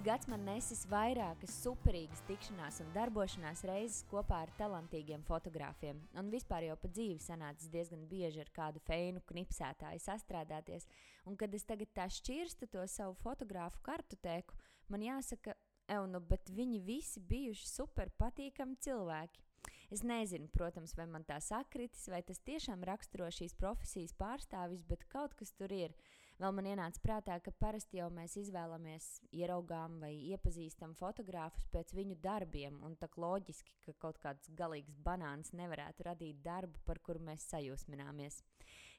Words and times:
Šis 0.00 0.06
gads 0.06 0.28
man 0.32 0.46
nesis 0.48 0.86
vairākas 0.88 1.52
superīgas 1.60 2.22
tikšanās 2.24 2.78
un 2.80 2.86
darbošanās 2.94 3.60
reizes 3.68 4.06
kopā 4.08 4.38
ar 4.46 4.52
talantīgiem 4.56 5.20
fotogrāfiem. 5.28 5.98
Un 6.16 6.30
vispār 6.32 6.64
jau 6.64 6.76
pa 6.80 6.88
dzīvi 6.88 7.20
sanācis 7.20 7.68
diezgan 7.68 8.06
bieži 8.08 8.40
ar 8.40 8.48
kādu 8.56 8.80
feinu 8.86 9.20
knipsētāju 9.28 10.00
sastrādāties. 10.00 10.86
Un 11.28 11.36
kad 11.36 11.52
es 11.52 11.68
tagad 11.68 11.92
tā 11.92 12.06
šķirstu 12.16 12.70
to 12.72 12.86
savu 12.88 13.12
fotogrāfu 13.20 13.82
kartotēku, 13.84 14.56
man 14.88 15.04
jāsaka, 15.04 15.52
Eunu, 15.92 16.22
bet 16.32 16.48
viņi 16.48 16.80
visi 16.86 17.20
bijuši 17.20 17.68
super 17.68 18.08
patīkami 18.16 18.80
cilvēki. 18.80 19.44
Es 19.92 20.00
nezinu, 20.00 20.48
protams, 20.48 20.96
vai 20.96 21.10
man 21.12 21.28
tā 21.28 21.36
sakritis, 21.44 22.08
vai 22.08 22.22
tas 22.24 22.40
tiešām 22.48 22.88
raksturo 22.88 23.28
šīs 23.28 23.52
profesijas 23.60 24.16
pārstāvis, 24.16 24.80
bet 24.80 25.04
kaut 25.12 25.36
kas 25.36 25.52
tur 25.60 25.76
ir. 25.76 25.92
Vēl 26.40 26.54
man 26.56 26.64
ienāca 26.70 27.00
prātā, 27.04 27.34
ka 27.44 27.52
parasti 27.60 27.98
jau 27.98 28.06
mēs 28.16 28.32
izvēlamies, 28.40 29.06
ieraugām 29.36 29.98
vai 30.00 30.14
iepazīstam 30.30 30.94
fotogrāfus 30.96 31.66
pēc 31.68 31.92
viņu 31.92 32.14
darbiem, 32.24 32.78
un 32.86 32.94
tā 32.96 33.10
loģiski, 33.20 33.74
ka 33.84 33.92
kaut 34.00 34.16
kāds 34.22 34.48
galīgs 34.56 34.94
banāns 35.04 35.52
nevarētu 35.52 36.06
radīt 36.06 36.38
darbu, 36.40 36.80
par 36.86 37.02
kuru 37.04 37.20
mēs 37.26 37.44
sajūsmināmies. 37.50 38.40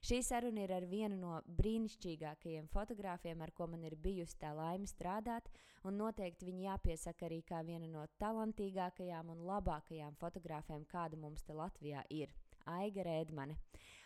Šī 0.06 0.20
saruna 0.22 0.62
ir 0.62 0.74
ar 0.76 0.86
vienu 0.86 1.18
no 1.18 1.40
brīnišķīgākajiem 1.58 2.68
fotogrāfiem, 2.70 3.42
ar 3.42 3.50
ko 3.58 3.66
man 3.74 3.82
ir 3.90 3.98
bijusi 3.98 4.38
tā 4.38 4.52
laime 4.54 4.86
strādāt, 4.86 5.50
un 5.82 5.98
noteikti 5.98 6.46
viņi 6.46 6.68
jāpiesaka 6.68 7.26
arī 7.26 7.40
kā 7.46 7.64
viena 7.66 7.90
no 7.90 8.06
talantīgākajām 8.22 9.34
un 9.34 9.42
labākajām 9.50 10.14
fotogrāfiem, 10.22 10.86
kāda 10.86 11.18
mums 11.18 11.42
te 11.42 11.58
Latvijā 11.58 12.06
ir. 12.10 12.30
Aiga 12.70 13.02
Rēdmane. 13.02 13.58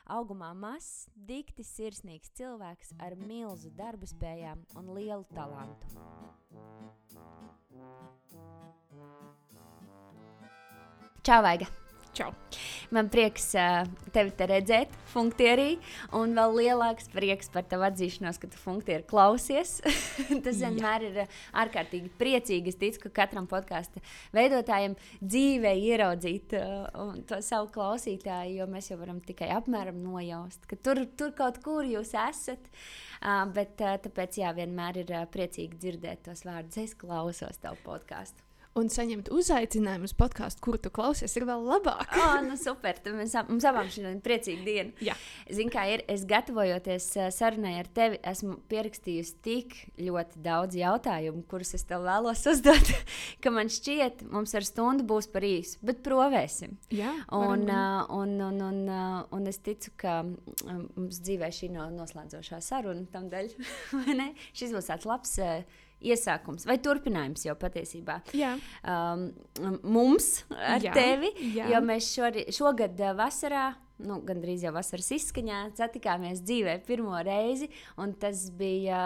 Augumā 0.06 0.52
mazs, 0.54 1.08
dikti 1.26 1.64
sirsnīgs 1.66 2.30
cilvēks 2.38 2.92
ar 3.02 3.16
milzu 3.18 3.72
darba 3.74 4.06
spējām 4.06 4.62
un 4.78 4.92
lielu 4.94 5.26
talantu. 5.34 5.90
Čau, 11.26 11.42
Vaiga! 11.42 11.66
Čau! 12.16 12.30
Man 12.96 13.10
prieks 13.12 13.50
tevi 14.14 14.30
te 14.38 14.46
redzēt, 14.48 14.94
funktierī, 15.10 15.74
un 16.16 16.30
vēl 16.38 16.54
lielāks 16.62 17.10
prieks 17.12 17.50
par 17.52 17.66
tavu 17.68 17.84
atzīšanos, 17.90 18.38
ka 18.40 18.48
tu 18.48 18.56
funktieri 18.56 19.04
klausies. 19.10 19.74
Tas 20.46 20.62
vienmēr 20.62 21.04
ir 21.10 21.18
ārkārtīgi 21.52 22.08
priecīgi. 22.16 22.72
Es 22.72 22.80
ticu, 22.80 23.02
ka 23.04 23.12
katram 23.20 23.48
podkāstu 23.50 24.00
veidotājam 24.36 24.96
dzīvē 25.20 25.74
ieraudzīt 25.90 26.56
to 27.28 27.42
savu 27.44 27.68
klausītāju, 27.76 28.62
jo 28.62 28.70
mēs 28.72 28.88
jau 28.94 29.00
varam 29.02 29.20
tikai 29.20 29.50
apmēram 29.58 30.00
nojaust, 30.00 30.64
ka 30.70 30.80
tur, 30.80 31.04
tur 31.20 31.36
kaut 31.36 31.60
kur 31.66 31.84
jūs 31.84 32.16
esat. 32.16 32.72
Bet 33.52 33.76
tāpēc 33.76 34.40
jā, 34.40 34.56
vienmēr 34.56 35.04
ir 35.04 35.14
priecīgi 35.36 35.84
dzirdēt 35.84 36.24
tos 36.30 36.46
vārdus. 36.48 36.80
Es 36.80 36.96
klausos 36.96 37.60
tavu 37.60 37.76
podkāstu 37.84 38.46
un 38.76 38.90
saņemt 38.92 39.30
uzaicinājumu 39.32 40.08
uz 40.08 40.14
podkāstu, 40.16 40.62
kuru 40.64 40.80
tu 40.82 40.90
klausies, 40.94 41.32
ir 41.38 41.46
vēl 41.48 41.64
labāk. 41.66 42.12
oh, 42.20 42.36
nu 42.44 42.56
super. 42.60 42.98
Tad 43.02 43.16
mēs, 43.16 43.34
mums 43.48 43.66
abām 43.68 43.88
ir 43.88 44.20
priecīga 44.24 44.64
diena. 44.66 45.16
Zini, 45.48 45.72
kā 45.72 45.86
ir, 45.92 46.04
es 46.12 46.26
gatavojoties 46.28 47.08
sarunai 47.34 47.76
ar 47.80 47.88
tevi, 47.96 48.20
esmu 48.26 48.58
pierakstījusi 48.70 49.36
tik 49.44 49.76
ļoti 50.00 50.42
daudz 50.44 50.76
jautājumu, 50.78 51.44
kurus 51.50 51.74
es 51.78 51.86
tev 51.88 52.04
vēlos 52.06 52.44
uzdot, 52.52 52.92
ka 53.44 53.52
man 53.54 53.72
šķiet, 53.72 54.26
mums 54.32 54.54
ar 54.58 54.66
stundu 54.66 55.06
būs 55.08 55.30
par 55.32 55.46
īsu, 55.46 55.80
bet 55.86 56.04
provēsim. 56.06 56.76
Jā, 56.94 57.14
un, 57.36 57.66
uh, 57.70 58.04
un, 58.16 58.36
un, 58.50 58.60
un, 58.68 58.82
uh, 58.84 59.24
un 59.36 59.48
es 59.50 59.60
ticu, 59.64 59.94
ka 60.00 60.20
mums 60.26 61.22
dzīvē 61.22 61.50
šī 61.54 61.72
nav 61.74 61.94
noslēdzošā 61.96 62.60
saruna 62.64 63.08
tam 63.12 63.30
dēļ. 63.32 63.52
Šis 64.56 64.72
būs 64.74 64.92
tāds 64.92 65.08
labs. 65.08 65.36
Uh, 65.40 65.84
iesākums 66.04 66.66
vai 66.68 66.78
turpinājums 66.82 67.46
jau 67.46 67.56
patiesībā. 67.58 68.20
Jā. 68.36 68.54
Um, 68.82 69.28
mums 69.82 70.44
ar 70.52 70.84
jā, 70.84 70.94
tevi, 70.96 71.32
jā. 71.56 71.70
jo 71.72 71.82
mēs 71.84 72.12
šori, 72.14 72.46
šogad 72.54 73.00
uh, 73.00 73.16
vasarā. 73.18 73.72
Nu, 73.96 74.18
Gan 74.28 74.42
drīz 74.42 74.60
jau 74.60 74.74
vasaras 74.76 75.06
izskaņā 75.16 75.70
satikāmies 75.78 76.42
dzīvē 76.44 76.74
pirmo 76.84 77.16
reizi. 77.24 77.70
Tas 78.20 78.42
bija, 78.52 78.98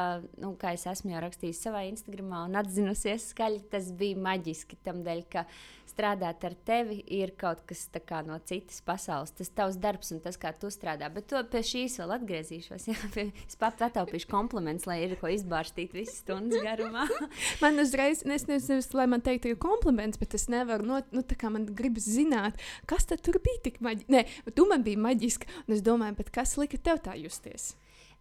nu, 0.43 0.57
kā 0.59 0.73
es 0.75 0.83
esmu 0.91 1.13
jau 1.15 1.21
rakstījis 1.23 1.61
savā 1.63 1.85
Instagram 1.87 2.33
un 2.41 2.59
atzinusies 2.59 3.29
skaļi, 3.31 3.63
tas 3.71 3.93
bija 3.95 4.19
maģiski. 4.19 4.81
Tam 4.83 5.05
dēļ, 5.07 5.23
ka 5.31 5.45
uh, 5.47 5.80
strādāt 6.01 6.45
ar 6.47 6.55
tevi 6.65 7.01
ir 7.13 7.35
kaut 7.37 7.61
kas 7.69 7.89
no 8.27 8.39
citas 8.45 8.81
pasaules. 8.81 9.33
Tas 9.37 9.51
tavs 9.53 9.77
darbs 9.77 10.13
un 10.15 10.21
tas, 10.21 10.37
kā 10.41 10.53
tu 10.57 10.71
strādā. 10.73 11.11
Bet 11.13 11.29
to 11.29 11.43
pie 11.53 11.61
šīs 11.61 11.99
vēl 12.01 12.15
atgriezīšos. 12.17 12.89
Jā, 12.89 12.97
pie, 13.15 13.27
es 13.47 13.59
pat 13.61 13.81
attaupīšu 13.85 14.31
komplimentus, 14.31 14.87
lai 14.89 15.03
ir 15.05 15.17
ko 15.21 15.29
izbārstīt 15.29 15.93
visas 15.93 16.23
stundas 16.23 16.65
garumā. 16.65 17.07
man 17.63 17.83
uzreiz, 17.83 18.25
es 18.25 18.47
nezinu, 18.49 18.81
lai 18.97 19.07
man 19.11 19.25
teiktu, 19.25 19.53
ir 19.53 19.61
kompliments, 19.61 20.21
bet 20.21 20.37
es 20.39 20.49
nevaru, 20.53 20.89
no, 20.89 21.03
nu, 21.13 21.25
tā 21.27 21.37
kā 21.39 21.53
man 21.53 21.69
gribas 21.69 22.09
zināt, 22.09 22.61
kas 22.89 23.09
tad 23.11 23.27
bija 23.45 23.65
tik 23.69 23.81
maģiski. 23.85 24.11
Nē, 24.15 24.25
tu 24.57 24.67
man 24.71 24.87
biji 24.87 25.01
maģiski, 25.01 25.53
un 25.67 25.77
es 25.77 25.85
domāju, 25.85 26.31
kas 26.33 26.57
lika 26.61 26.81
tev 26.81 27.05
tā 27.05 27.19
justies? 27.21 27.75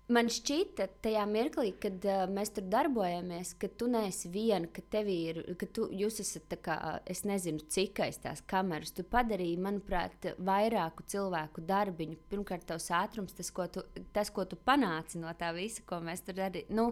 Man 0.10 0.26
šķita, 0.34 0.88
tajā 1.06 1.22
mirklī, 1.30 1.68
kad 1.78 2.02
uh, 2.10 2.24
mēs 2.34 2.50
tur 2.56 2.66
darbojamies, 2.66 3.52
ka 3.62 3.68
tu 3.78 3.86
neesi 3.94 4.32
viena, 4.34 4.66
ka 4.74 4.82
tev 4.82 5.06
ir, 5.14 5.38
ka 5.62 5.68
tu, 5.70 5.84
jūs 5.94 6.16
esat, 6.24 6.56
kā, 6.66 6.78
es 7.06 7.22
nezinu, 7.30 7.62
cik 7.70 8.00
aiz 8.08 8.18
tās 8.24 8.42
kameras. 8.50 8.90
Tu 8.98 9.06
padarīji, 9.06 9.60
manuprāt, 9.62 10.32
vairāku 10.42 11.06
cilvēku 11.14 11.62
darbiņu. 11.70 12.18
Pirmkārt, 12.32 12.66
tavs 12.72 12.90
ātrums, 12.98 13.36
tas, 13.38 13.52
ko 13.54 13.68
tu, 13.70 13.84
tas, 14.16 14.32
ko 14.34 14.48
tu 14.50 14.58
panāci 14.58 15.22
no 15.22 15.30
tā 15.38 15.52
visa, 15.54 15.86
ko 15.86 16.00
mēs 16.02 16.26
tur 16.26 16.40
darījām. 16.40 16.74
Nu, 16.80 16.88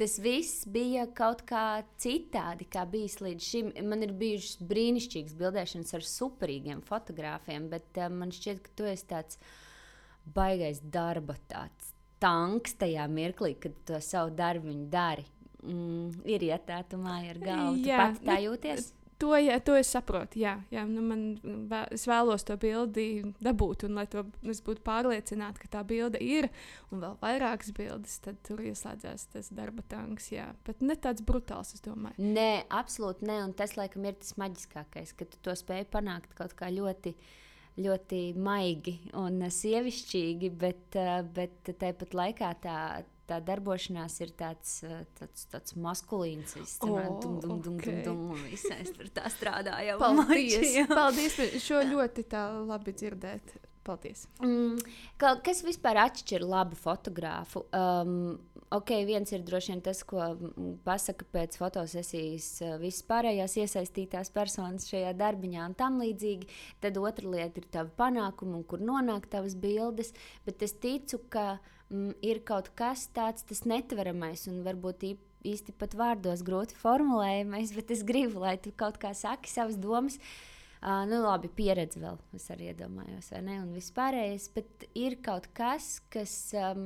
tas 0.00 0.16
viss 0.24 0.64
bija 0.64 1.04
kaut 1.18 1.44
kā 1.50 1.82
citādi, 2.00 2.70
kā 2.72 2.86
bijis 2.88 3.18
līdz 3.20 3.50
šim. 3.50 3.68
Man 3.84 4.06
ir 4.06 4.16
bijušas 4.16 4.62
brīnišķīgas 4.72 5.36
bildēšanas 5.42 5.92
ar 6.00 6.08
superīgiem 6.08 6.80
fotogrāfiem, 6.88 7.68
bet 7.76 8.00
uh, 8.00 8.08
man 8.08 8.32
šķiet, 8.32 8.64
ka 8.64 8.74
tu 8.80 8.88
esi 8.88 9.10
tāds 9.12 9.44
baigais 10.24 10.80
darba 10.80 11.36
tāds 11.52 11.85
tanks 12.26 12.76
tajā 12.80 13.06
mirklī, 13.10 13.54
kad 13.62 13.78
to 13.88 14.02
savu 14.02 14.34
darbu 14.36 14.74
dari. 14.90 15.26
Mm, 15.66 16.22
ir 16.30 16.44
ietēta 16.46 16.98
māja 17.00 17.32
ar 17.32 17.42
galvu. 17.42 17.82
Jā, 17.86 18.12
tu 18.14 18.26
tā 18.26 18.38
jūties? 18.44 18.92
To, 19.16 19.30
jā, 19.40 19.54
to 19.64 19.72
es 19.78 19.88
saprotu. 19.88 20.36
Jā, 20.42 20.58
jā 20.68 20.82
nu 20.88 21.00
man, 21.00 21.20
vēl, 21.40 21.86
es 21.96 22.04
vēlos 22.08 22.44
to 22.44 22.58
bildi 22.60 23.06
dabūt, 23.40 23.86
un 23.88 23.96
lai 23.96 24.04
to 24.12 24.26
būtu 24.44 24.82
pārliecināta, 24.84 25.62
ka 25.62 25.70
tā 25.78 25.82
bilde 25.88 26.20
ir, 26.20 26.50
un 26.92 27.00
vēl 27.00 27.16
vairākas 27.22 27.72
bildes, 27.76 28.18
tad 28.26 28.42
tur 28.46 28.60
ieslēdzās 28.60 29.24
tas 29.32 29.48
darba 29.56 29.86
tanks. 29.88 30.28
Jā. 30.34 30.50
Bet 30.68 30.84
ne 30.84 30.98
tāds 31.00 31.24
brutāls, 31.24 31.72
es 31.78 31.84
domāju. 31.86 32.20
Nē, 32.20 32.66
absolūti 32.68 33.24
nē, 33.30 33.40
un 33.48 33.56
tas 33.56 33.72
laikam 33.80 34.04
ir 34.04 34.20
tas 34.20 34.36
maģiskākais, 34.42 35.16
ka 35.16 35.28
tu 35.32 35.40
to 35.48 35.56
spēj 35.56 35.88
panākt 35.96 36.36
kaut 36.36 36.52
kā 36.58 36.68
ļoti 36.76 37.16
ļoti 37.76 38.20
maigi 38.40 38.96
un 39.20 39.42
sievišķīgi, 39.52 40.50
bet, 40.56 40.96
eh, 40.96 41.20
bet 41.36 41.72
tāpat 41.80 42.16
laikā 42.16 42.50
tā, 42.62 42.78
tā 43.28 43.40
darbošanās 43.44 44.20
ir 44.24 44.32
tāds, 44.38 44.78
eh, 44.86 45.04
tāds, 45.18 45.46
tāds 45.52 45.76
maskulīns. 45.76 46.56
Es 46.62 46.78
domāju, 46.82 47.12
ka 47.12 47.20
dum, 47.26 47.38
dum, 47.40 47.76
okay. 47.76 48.02
dum, 48.02 48.02
dum, 48.02 48.26
dum, 48.32 48.44
visais 48.48 48.92
tur 48.96 49.10
tā 49.12 49.28
strādāja. 49.32 49.98
Paldies! 50.00 50.76
Paldies! 50.88 51.40
Šo 51.64 51.82
ļoti 51.84 52.26
labi 52.66 52.96
dzirdēt. 52.96 53.56
Paldies. 53.86 54.24
Mm, 54.42 54.80
ka, 55.20 55.36
kas 55.46 55.62
vispār 55.62 56.00
atšķir 56.02 56.42
labu 56.42 56.78
fotogrāfu? 56.78 57.62
Um, 57.76 58.38
ok, 58.74 58.90
viens 59.06 59.30
ir 59.30 59.44
droši 59.46 59.72
vien 59.72 59.82
tas, 59.84 60.00
ko 60.06 60.32
pasaka 60.86 61.26
pēc 61.34 61.58
fotosesijas 61.60 62.48
uh, 62.64 62.74
visas 62.82 63.04
pārējās 63.06 63.54
iesaistītās 63.62 64.32
personas 64.34 64.88
šajā 64.90 65.12
darbiņā 65.20 65.68
un 65.70 65.76
tam 65.78 66.00
līdzīgi. 66.02 66.50
Tad 66.82 66.98
otra 66.98 67.30
lieta 67.36 67.62
ir 67.62 67.70
tava 67.78 67.92
panākuma 68.02 68.58
un 68.58 68.66
kur 68.66 68.82
nonāk 68.82 69.30
tavas 69.30 69.54
bildes. 69.54 70.10
Bet 70.48 70.66
es 70.66 70.74
ticu, 70.82 71.22
ka 71.30 71.46
mm, 71.92 72.18
ir 72.26 72.42
kaut 72.48 72.72
kas 72.78 73.06
tāds, 73.14 73.46
tas 73.46 73.62
netveramais 73.68 74.48
un 74.50 74.60
varbūt 74.66 75.08
īpaši 75.12 75.24
īsti 75.46 75.76
pat 75.78 75.92
vārdos 75.94 76.40
grūti 76.42 76.74
formulējamais, 76.74 77.70
bet 77.76 77.92
es 77.94 78.00
gribu, 78.02 78.40
lai 78.42 78.56
tu 78.58 78.72
kaut 78.74 78.96
kā 78.98 79.12
saki 79.14 79.46
savas 79.46 79.76
domas. 79.78 80.16
Uh, 80.18 80.55
Uh, 80.86 81.02
nu, 81.10 81.18
labi, 81.18 81.48
pieredze 81.50 81.98
vēl, 81.98 82.20
es 82.38 82.44
arī 82.54 82.68
iedomājos, 82.70 83.32
vai 83.34 83.40
ne? 83.42 83.56
Un 83.58 83.72
viss 83.74 83.90
pārējais, 83.94 84.44
bet 84.54 84.84
ir 84.94 85.16
kaut 85.18 85.48
kas, 85.56 85.96
kas, 86.14 86.34
um, 86.54 86.84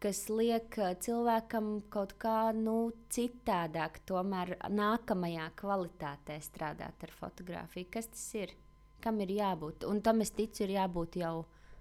kas 0.00 0.22
liek 0.32 0.78
cilvēkam 1.04 1.68
kaut 1.92 2.14
kā 2.22 2.54
nu, 2.56 2.94
citādāk, 3.12 4.00
tomēr 4.08 4.54
nākamajā 4.72 5.50
kvalitātē 5.60 6.38
strādāt 6.40 7.04
ar 7.04 7.12
fotografiju. 7.18 7.90
Kas 7.92 8.08
tas 8.14 8.24
ir? 8.40 8.56
Kam 9.04 9.20
ir 9.20 9.34
jābūt? 9.36 9.84
Un 9.84 10.00
tam 10.00 10.24
es 10.24 10.32
ticu, 10.32 10.64
ir 10.64 10.78
jābūt 10.78 11.20
jau 11.20 11.34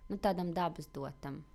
nu, 0.10 0.19
tādam 0.19 0.52
dabas 0.52 0.92
dotam. 0.92 1.45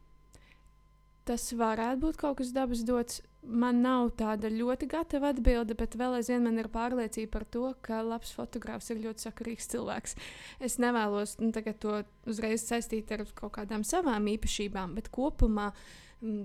Tas 1.29 1.51
varētu 1.53 2.01
būt 2.01 2.21
kaut 2.21 2.41
kas 2.41 2.57
dabas 2.57 2.81
dots. 2.89 3.21
Man 3.45 3.83
nav 3.85 4.15
tāda 4.17 4.49
ļoti 4.49 4.87
gatava 4.89 5.29
atbilde, 5.35 5.77
bet 5.77 5.99
vēl 6.01 6.17
aizvien 6.19 6.45
man 6.47 6.57
ir 6.61 6.71
pārliecība 6.73 7.31
par 7.35 7.45
to, 7.53 7.67
ka 7.85 8.01
labs 8.05 8.33
fotogrāfs 8.33 8.89
ir 8.95 9.03
ļoti 9.05 9.27
sakarīgs 9.27 9.69
cilvēks. 9.75 10.17
Es 10.65 10.79
nevēlos 10.81 11.37
nu, 11.43 11.53
to 11.53 12.01
uzreiz 12.31 12.65
saistīt 12.65 13.13
ar 13.13 13.27
kaut 13.37 13.57
kādām 13.59 13.85
savām 13.85 14.31
īpašībām, 14.37 14.97
bet 14.99 15.13
kopumā. 15.13 15.73
Mm, 16.25 16.45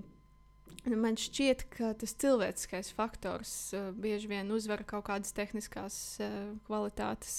Man 0.88 1.12
šķiet, 1.18 1.66
ka 1.74 1.90
tas 1.98 2.14
cilvēciskais 2.22 2.88
faktors 2.96 3.50
uh, 3.76 3.90
bieži 3.92 4.30
vien 4.30 4.48
uzvar 4.54 4.80
kaut 4.88 5.04
kādas 5.10 5.34
tehniskās 5.36 5.96
uh, 6.24 6.54
kvalitātes. 6.64 7.34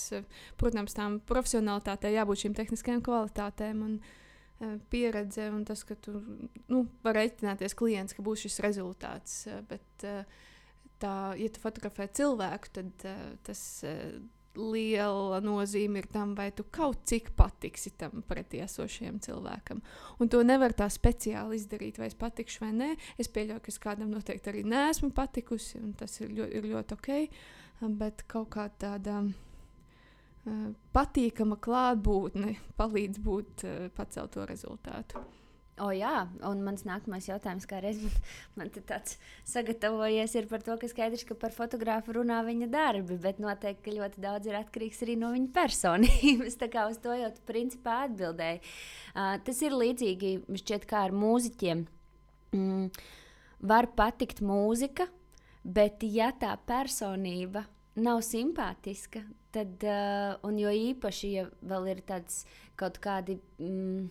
Protams, 0.62 0.94
tām 0.94 1.18
profesionālitātei 1.26 2.12
jābūt 2.14 2.44
šīm 2.44 2.58
tehniskajām 2.60 3.02
kvalitātēm 3.08 3.82
un 3.88 3.96
uh, 3.98 4.21
pieredze, 4.92 5.48
un 5.54 5.64
tas, 5.68 5.84
ka 5.88 5.98
tu 6.00 6.18
nu, 6.72 6.86
vari 7.06 7.24
reiķināties 7.24 7.76
klients, 7.78 8.16
ka 8.18 8.26
būs 8.26 8.46
šis 8.46 8.62
rezultāts. 8.66 9.42
Uh, 9.50 9.62
bet, 9.70 10.06
uh, 10.08 10.22
tā, 11.02 11.16
ja 11.40 11.50
tu 11.52 11.64
fotografē 11.64 12.10
cilvēku, 12.22 12.76
tad 12.80 13.10
tas. 13.48 13.66
Liela 14.52 15.38
nozīme 15.40 16.02
ir 16.02 16.10
tam, 16.12 16.34
vai 16.36 16.50
tu 16.52 16.66
kaut 16.76 17.06
cik 17.08 17.30
patiksi 17.40 17.94
tam 17.96 18.20
pretī 18.28 18.60
esošajam 18.60 19.22
cilvēkam. 19.24 19.80
Un 20.20 20.28
to 20.28 20.42
nevar 20.44 20.76
tā 20.76 20.90
speciāli 20.92 21.56
izdarīt, 21.56 21.96
vai 22.02 22.10
es 22.12 22.18
patikšu 22.20 22.66
vai 22.66 22.74
nē. 22.76 22.90
Es 23.16 23.32
pieļauju, 23.32 23.62
ka 23.64 23.72
es 23.72 23.80
kādam 23.80 24.12
noteikti 24.12 24.52
arī 24.52 24.66
neesmu 24.68 25.14
patikusi, 25.16 25.80
un 25.80 25.94
tas 25.96 26.20
ir 26.20 26.36
ļoti, 26.36 26.60
ir 26.60 26.68
ļoti 26.74 26.98
ok. 26.98 27.10
Bet 27.96 28.26
kaut 28.28 28.52
kā 28.58 28.68
tāda 28.84 29.22
uh, 29.22 29.32
patīkama 30.96 31.60
klātbūtne 31.62 32.56
palīdz 32.80 33.22
būt 33.22 33.68
uh, 33.68 33.86
pacelt 33.96 34.34
to 34.36 34.48
rezultātu. 34.50 35.22
O, 35.82 35.88
jā, 35.96 36.28
un 36.46 36.60
mans 36.62 36.84
nākamais 36.86 37.26
jautājums, 37.26 37.66
kā 37.70 37.80
reiz 37.82 38.02
man, 38.04 38.18
man 38.60 38.72
tāds 38.90 39.16
sagatavojies, 39.50 40.36
ir 40.38 40.50
par 40.52 40.62
to, 40.66 40.76
ka 40.78 40.90
skaidrs, 40.92 41.24
ka 41.26 41.38
par 41.40 41.56
fotografu 41.56 42.18
runā 42.20 42.42
viņa 42.46 42.68
darbi, 42.74 43.18
bet 43.22 43.40
noteikti 43.42 43.96
ļoti 43.96 44.22
daudz 44.22 44.50
ir 44.50 44.60
atkarīgs 44.60 45.02
arī 45.06 45.16
no 45.22 45.32
viņa 45.34 45.50
personības. 45.56 46.58
Tā 46.62 46.70
kā 46.74 46.86
uz 46.92 47.00
to 47.02 47.16
jau 47.18 47.32
tu 47.34 47.46
principā 47.48 48.04
atbildēji. 48.10 48.62
Uh, 49.16 49.36
tas 49.46 49.64
ir 49.66 49.78
līdzīgi 49.78 50.36
šķiet 50.62 50.88
kā 50.90 51.06
ar 51.08 51.16
mūziķiem. 51.18 51.86
Mm, 52.58 52.88
var 53.72 53.90
patikt 53.98 54.44
mūzika, 54.44 55.08
bet 55.64 56.04
ja 56.04 56.30
tā 56.36 56.58
personība 56.68 57.64
nav 57.96 58.22
simpātiska, 58.26 59.24
tad, 59.52 59.82
uh, 59.84 60.38
un 60.48 60.62
jo 60.62 60.72
īpaši, 60.72 61.34
ja 61.36 61.50
vēl 61.62 61.92
ir 61.96 62.06
tāds 62.08 62.46
kaut 62.80 63.02
kādi. 63.04 63.40
Mm, 63.60 64.08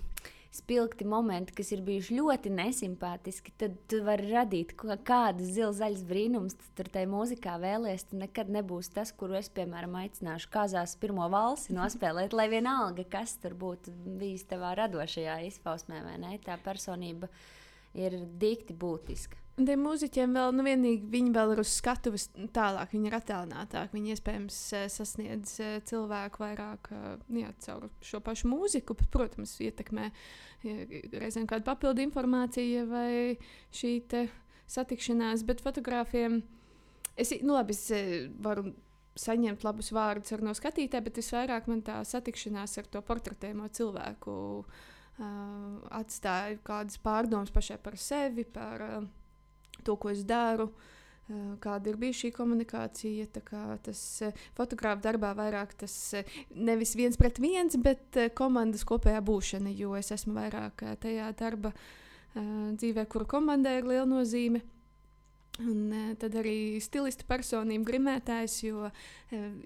spilgti 0.51 1.05
momenti, 1.07 1.55
kas 1.55 1.71
ir 1.71 1.83
bijuši 1.87 2.17
ļoti 2.19 2.51
nesimpātiski, 2.51 3.53
tad 3.59 3.77
tu 3.91 4.01
vari 4.07 4.33
radīt 4.33 4.75
kādas 5.07 5.53
zila 5.55 5.71
zaļas 5.77 6.03
brīnums. 6.09 6.57
Tur 6.79 6.91
tajā 6.91 7.07
mūzikā 7.11 7.55
vēlēs, 7.63 8.09
tu 8.11 8.19
nekad 8.19 8.51
nebūsi 8.51 8.91
tas, 8.97 9.15
kuru 9.15 9.39
es, 9.39 9.51
piemēram, 9.55 9.95
aicināšu 10.03 10.51
kāzās 10.51 10.97
pirmo 11.01 11.29
valsi 11.31 11.77
nospēlēt, 11.77 12.35
lai 12.35 12.49
vienalga, 12.51 13.07
kas 13.07 13.37
tur 13.43 13.55
būtu 13.59 13.95
bijis 14.19 14.49
tavā 14.51 14.75
radošajā 14.81 15.39
izpausmē, 15.53 16.03
vai 16.09 16.19
ne? 16.19 16.35
Tā 16.43 16.59
personība 16.65 17.31
ir 17.95 18.19
dikti 18.43 18.75
būtiska. 18.75 19.39
Un 19.61 19.67
tiem 19.69 19.83
mūziķiem 19.85 20.33
vēl, 20.33 20.55
nu, 20.57 20.65
vienīgi 20.65 21.05
viņi 21.13 21.35
vēl 21.35 21.51
ir 21.53 21.61
uz 21.61 21.75
skatuves 21.77 22.31
tālāk, 22.57 22.95
viņi 22.95 23.11
ir 23.11 23.17
attālinātāki. 23.19 23.93
Viņi 23.93 24.15
iespējams 24.15 24.61
eh, 24.79 24.87
sasniedz 24.89 25.53
eh, 25.61 25.75
cilvēku 25.85 26.41
vairāk 26.41 26.89
eh, 26.97 27.27
jā, 27.43 27.51
caur 27.67 27.91
šo 28.01 28.23
pašu 28.25 28.49
mūziku, 28.49 28.97
bet, 28.97 29.11
protams, 29.13 29.59
ietekmē 29.61 30.09
reizēm 30.65 31.45
kāda 31.51 31.67
papildu 31.67 32.01
informācija 32.07 32.87
vai 32.89 33.37
šī 33.77 33.93
satikšanās. 34.71 35.45
Bet 35.45 35.61
fotogrāfiem 35.61 36.41
es, 37.21 37.35
nu, 37.45 37.53
labi, 37.53 37.77
es 37.77 38.33
varu 38.41 38.71
saņemt 39.21 39.69
labus 39.69 39.93
vārdus 39.93 40.41
no 40.41 40.57
skatītāja, 40.57 41.05
bet 41.05 41.21
visvairāk 41.21 41.69
man 41.69 41.85
tā 41.85 42.01
satikšanās 42.09 42.81
ar 42.81 42.89
to 42.89 43.05
portretēmo 43.05 43.69
cilvēku 43.77 44.35
uh, 44.65 45.25
atstāja 46.01 46.61
kādas 46.65 47.01
pārdomas 47.03 47.53
pašai 47.53 47.77
par 47.83 47.99
sevi. 48.01 48.47
Par, 48.49 48.87
uh, 48.87 49.20
to, 49.85 49.97
ko 50.01 50.13
es 50.13 50.25
daru. 50.27 50.71
Eh, 51.31 51.55
kāda 51.63 51.93
ir 51.93 51.99
bijusi 52.01 52.25
šī 52.25 52.33
komunikācija? 52.35 53.29
Tas 53.85 54.01
eh, 54.27 54.35
fotogrāfa 54.57 55.05
darbā 55.05 55.31
vairāk 55.39 55.77
tas 55.85 55.95
eh, 56.19 56.39
nevis 56.57 56.97
viens 56.99 57.19
pret 57.21 57.39
viens, 57.39 57.77
bet 57.79 58.19
komandas 58.39 58.83
kopējā 58.89 59.21
būšana, 59.23 59.71
jo 59.79 59.95
es 59.99 60.11
esmu 60.17 60.35
vairāk 60.41 60.85
tajā 61.03 61.31
darba 61.39 61.75
dzīvē, 62.35 63.09
kura 63.11 63.27
komandai 63.27 63.81
ir 63.81 63.89
liela 63.91 64.07
nozīme. 64.07 64.63
Un 65.59 65.93
uh, 65.93 66.13
tad 66.17 66.37
arī 66.41 66.79
stilista 66.81 67.27
personība, 67.29 67.85
grimētājs, 67.91 68.55
jo 68.65 68.87
uh, 68.87 68.93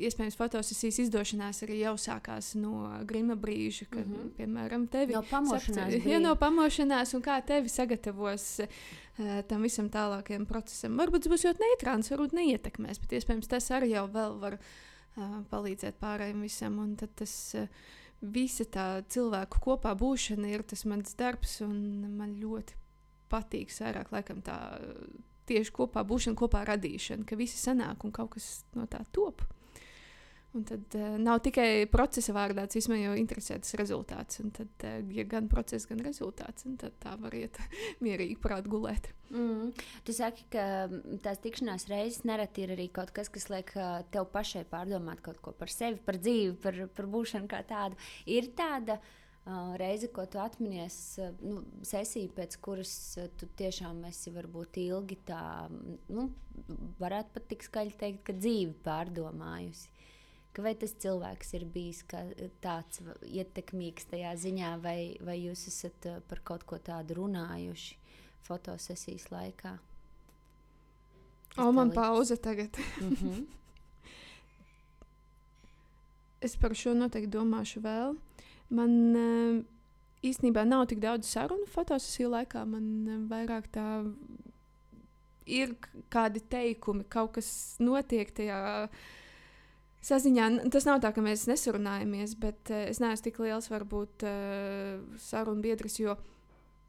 iespējams 0.01 0.37
fotosesijas 0.39 0.99
izdošanās 1.05 1.63
arī 1.67 1.83
jau 1.83 1.93
sākās 2.01 2.55
no 2.59 2.89
grima 3.07 3.37
brīža, 3.39 3.87
kad, 3.91 4.07
mm 4.07 4.15
-hmm. 4.15 4.31
piemēram, 4.39 4.87
tevi 4.91 5.15
no 5.15 5.23
pamošanās. 5.31 5.95
Ja 6.09 6.19
no 6.27 6.35
pamošanās, 6.41 7.15
un 7.15 7.23
kā 7.23 7.39
tevi 7.47 7.69
sagatavos 7.69 8.61
uh, 8.65 9.43
tam 9.49 9.63
visam 9.63 9.91
tālākajam 9.91 10.47
procesam. 10.47 10.97
Varbūt 10.99 11.29
tas 11.29 11.33
būs 11.33 11.47
ļoti 11.47 11.63
neitrāns, 11.67 12.11
varbūt 12.11 12.33
neietekmēs, 12.33 12.99
bet 12.99 13.13
iespējams 13.13 13.49
tas 13.49 13.71
arī 13.71 13.93
jau 13.95 14.09
var 14.11 14.59
uh, 14.59 15.43
palīdzēt 15.51 16.01
pārējiem 16.01 16.41
visam. 16.43 16.79
Un 16.79 16.97
tad 16.97 17.15
tas 17.15 17.55
uh, 17.55 17.69
visa 18.21 18.65
tā 18.65 19.05
cilvēku 19.09 19.61
kopā 19.61 19.95
būšana 19.95 20.49
ir 20.49 20.63
tas 20.63 20.85
mans 20.85 21.15
darbs, 21.15 21.61
un 21.61 22.17
man 22.17 22.35
ļoti 22.41 22.75
patīk 23.29 23.71
vairāk 23.81 24.13
laikam 24.15 24.43
tā 24.43 24.57
tieši 25.49 25.75
kopā 25.75 26.05
būšana, 26.07 26.39
kopā 26.39 26.65
radīšana, 26.69 27.27
ka 27.29 27.39
visi 27.39 27.61
sanāk 27.61 28.07
un 28.07 28.15
kaut 28.15 28.35
kas 28.37 28.65
no 28.77 28.89
tā 28.91 29.03
top. 29.13 29.45
Un 30.55 30.63
tad 30.63 30.95
uh, 30.95 31.17
nav 31.19 31.41
tikai 31.43 31.87
procesa 31.91 32.31
vārdā, 32.35 32.69
tas 32.71 32.87
man 32.87 33.01
jau 33.01 33.15
interesē 33.19 33.57
tas 33.59 33.75
rezultāts. 33.75 34.39
Un 34.39 34.53
tad, 34.55 34.71
uh, 34.87 35.01
ja 35.11 35.25
gan 35.27 35.49
process, 35.51 35.89
gan 35.91 35.99
rezultāts, 36.07 36.69
tad 36.79 36.95
tā 37.03 37.17
var 37.19 37.35
iet 37.35 37.59
mierīgi 38.05 38.39
prāt 38.39 38.69
gulēt. 38.71 39.11
Mm. 39.35 39.73
Tu 40.07 40.15
saki, 40.15 40.47
ka 40.55 40.87
tās 41.25 41.43
tikšanās 41.43 41.89
reizes 41.91 42.23
nereti 42.29 42.63
ir 42.63 42.77
arī 42.77 42.87
kaut 42.95 43.11
kas, 43.17 43.33
kas 43.35 43.49
liek 43.51 43.75
uh, 43.75 44.05
tev 44.15 44.29
pašai 44.31 44.63
pārdomāt 44.71 45.25
kaut 45.27 45.43
ko 45.43 45.57
par 45.59 45.75
sevi, 45.75 45.99
par 45.99 46.23
dzīvi, 46.23 46.55
par, 46.63 46.79
par 46.95 47.11
būšanu 47.17 47.51
kā 47.51 47.65
tādu. 47.67 47.99
Ir 48.31 48.53
tāda 48.55 49.01
uh, 49.01 49.13
Reize, 49.45 50.09
ko 50.09 50.25
tu 50.25 50.39
atminies, 50.41 50.95
nu, 51.45 51.59
sesija, 51.85 52.31
pēc 52.33 52.57
kuras 52.65 52.93
tu 53.37 53.49
tiešām 53.61 54.01
esi 54.09 54.33
varbūt 54.33 54.79
ilgi 54.81 55.19
tā, 55.29 55.69
nu, 56.09 56.31
varētu 57.01 57.35
pat 57.35 57.49
tik 57.51 57.67
skaļi 57.67 57.93
teikt, 58.01 58.23
ka 58.25 58.37
dzīvi 58.39 58.73
pārdomājusi. 58.87 59.91
Ka 60.55 60.65
vai 60.65 60.73
tas 60.81 60.95
cilvēks 61.03 61.53
ir 61.59 61.67
bijis 61.69 62.01
tāds 62.65 63.03
ietekmīgs 63.27 64.09
tajā 64.15 64.33
ziņā, 64.39 64.71
vai, 64.81 64.99
vai 65.21 65.37
jūs 65.43 65.67
esat 65.69 66.09
par 66.31 66.41
kaut 66.47 66.65
ko 66.65 66.79
tādu 66.79 67.19
runājuši 67.19 67.99
fotosesijas 68.47 69.29
laikā? 69.35 69.77
O, 71.59 71.69
man 71.69 71.91
liks? 71.91 71.99
pauze 71.99 72.37
tagad. 72.37 72.79
mm 73.01 73.17
-hmm. 73.17 73.45
es 76.47 76.57
par 76.57 76.75
šo 76.75 76.95
noteikti 76.95 77.31
domāšu 77.37 77.81
vēl. 77.81 78.17
Man 78.75 78.95
uh, 79.15 79.59
īstenībā 80.27 80.65
nav 80.67 80.89
tik 80.91 81.03
daudz 81.05 81.29
sarunu 81.31 81.69
fotosesiju 81.71 82.33
laikā. 82.33 82.65
Man 82.69 82.87
uh, 83.07 83.21
vairāk 83.31 83.69
tā 83.75 83.87
ir 85.45 85.75
kādi 86.13 86.41
teikumi, 86.51 87.05
kaut 87.13 87.35
kas 87.39 87.49
notiek 87.83 88.31
tajā 88.35 88.61
saziņā. 90.05 90.49
Tas 90.73 90.89
nav 90.89 91.03
tā, 91.05 91.13
ka 91.15 91.25
mēs 91.25 91.47
nesarunājamies, 91.51 92.37
bet 92.41 92.73
uh, 92.73 92.87
es 92.91 93.03
neesmu 93.03 93.29
tik 93.29 93.43
liels 93.45 93.71
varbūt 93.73 94.27
sarunu 95.29 95.65
biedrs, 95.65 96.01
jo 96.03 96.17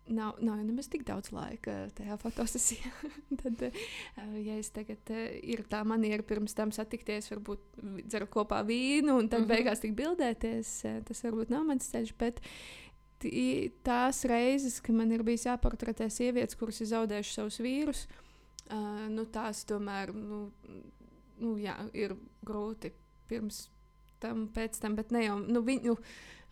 nav, 0.07 0.35
nav 0.39 0.59
nemaz 0.61 0.87
tik 0.91 1.05
daudz 1.07 1.31
laika 1.33 1.87
tajā 1.97 2.17
fotosesijā. 2.21 2.91
Tad, 3.41 3.65
uh, 3.67 4.33
ja 4.39 4.57
es 4.59 4.71
tagad 4.75 5.11
uh, 5.13 5.25
ir 5.41 5.65
tā 5.69 5.81
maniera 5.87 6.25
pirms 6.25 6.55
tam 6.57 6.73
satikties, 6.75 7.29
varbūt 7.33 7.83
dzeru 8.05 8.29
kopā 8.31 8.61
vīnu 8.67 9.17
un 9.19 9.29
tad 9.29 9.41
mm 9.41 9.45
-hmm. 9.45 9.53
beigās 9.53 9.81
tik 9.83 9.95
bildēties, 9.97 10.73
uh, 10.85 10.99
tas 11.07 11.23
varbūt 11.23 11.53
nav 11.53 11.65
mans 11.65 11.91
ceļš. 11.91 12.17
Bet, 12.17 12.41
Tās 13.83 14.25
reizes, 14.27 14.81
kad 14.81 14.95
man 14.95 15.11
ir 15.11 15.23
bijis 15.23 15.45
jāportretē 15.45 16.09
sievietes, 16.09 16.55
kuras 16.55 16.81
ir 16.81 16.87
zaudējušas 16.87 17.33
savus 17.33 17.59
vīrus, 17.59 18.07
nu, 19.09 19.25
tās 19.25 19.63
tomēr 19.65 20.13
nu, 20.13 20.51
nu, 21.39 21.57
jā, 21.57 21.73
ir 21.93 22.13
grūti 22.45 22.91
pirms 23.27 23.69
tam, 24.19 24.47
pēc 24.53 24.79
tam, 24.81 24.95
bet 24.95 25.11
ne 25.15 25.23
jau 25.25 25.39
nu, 25.39 25.63
viņu. 25.65 25.95
Nu, 25.95 25.95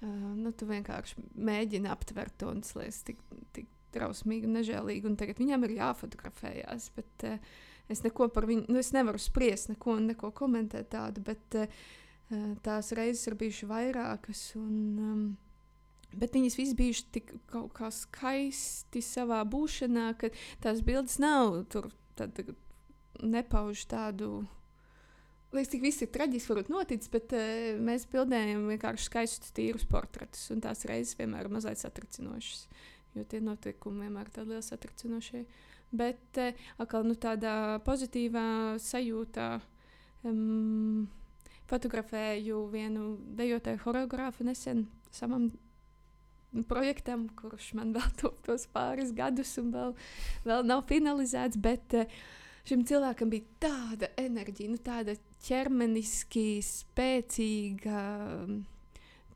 nu, 0.03 0.51
tu 0.51 0.67
vienkārši 0.69 1.24
mēģini 1.36 1.91
aptvert 1.91 2.36
to 2.41 2.51
un 2.51 2.63
liekas 2.77 3.03
tik, 3.07 3.22
tik 3.55 3.69
drausmīgi 3.95 4.50
un 4.50 4.57
nežēlīgi. 4.60 5.07
Un 5.10 5.17
tagad 5.19 5.39
viņam 5.41 5.67
ir 5.67 5.77
jāfotografējas. 5.77 6.89
Bet, 6.98 7.27
uh, 7.29 7.53
es 7.91 8.03
neko 8.05 8.29
par 8.33 8.48
viņu, 8.50 8.67
nu, 8.72 8.81
es 8.81 8.93
nevaru 8.95 9.22
spriest, 9.22 9.72
neko, 9.72 10.00
neko 10.03 10.33
komentēt 10.36 10.91
tādu, 10.95 11.24
bet 11.25 11.60
uh, 11.60 11.79
tās 12.65 12.93
reizes 12.98 13.29
ir 13.29 13.39
bijušas 13.39 13.69
vairākas. 13.72 14.45
Un, 14.60 14.77
um, 15.00 15.25
Bet 16.13 16.36
viņas 16.38 16.57
visas 16.60 16.75
bijušas 16.77 17.07
tik 17.10 17.31
kaut 17.50 17.72
kā 17.74 17.88
skaisti 17.89 19.01
savā 19.01 19.39
būšanā, 19.50 20.12
ka 20.22 20.29
tās 20.62 20.83
bildes 20.86 21.17
nav 21.17 21.63
tur, 21.74 21.88
tad 22.13 22.38
nepauž 23.17 23.81
tādu 23.89 24.43
Liekas, 25.53 25.69
cik 25.69 25.83
viss 25.86 26.01
ir 26.01 26.10
traģiski, 26.13 26.50
varbūt 26.50 26.72
noticis, 26.74 27.12
bet 27.13 27.36
uh, 27.38 27.75
mēs 27.77 28.07
bildējam 28.10 28.65
vienkārši 28.72 29.05
skaistus, 29.05 29.53
tīrus 29.53 29.86
portretus. 29.89 30.48
Un 30.53 30.63
tās 30.65 30.81
reizes 30.89 31.17
vienmēr 31.19 31.45
ir 31.45 31.53
mazliet 31.53 31.81
satricinošas. 31.81 32.65
Jo 33.13 33.27
tie 33.29 33.43
notikumi 33.45 34.07
vienmēr 34.07 34.31
ir 34.31 34.36
tādi 34.39 34.55
lieli 34.55 34.65
satricinošie 34.65 35.43
Bet 35.93 36.39
uh, 36.41 36.63
atkal 36.81 37.05
nu, 37.05 37.13
tādā 37.13 37.77
pozitīvā 37.86 38.79
sajūtā 38.81 39.50
um, 40.25 41.03
fotografēju 41.69 42.63
vienu 42.74 43.12
dejotāju 43.38 43.83
choreogrāfu 43.83 44.48
nesen 44.48 44.88
savam 45.13 45.51
projektam, 46.69 47.27
kurš 47.38 47.75
man 47.77 47.93
vēl 47.93 48.10
to, 48.24 48.33
tos 48.48 48.65
pāris 48.74 49.13
gadus 49.13 49.53
un 49.62 49.69
vēl, 49.75 49.93
vēl 50.50 50.65
nav 50.65 50.81
finalizēts. 50.89 51.62
Bet 51.62 51.93
uh, 52.00 52.17
šim 52.65 52.88
cilvēkam 52.89 53.29
bija 53.29 53.62
tāda 53.67 54.10
enerģija, 54.17 54.74
nu, 54.74 54.81
tāda 54.81 55.13
ķermeniski 55.43 56.47
spēcīga. 56.63 58.03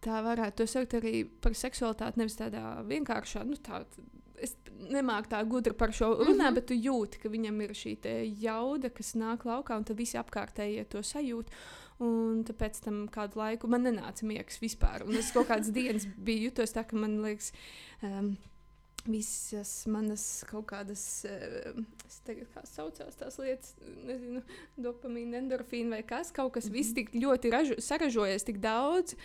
Tā 0.04 0.20
varētu 0.24 0.68
saukt 0.70 0.94
arī 1.00 1.24
par 1.42 1.56
seksualitāti, 1.58 2.22
nevis 2.22 2.38
tādā 2.40 2.78
vienkāršā, 2.88 3.44
nu, 3.48 3.58
tāda 3.64 4.06
es 4.44 4.54
nemāku 4.92 5.32
tā 5.32 5.40
gudri 5.50 5.74
par 5.74 5.92
šo 5.96 6.12
runāt, 6.14 6.28
mm 6.28 6.42
-hmm. 6.42 6.56
bet 6.56 6.66
tu 6.68 6.74
jūti, 6.74 7.20
ka 7.22 7.30
viņam 7.30 7.62
ir 7.62 7.72
šī 7.72 7.98
jauda, 8.40 8.90
kas 8.90 9.16
nāk 9.16 9.46
laukā, 9.46 9.78
un 9.78 9.84
tad 9.84 9.98
visi 9.98 10.18
apkārtējie 10.18 10.86
to 10.90 11.00
sajūt. 11.00 11.50
Un 12.00 12.44
tāpēc 12.46 12.84
tam 12.84 13.08
kādu 13.08 13.36
laiku 13.36 13.68
man 13.68 13.84
nenāca 13.84 14.24
miegs 14.24 14.60
vispār. 14.62 15.04
Un 15.08 15.16
es 15.16 15.32
kaut 15.32 15.48
kādas 15.48 15.72
dienas 15.72 16.06
biju 16.06 16.44
jutos 16.44 16.72
tā, 16.72 16.84
ka 16.84 16.96
man 16.96 17.22
liekas. 17.22 17.52
Um, 18.04 18.38
visas 19.10 19.72
manas 19.90 20.24
kaut 20.50 20.68
kādas, 20.70 21.04
uh, 21.28 21.82
es 22.08 22.20
tagad 22.28 22.50
kā 22.54 22.64
saucās 22.68 23.20
tās 23.20 23.40
lietas, 23.42 23.74
nezinu, 24.08 24.44
dopamīna, 24.78 25.42
endorfīna 25.42 25.98
vai 25.98 26.02
kas, 26.08 26.32
kaut 26.32 26.54
kas 26.56 26.68
mm 26.68 26.70
-hmm. 26.70 26.78
viss 26.78 26.94
tik 26.94 27.14
ļoti 27.16 27.52
ražu, 27.52 27.80
saražojies 27.82 28.48
tik 28.48 28.62
daudz, 28.64 29.16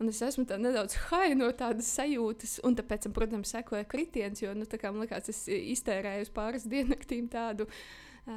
un 0.00 0.08
es 0.08 0.22
esmu 0.22 0.44
tā 0.44 0.58
nedaudz 0.58 0.96
hai 1.10 1.34
no 1.34 1.50
tādas 1.52 1.90
sajūtas, 1.98 2.60
un 2.64 2.76
tāpēc, 2.76 3.12
protams, 3.12 3.50
sekoja 3.50 3.84
kritiens, 3.84 4.42
jo, 4.42 4.54
nu, 4.54 4.64
tā 4.64 4.78
kā 4.78 4.92
man 4.92 5.00
liekas, 5.06 5.28
es 5.28 5.48
iztērēju 5.48 6.22
uz 6.22 6.30
pāris 6.30 6.68
diennaktīm 6.72 7.28
tādu 7.28 7.66
uh, 7.68 8.32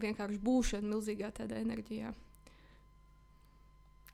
vienkārši 0.00 0.38
būšanu 0.38 0.88
milzīgā 0.88 1.30
tādā 1.30 1.60
enerģijā. 1.60 2.14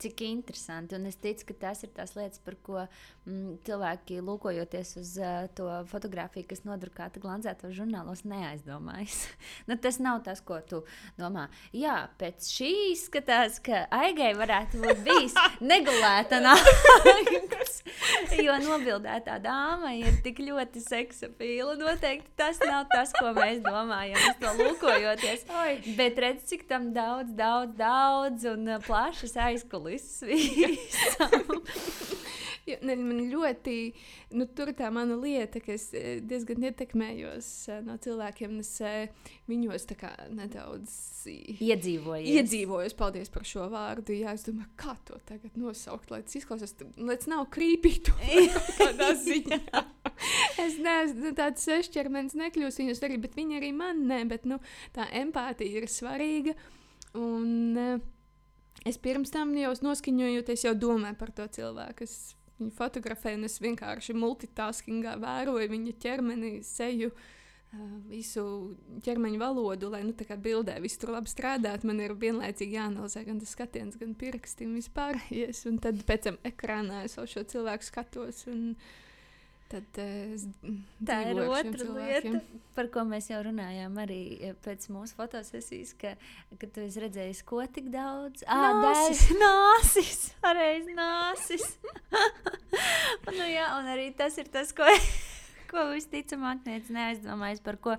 Cik 0.01 0.23
interesanti. 0.25 0.97
Un 0.97 1.09
es 1.11 1.19
ticu, 1.21 1.51
ka 1.51 1.57
tas 1.67 1.83
ir 1.85 1.93
tās 1.97 2.15
lietas, 2.17 2.41
par 2.45 2.57
ko 2.65 2.79
mm, 2.81 3.59
cilvēki, 3.67 4.21
lūkojoties 4.25 4.95
uz 5.01 5.15
uh, 5.21 5.45
to 5.57 5.69
fotografiju, 5.91 6.47
kas 6.49 6.65
nodrukāta 6.65 7.21
glazētos 7.21 7.75
žurnālos, 7.77 8.25
neaizdomājas. 8.29 9.27
nu, 9.69 9.77
tas 9.77 10.01
nav 10.01 10.23
tas, 10.25 10.41
ko 10.41 10.61
tu 10.65 10.83
domā. 11.21 11.49
Jā, 11.77 12.03
pēc 12.21 12.49
šī 12.49 12.71
izskatās, 12.95 13.61
ka 13.65 13.85
Aigai 14.01 14.33
varētu 14.39 14.81
būt 14.81 15.05
bijis 15.05 15.37
negulēta 15.73 16.41
nāks. 16.45 17.81
jo 18.47 18.57
nobildētā 18.65 19.37
dāma 19.43 19.93
ir 19.99 20.21
tik 20.25 20.41
ļoti 20.45 20.83
seksapīla. 20.85 21.77
Noteikti 21.81 22.33
tas 22.39 22.61
nav 22.65 22.89
tas, 22.93 23.13
ko 23.17 23.33
mēs 23.37 23.61
domājam, 23.65 24.19
uz 24.31 24.41
to 24.41 24.55
lūkojoties. 24.61 25.47
Oi. 25.61 25.77
Bet 25.99 26.21
redz, 26.23 26.47
cik 26.51 26.67
tam 26.71 26.91
daudz, 26.97 27.35
daudz, 27.37 27.77
daudz 27.79 28.47
un 28.51 28.75
plašas 28.87 29.37
aizkulisēs 29.91 30.21
visam. 30.71 32.11
ja, 32.71 32.79
ne, 32.85 32.97
man 32.97 33.21
ļoti, 33.31 33.77
nu, 34.37 34.47
tur 34.57 34.73
tā 34.77 34.91
mana 34.95 35.17
lieta, 35.21 35.61
ka 35.63 35.75
es 35.75 35.89
diezgan 36.27 36.67
ietekmējos 36.69 37.51
no 37.87 37.97
cilvēkiem, 38.03 38.57
un 38.57 38.65
es 38.65 38.73
viņos 39.51 39.89
tā 39.91 39.97
kā 40.01 40.13
nedaudz 40.35 40.95
iedzīvojos. 41.31 42.31
Iedzīvojos, 42.41 42.97
paldies 42.99 43.33
par 43.33 43.47
šo 43.49 43.67
vārdu. 43.73 44.17
Jā, 44.17 44.35
es 44.37 44.47
domāju, 44.47 44.71
kā 44.81 44.97
to 45.09 45.19
tagad 45.29 45.57
nosaukt, 45.61 46.13
lai 46.13 46.23
tas 46.27 46.39
izklausās, 46.41 46.77
lai 46.97 47.19
tas 47.21 47.31
nav 47.31 47.47
krīpīgi 47.55 48.15
kādā 48.81 49.13
ziņā. 49.27 49.85
es 50.65 50.79
neesmu 50.81 51.35
tāds 51.39 51.67
sešķermenis, 51.69 52.39
nekļūst 52.39 52.85
viņus 52.85 53.05
arī, 53.07 53.21
bet 53.23 53.37
viņi 53.39 53.61
arī 53.61 53.75
man 53.77 54.07
ne, 54.11 54.23
bet, 54.29 54.47
nu, 54.49 54.61
tā 54.97 55.09
empātija 55.23 55.83
ir 55.83 55.91
svarīga. 55.91 56.57
Un, 57.19 57.51
uh, 57.75 58.20
es 58.87 58.99
pirms 59.01 59.33
tam 59.35 59.53
jau 59.59 59.73
noskaņojoties, 59.87 60.65
jau 60.67 60.77
domāju 60.79 61.19
par 61.21 61.33
to 61.37 61.47
cilvēku. 61.59 62.07
Es 62.07 62.37
viņu 62.61 62.73
fotografēju, 62.77 63.41
un 63.41 63.49
es 63.49 63.61
vienkārši 63.63 64.17
multitaskingā 64.17 65.19
vēroju 65.21 65.75
viņa 65.75 65.99
ķermeni, 66.03 66.57
seju. 66.67 67.13
Visu 68.11 68.43
ķermeņa 69.07 69.39
valodu, 69.39 69.93
lai 69.93 70.01
nu, 70.03 70.11
bildē 70.43 70.81
viss 70.83 70.99
tur 70.99 71.13
labi 71.15 71.31
strādātu. 71.31 71.87
Man 71.87 72.01
ir 72.03 72.17
vienlaicīgi 72.19 72.75
jāanalizē 72.75 73.23
gan 73.29 73.39
tas 73.39 73.53
skatiens, 73.55 73.95
gan 74.01 74.17
pirksti 74.19 74.67
un 74.67 74.75
vispārējais. 74.81 75.63
Un 75.71 75.79
tad 75.79 76.03
pēc 76.09 76.27
tam 76.27 76.41
ekrānā 76.51 77.05
es 77.07 77.15
šo 77.15 77.45
cilvēku 77.47 77.87
skatos. 77.87 78.43
Un, 78.51 78.73
uh, 78.75 79.10
Tad, 79.71 79.99
uh, 80.03 80.73
tā 81.07 81.17
ir 81.31 81.39
otra 81.45 81.85
lieta, 81.95 82.41
par 82.75 82.89
ko 82.91 83.05
mēs 83.07 83.29
jau 83.31 83.39
runājām 83.47 84.01
arī 84.03 84.19
eh, 84.43 84.57
pēc 84.65 84.89
mūsu 84.91 85.15
fotosesijas, 85.15 85.93
ka, 86.01 86.17
ka 86.59 86.69
tu 86.75 86.83
esi 86.83 87.05
redzējis, 87.05 87.45
ko 87.47 87.63
tik 87.71 87.87
daudz. 87.93 88.43
Ah, 88.51 88.81
nāsis, 88.83 89.29
nāsis, 89.45 90.19
pareizi 90.43 90.97
nāsis. 90.99 91.69
nu, 93.39 93.47
jā, 93.47 93.69
un 93.79 93.93
arī 93.95 94.11
tas 94.19 94.41
ir 94.43 94.51
tas, 94.51 94.75
ko, 94.75 94.91
ko 95.71 95.87
visticamāk 95.93 96.67
neaizdomājas, 96.67 97.63
par 97.63 97.79
ko 97.79 97.95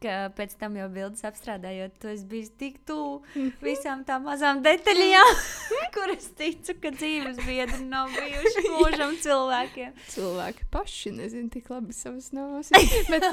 ka 0.00 0.30
pēc 0.36 0.54
tam 0.60 0.76
jau 0.78 0.86
bildes 0.92 1.24
apstrādājot, 1.28 1.96
tu 2.00 2.08
esi 2.10 2.26
bijis 2.28 2.50
tik 2.60 2.78
tuvu 2.88 3.20
mhm. 3.34 3.50
visām 3.64 4.04
tām 4.08 4.24
mazām 4.28 4.62
detaļām, 4.64 5.30
kuras 5.96 6.30
ticu, 6.38 6.76
ka 6.80 6.92
dzīves 6.94 7.40
biedri 7.44 7.84
nav 7.84 8.12
bijuši 8.14 8.64
mūžam 8.74 9.16
cilvēkiem. 9.20 9.92
Cilvēki 10.14 10.68
paši 10.72 11.14
nezina 11.18 11.52
tik 11.52 11.68
labi 11.72 11.96
savas 11.96 12.30
nāsas. 12.36 12.96
bet, 13.12 13.26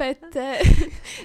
bet 0.00 0.38
eh, 0.40 0.74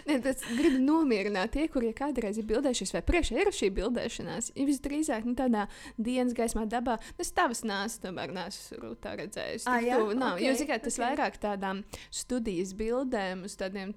ne, 0.07 0.19
tas 0.23 0.45
gribu 0.47 0.79
nomierināt 0.85 1.55
tie, 1.57 1.67
kurie 1.71 1.91
kādreiz 1.97 2.39
ir 2.39 2.47
bildējušies 2.49 2.95
vai 2.95 3.03
priekšā 3.09 3.41
ir 3.43 3.51
šī 3.55 3.71
bildēšanās. 3.75 4.53
Ja 4.55 4.67
visdrīzāk 4.69 5.27
nu, 5.27 5.35
tādā 5.37 5.67
dienas 5.97 6.35
gaismā 6.37 6.65
dabā, 6.71 6.97
nu, 7.03 7.25
es 7.25 7.33
tavas 7.35 7.65
nāsas 7.67 7.99
tomēr 8.03 8.33
neesmu 8.35 8.81
rūtā 8.81 9.15
redzējis. 9.19 9.67
Ah, 9.71 9.81
jā, 9.83 9.99
tu, 9.99 10.15
nav, 10.15 10.37
okay, 10.37 10.47
jo, 10.47 10.55
zikā, 10.61 10.79
tas 10.83 10.95
okay. 10.95 11.05
vairāk 11.09 11.39
tādām 11.43 11.83
studijas 12.13 12.75
bildēm 12.77 13.45
uz 13.47 13.57
tādiem 13.59 13.93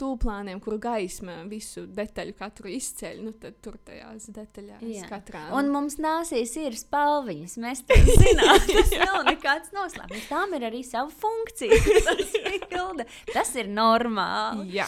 tūplāniem, 0.00 0.60
kuru 0.62 0.78
gaisma 0.82 1.38
visu 1.50 1.86
detaļu 1.96 2.34
katru 2.38 2.70
izceļ. 2.72 3.22
Nu, 3.24 3.32
tad 3.40 3.58
tur 3.64 3.78
tajās 3.86 4.28
detaļās 4.36 5.06
katrā. 5.10 5.46
Un 5.56 5.70
mums 5.74 5.98
nāsīs 6.02 6.54
ir 6.60 6.76
spalviņas. 6.78 7.56
Mēs 7.62 7.84
to 7.88 7.98
zinām. 8.22 8.58
Tas 8.70 8.92
nav 9.00 9.22
nekāds 9.30 9.72
noslēpums. 9.76 10.28
Tām 10.30 10.56
ir 10.58 10.68
arī 10.70 10.82
sava 10.86 11.10
funkcija. 11.12 11.80
Tas, 12.76 13.16
tas 13.32 13.50
ir 13.58 13.68
normāli. 13.72 14.68
Jā. 14.76 14.86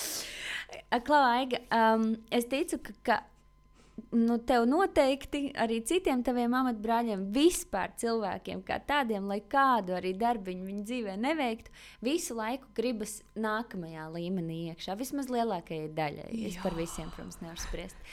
Klaiga, 1.04 1.60
um, 1.72 2.10
es 2.34 2.46
ticu, 2.50 2.78
ka, 2.84 2.94
ka 3.06 3.16
nu, 4.14 4.38
tev 4.40 4.64
noteikti 4.68 5.48
arī 5.58 5.78
citiem 5.86 6.22
taviem 6.24 6.54
amatbrāļiem, 6.58 7.26
vispār 7.34 7.92
cilvēkiem, 8.00 8.62
kā 8.66 8.78
tādiem, 8.88 9.28
lai 9.28 9.40
kādu 9.50 9.96
arī 9.98 10.14
darbiņu 10.18 10.66
viņa 10.68 10.84
dzīvē 10.88 11.16
neveiktu, 11.20 11.72
visu 12.04 12.36
laiku 12.38 12.70
gribas 12.76 13.18
nākamajā 13.38 14.08
līmenī 14.14 14.60
iekšā. 14.72 14.96
Vismaz 15.00 15.30
lielākajai 15.32 15.92
daļai. 15.96 16.28
Jā. 16.32 16.52
Es 16.52 16.60
par 16.62 16.76
visiem, 16.78 17.10
protams, 17.14 17.40
nevaru 17.44 17.64
spriest. 17.64 18.12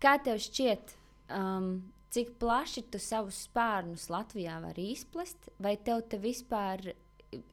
Kā 0.00 0.16
tev 0.24 0.40
šķiet, 0.40 0.94
um, 1.36 1.72
cik 2.14 2.34
plaši 2.42 2.86
tu 2.90 3.00
savus 3.02 3.44
spārnus 3.48 4.08
Latvijā 4.12 4.58
vari 4.62 4.90
izplest, 4.94 5.50
vai 5.62 5.76
tev 5.78 6.04
te 6.10 6.18
vispār 6.22 6.92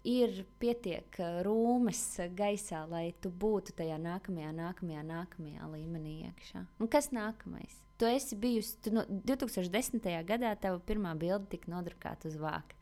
ir 0.08 0.44
pietiek 0.62 1.20
rūmes 1.46 2.04
gaisā, 2.38 2.84
lai 2.90 3.12
tu 3.22 3.30
būtu 3.30 3.76
tajā 3.78 3.98
nākamajā, 4.02 4.54
nākamajā, 4.58 5.04
nākamajā 5.06 5.68
līmenī 5.74 6.16
iekšā. 6.30 6.64
Un 6.82 6.90
kas 6.92 7.12
nākamais? 7.14 7.76
Tu 7.98 8.10
esi 8.10 8.38
bijusi, 8.38 8.76
tu 8.86 8.94
no 8.94 9.04
2010. 9.10 10.02
gadā 10.26 10.54
tava 10.62 10.80
pirmā 10.86 11.14
bilde 11.18 11.50
tika 11.54 11.72
nodrukāta 11.74 12.30
uz 12.30 12.38
vāka. 12.38 12.78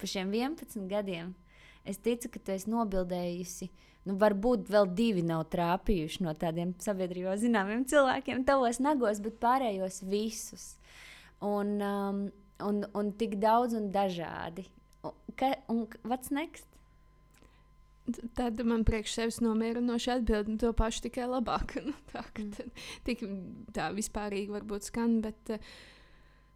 Pa 0.00 0.08
šiem 0.08 0.32
11 0.36 0.88
gadiem 0.90 1.34
es 1.88 2.00
ticu, 2.04 2.28
ka 2.32 2.40
tu 2.40 2.56
esi 2.56 2.68
nobildējusi. 2.72 3.70
Nu, 4.08 4.16
varbūt 4.20 4.70
vēl 4.72 4.88
divi 4.96 5.24
nav 5.26 5.48
trāpījuši 5.52 6.24
no 6.24 6.32
tādiem 6.38 6.72
sabiedrībā 6.80 7.34
zināmiem 7.40 7.84
cilvēkiem, 7.88 8.44
tavos 8.48 8.80
nagos, 8.80 9.20
bet 9.24 9.36
pārējos 9.42 10.00
visus. 10.08 10.68
Un, 11.44 11.74
um, 11.84 12.22
un, 12.64 12.84
un 12.96 13.10
tik 13.20 13.36
daudz 13.42 13.76
un 13.76 13.90
dažādi. 13.92 14.64
Ka, 15.38 15.52
un 15.70 15.86
what's 16.02 16.32
next? 16.34 16.66
Tad 18.34 18.60
man 18.64 18.82
priekš 18.88 19.12
sevis 19.18 19.38
nomierinoši 19.44 20.10
atbild, 20.16 20.48
nu, 20.48 20.56
to 20.58 20.72
pašu 20.74 21.04
tikai 21.06 21.28
labāk. 21.28 21.76
Nu, 21.88 21.94
tā, 22.10 22.24
mm. 22.40 22.72
tik 23.06 23.22
tā 23.76 23.90
vispārīgi 23.94 24.54
varbūt 24.54 24.88
skan, 24.88 25.18
bet 25.24 25.52
eh, 25.54 25.72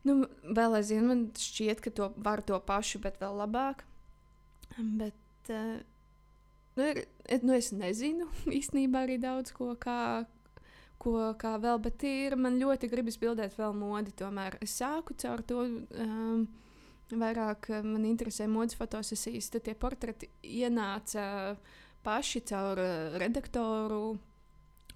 nu, 0.08 0.22
vēl 0.42 0.78
aizvien 0.80 1.06
man 1.10 1.26
šķiet, 1.38 1.82
ka 1.84 1.92
to 1.94 2.10
var 2.16 2.42
to 2.46 2.58
pašu, 2.66 3.02
bet 3.04 3.20
vēl 3.22 3.36
labāk. 3.44 3.84
Bet, 4.78 5.52
uh, 5.52 5.82
nu, 6.78 6.88
ir, 6.88 7.02
nu, 7.44 7.54
es 7.54 7.70
nezinu 7.76 8.30
īstenībā 8.58 9.04
arī 9.06 9.20
daudz 9.20 9.52
ko, 9.54 9.74
kā, 9.76 10.24
ko 11.02 11.28
kā 11.38 11.54
vēl, 11.60 11.78
bet 11.84 12.08
ir, 12.08 12.38
man 12.40 12.58
ļoti 12.58 12.90
gribas 12.90 13.20
bildēt 13.20 13.54
vēl 13.60 13.76
modi. 13.76 14.16
Tomēr 14.16 14.56
es 14.64 14.80
sāku 14.80 15.18
caur 15.20 15.44
to. 15.46 15.68
Um, 16.00 16.48
Vairāk 17.12 17.68
eh, 17.70 17.84
man 17.84 18.06
interesē 18.08 18.48
modes 18.48 18.76
fotosesijas, 18.78 19.50
tad 19.52 19.66
tie 19.66 19.74
portreti 19.76 20.30
ienāca 20.42 21.56
paši 22.02 22.40
caur 22.48 22.80
uh, 22.82 23.16
redaktoru 23.20 24.16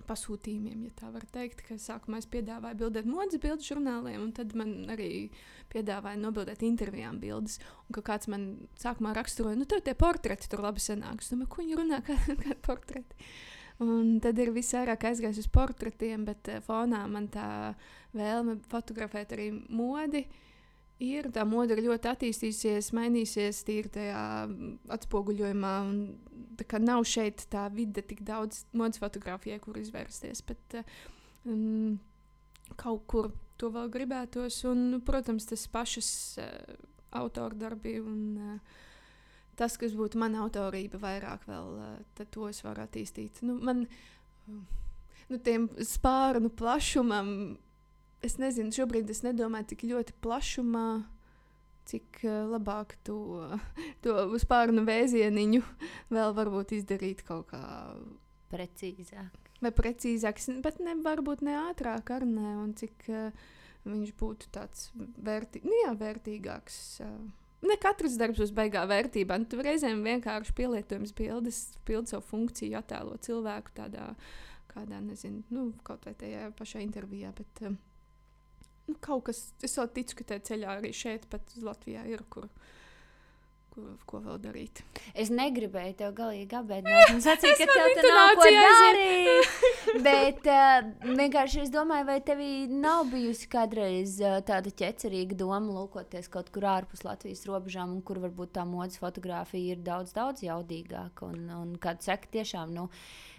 pasūtījumiem, 0.06 0.86
ja 0.86 0.94
tā 1.00 1.10
var 1.12 1.26
teikt. 1.34 1.62
Ka 1.66 1.76
sākumā 1.80 2.20
es 2.22 2.28
piedāvāju 2.30 2.78
bildēt 2.82 3.08
modes 3.10 3.40
bildu 3.42 3.66
žurnāliem, 3.66 4.20
un 4.22 4.32
tad 4.34 4.54
man 4.58 4.72
arī 4.94 5.28
piedāvāja 5.72 6.20
nobildēt 6.22 6.62
intervijām 6.66 7.18
bildes. 7.22 7.58
Un 7.86 7.98
ka 7.98 8.04
kāds 8.06 8.30
man 8.32 8.48
sākumā 8.80 9.14
raksturoja, 9.16 9.58
nu, 9.58 9.66
tev 9.68 9.82
tie 9.86 9.96
portreti 9.98 10.50
tur 10.50 10.62
labi 10.66 10.82
sanāk. 10.82 11.22
Es 11.22 11.32
domāju, 11.32 11.50
ko 11.52 11.62
viņi 11.62 11.78
runā, 11.80 12.00
kādi 12.08 12.38
kā 12.42 12.56
portreti. 12.66 13.28
Un 13.82 14.16
tad 14.24 14.38
ir 14.40 14.54
visvairāk 14.56 15.10
aizgājis 15.10 15.42
uz 15.44 15.50
portretiem, 15.52 16.24
bet 16.28 16.52
uh, 16.54 16.62
fonā 16.64 17.04
man 17.10 17.28
tā 17.32 17.48
vēlme 18.16 18.60
fotografēt 18.70 19.36
arī 19.36 19.50
modi. 19.68 20.24
Ir 21.04 21.28
tā 21.28 21.42
mode 21.44 21.76
ir 21.76 21.82
ļoti 21.84 22.08
attīstījusies, 22.08 22.94
mainījusies 22.96 23.58
tīri 23.68 23.90
tajā 23.92 24.20
atspoguļojumā. 24.96 25.72
Tā 26.56 26.64
kā 26.70 26.80
nav 26.80 27.04
šeit 27.04 27.44
tā 27.52 27.66
vide 27.74 28.00
tik 28.00 28.22
daudz 28.24 28.62
modes 28.72 29.02
fotografijai, 29.02 29.60
kur 29.60 29.76
izvērsties. 29.76 30.40
Bet 30.48 30.78
um, 31.44 31.98
kaut 32.80 33.04
kur 33.12 33.28
to 33.60 33.68
vēl 33.74 33.92
gribētos. 33.92 34.62
Un, 34.70 35.02
protams, 35.04 35.48
tas 35.52 35.66
pašas 35.68 36.10
uh, 36.40 36.48
autora 37.20 37.60
darbi 37.66 37.98
un 38.00 38.22
uh, 38.40 38.82
tas, 39.56 39.76
kas 39.80 39.94
būtu 39.96 40.20
mana 40.20 40.44
autorība, 40.44 41.00
vairāk 41.02 41.46
vēl, 41.48 41.76
tad 42.16 42.30
to 42.34 42.48
es 42.50 42.62
varu 42.64 42.84
attīstīt. 42.84 43.40
Nu, 43.46 43.56
man, 43.64 43.84
nu, 44.48 45.38
tiem 45.44 45.68
spārnu 45.80 46.52
plašumam, 46.56 47.30
es 48.24 48.38
nezinu, 48.40 48.72
šobrīd 48.74 49.10
es 49.12 49.22
nedomāju 49.26 49.72
tik 49.72 49.86
ļoti 49.90 50.16
plašumā, 50.24 50.88
cik 51.86 52.22
labāk 52.24 52.96
to, 53.06 53.48
to 54.04 54.14
spārnu 54.42 54.86
vēzieniņu 54.86 55.62
vēl 56.14 56.36
varbūt 56.36 56.76
izdarīt 56.80 57.24
kaut 57.26 57.50
kā 57.52 57.64
precīzāk. 58.52 59.42
Vai 59.64 59.72
precīzāk, 59.72 60.40
bet 60.64 60.80
ne, 60.84 60.98
varbūt 61.00 61.42
ne 61.46 61.56
ātrāk 61.70 62.12
ar 62.12 62.26
ne, 62.28 62.50
un 62.60 62.74
cik 62.76 63.08
uh, 63.08 63.46
viņš 63.88 64.12
būtu 64.20 64.50
tāds 64.52 64.90
vērtī, 64.96 65.62
nu, 65.64 65.72
jā, 65.84 65.96
vērtīgāks. 65.96 66.78
Uh, 67.06 67.18
Ne 67.64 67.76
katrs 67.80 68.18
darbs 68.20 68.38
būs 68.38 68.52
beigā 68.54 68.82
vērtībā. 68.88 69.38
Nu, 69.40 69.60
reizēm 69.64 70.02
vienkārši 70.04 70.52
pielietojams 70.58 71.14
bildes, 71.16 71.60
pilda 71.88 72.12
savu 72.12 72.26
funkciju, 72.28 72.76
attēlo 72.78 73.16
cilvēku 73.24 73.72
tādā, 73.78 74.10
kādā, 74.70 75.00
nezinu, 75.02 75.40
nu, 75.54 75.70
kaut 75.86 76.04
vai 76.06 76.12
tajā 76.20 76.50
pašā 76.58 76.82
intervijā. 76.84 77.32
Bet, 77.36 77.62
um, 77.66 77.78
nu, 78.86 78.96
kaut 79.02 79.26
kas, 79.30 79.42
es 79.66 79.76
vēl 79.78 79.92
ticu, 80.00 80.20
ka 80.20 80.32
tajā 80.32 80.48
ceļā 80.52 80.78
arī 80.78 80.94
šeit, 80.96 81.28
pat 81.30 81.56
Latvijā, 81.62 82.06
ir 82.10 82.24
kur. 82.30 82.48
Ko, 83.76 83.82
ko 84.08 84.18
vēl 84.24 84.38
darīt? 84.40 84.80
Es 85.12 85.28
negribēju 85.28 85.98
tev 85.98 86.14
galīgi 86.16 86.56
apbēdināt. 86.56 87.10
Es 87.18 87.26
sacīju, 87.26 87.58
ka 87.58 87.66
tev 87.68 87.90
tur 87.98 88.06
nav 88.08 88.30
ko 88.38 88.46
darīt. 88.54 89.58
Bet 90.06 90.48
uh, 90.48 90.86
vienkārši 91.04 91.60
es 91.66 91.72
domāju, 91.74 92.06
vai 92.08 92.16
tev 92.24 92.40
nav 92.72 93.10
bijusi 93.12 93.50
kādreiz 93.52 94.16
uh, 94.22 94.38
tāda 94.48 94.72
ķecerīga 94.80 95.36
doma 95.42 95.60
lūkoties 95.76 96.30
kaut 96.32 96.48
kur 96.54 96.64
ārpus 96.72 97.04
Latvijas 97.04 97.44
robežām, 97.50 97.92
un 97.98 98.00
kur 98.00 98.22
varbūt 98.24 98.54
tā 98.56 98.64
modes 98.64 98.96
fotografija 99.02 99.76
ir 99.76 99.84
daudz, 99.84 100.16
daudz 100.16 100.46
jaudīgāka. 100.46 101.28
Un, 101.28 101.44
un 101.58 101.76
kā 101.76 101.98
tu 101.98 102.08
saki, 102.08 102.32
tiešām 102.38 102.72
nu, 102.78 102.88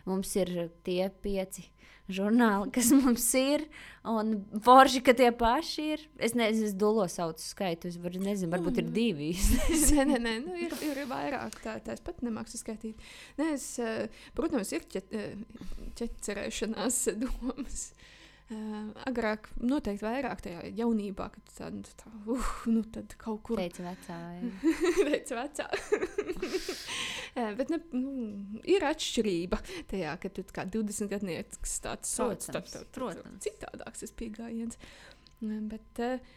mums 0.05 0.37
ir 0.37 0.53
tie 0.85 1.07
pieci 1.09 1.65
žurnāli, 2.11 2.71
kas 2.75 2.91
mums 2.95 3.27
ir. 3.39 3.67
Un 4.07 4.37
forši, 4.63 5.01
ka 5.03 5.11
tie 5.17 5.33
paši 5.35 5.85
ir. 5.97 6.03
Es 6.23 6.31
nezinu, 6.37 6.69
es 6.69 6.75
dolo 6.79 7.03
saucu 7.11 7.43
skaitu. 7.43 7.89
Es 7.91 7.97
var, 7.99 8.15
nezinu, 8.23 8.51
varbūt 8.53 8.79
ir 8.79 8.91
divi. 8.95 9.33
nē, 9.97 10.05
nē, 10.13 10.19
nē 10.23 10.35
nu, 10.45 10.55
ir, 10.67 10.75
ir 10.87 11.01
vairāk. 11.09 11.59
Tā, 11.63 11.75
tā 11.83 11.97
es 11.97 12.03
pat 12.05 12.23
nemāku 12.23 12.55
skaitīt. 12.55 13.03
Nē, 13.39 13.51
es, 13.57 13.67
protams, 14.37 14.71
ir 14.71 14.87
ķecerēšanās 15.99 17.03
domas. 17.25 17.89
Uh, 18.47 18.93
agrāk, 19.03 19.49
noteikti 19.59 20.05
vairāk 20.05 20.39
tajā 20.45 20.69
jaunībā, 20.77 21.25
kad 21.33 21.49
tā, 21.51 21.65
nu, 21.75 21.81
tā 21.99 22.11
uh, 22.31 22.51
nu, 22.71 22.79
tad 22.95 23.11
kaut 23.19 23.41
kur. 23.43 23.59
Teica 23.59 23.83
vecā. 23.83 24.19
Teica 25.09 25.39
vecā. 25.41 25.65
uh, 27.35 27.51
bet 27.59 27.73
ne, 27.73 27.81
nu, 27.91 28.13
ir 28.63 28.87
atšķirība 28.87 29.59
tajā, 29.91 30.15
ka 30.23 30.31
tu 30.31 30.47
kā 30.55 30.63
20 30.63 31.11
gadnieks 31.11 31.75
tāds 31.83 32.15
sots, 32.15 32.47
tā, 32.47 32.63
tā, 32.63 32.85
protams. 32.95 33.43
Citādāks 33.43 34.05
tas 34.05 34.15
pieejams. 34.15 34.79
Uh, 35.43 35.59
bet 35.73 36.03
uh, 36.07 36.31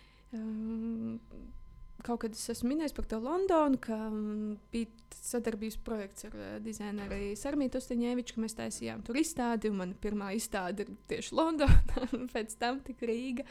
kaut 2.04 2.22
kad 2.24 2.34
es 2.36 2.48
esmu 2.52 2.72
minējis 2.72 2.94
par 2.96 3.06
to 3.10 3.18
Londonu, 3.22 3.78
ka 3.82 3.96
um, 4.08 4.56
bija 4.72 4.90
sadarbības 5.16 5.78
projekts 5.86 6.26
ar 6.28 6.36
uh, 6.38 6.50
dizaineru 6.64 7.20
Sarmītu 7.38 7.80
Osteņēviču, 7.80 8.36
ka 8.36 8.44
mēs 8.44 8.58
taisījām 8.58 9.04
tur 9.06 9.18
izstādi, 9.20 9.70
un 9.72 9.80
mana 9.82 9.98
pirmā 10.00 10.32
izstāde 10.36 10.86
ir 10.86 10.94
tieši 11.10 11.36
Londonā, 11.38 12.06
un 12.16 12.28
pēc 12.32 12.56
tam 12.60 12.82
tik 12.86 13.04
Rīga. 13.10 13.46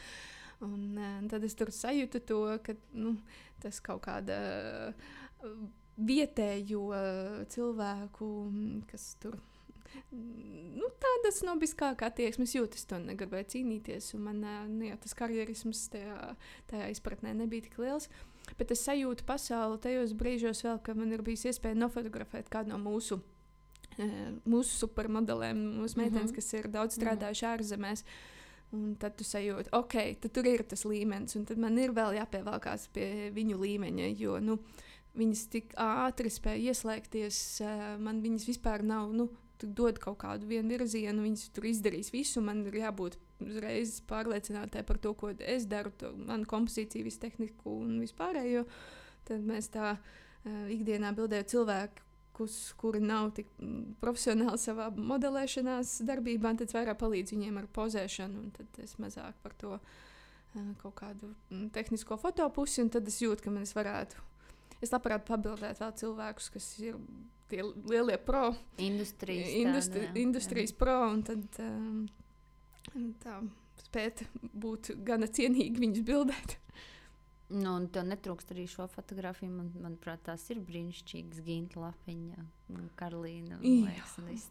Un, 0.64 0.90
uh, 0.96 1.20
tad 1.32 1.44
es 1.48 1.56
tur 1.56 1.72
sajūtu 1.74 2.24
to, 2.28 2.40
ka 2.64 2.76
nu, 2.96 3.16
tas 3.62 3.80
kaut 3.84 4.04
kāda 4.08 4.40
uh, 4.92 5.54
vietējo 6.00 6.84
uh, 6.90 7.40
cilvēku, 7.52 8.32
kas 8.90 9.14
tur 9.22 9.40
nu, 10.10 10.88
tādas 11.02 11.40
nobiskākā 11.46 12.10
attieksmes 12.10 12.54
jūtas, 12.54 12.86
to 12.88 12.98
negribēju 13.02 13.48
cīnīties. 13.54 14.12
Un 14.16 14.26
man 14.28 14.42
nu, 14.42 14.86
jā, 14.88 14.98
tas 15.02 15.16
karjerisms 15.18 15.86
tajā, 15.92 16.34
tajā 16.70 16.90
izpratnē 16.94 17.34
nebija 17.42 17.68
tik 17.68 17.78
liels. 17.82 18.10
Bet 18.58 18.70
es 18.74 18.82
sajūtu 18.86 19.26
pasauli 19.28 19.78
tajos 19.82 20.14
brīžos, 20.18 20.64
vēl, 20.66 20.80
kad 20.82 20.96
man 20.96 21.12
ir 21.12 21.22
bijis 21.26 21.46
iespēja 21.50 21.78
nofotografēt 21.78 22.50
kādu 22.52 22.74
no 22.74 22.80
mūsu, 22.82 23.20
mūsu 24.48 24.76
supermodelēm, 24.84 25.62
mūsu 25.80 26.00
meitenes, 26.00 26.30
mm 26.30 26.32
-hmm. 26.32 26.34
kas 26.34 26.52
ir 26.54 26.68
daudz 26.68 26.98
strādājuši 26.98 27.46
mm 27.46 27.50
-hmm. 27.50 27.58
ārzemēs. 27.58 28.04
Un 28.72 28.94
tad 28.94 29.16
tu 29.18 29.24
sajūti, 29.24 29.68
ok, 29.72 29.94
tur 30.32 30.46
ir 30.46 30.62
tas 30.62 30.84
līmenis, 30.84 31.34
un 31.36 31.44
tad 31.44 31.58
man 31.58 31.78
ir 31.78 31.90
vēl 31.90 32.14
jāpievelkās 32.14 32.88
pie 32.92 33.30
viņu 33.34 33.58
līmeņa. 33.58 34.18
Jo 34.18 34.38
nu, 34.40 34.58
viņas 35.18 35.48
tik 35.50 35.74
ātri 35.74 36.30
spēja 36.30 36.70
ieslēgties, 36.70 37.60
man 37.98 38.22
viņas 38.22 38.46
vispār 38.46 38.82
nav. 38.82 39.12
Nu, 39.12 39.28
dod 39.64 39.98
kaut 40.02 40.20
kādu 40.22 40.48
virzienu, 40.48 41.24
viņas 41.24 41.48
tur 41.54 41.66
izdarīs 41.70 42.12
visu. 42.14 42.42
Man 42.44 42.64
ir 42.68 42.80
jābūt 42.80 43.18
uzreiz 43.42 43.98
pārliecinātai 44.08 44.84
par 44.86 45.00
to, 45.02 45.14
ko 45.14 45.32
es 45.38 45.66
daru, 45.70 45.92
to 46.00 46.12
manu 46.16 46.48
kompozīciju, 46.48 47.06
visu 47.06 47.22
tehniku 47.22 47.80
un 47.82 47.98
vispārējo. 48.02 48.66
Tad 49.28 49.44
mēs 49.46 49.70
tā 49.74 49.96
uh, 49.96 50.62
ikdienā 50.72 51.14
bildējam 51.16 51.50
cilvēku. 51.56 52.06
Kuri 52.80 53.02
nav 53.04 53.34
tik 53.36 53.50
profesionāli 54.00 54.56
savā 54.56 54.86
modelēšanās 54.96 55.98
darbībā, 56.08 56.54
tad 56.56 56.72
vairāk 56.72 56.96
palīdz 57.02 57.34
viņiem 57.34 57.58
ar 57.60 57.66
pozēšanu, 57.68 58.46
un 58.46 58.54
tad 58.56 58.78
es 58.80 58.94
mazāk 58.96 59.36
par 59.42 59.52
to 59.60 59.74
uh, 59.76 60.70
kaut 60.80 60.94
kādu 61.02 61.34
tehnisko 61.74 62.16
fotopusi, 62.22 62.86
tad 62.88 63.12
es 63.12 63.20
jūtu, 63.20 63.44
ka 63.44 63.52
man 63.52 63.68
es 63.68 63.74
varētu. 63.76 64.24
Es 64.80 64.94
labprāt 64.94 65.26
pabildētu 65.28 65.84
vēl 65.84 65.92
cilvēkus, 66.00 66.48
kas 66.54 66.70
ir 66.80 66.96
tie 67.50 67.64
lielie 67.64 68.16
pro. 68.22 68.50
Industrijas, 68.82 69.52
industri, 69.60 70.06
tāda, 70.06 70.14
jā, 70.14 70.24
industrijas 70.24 70.74
jā. 70.74 70.78
pro. 70.80 70.96
Un 71.10 71.22
tad 71.26 71.60
um, 71.64 72.02
tā 73.22 73.40
spēt 73.84 74.24
būt 74.40 74.94
gana 75.06 75.30
cienīgi 75.30 75.82
viņus 75.82 76.06
bildēt. 76.06 76.58
Nu, 77.50 77.72
un 77.74 77.88
tev 77.90 78.04
netrūkst 78.06 78.52
arī 78.54 78.64
šo 78.70 78.84
fotografiju. 78.92 79.50
Man, 79.50 79.72
manuprāt, 79.82 80.20
tās 80.28 80.44
ir 80.54 80.60
brīnišķīgas 80.62 81.40
ginta 81.42 81.80
lapiņa. 81.82 82.44
Karolīna. 82.98 83.58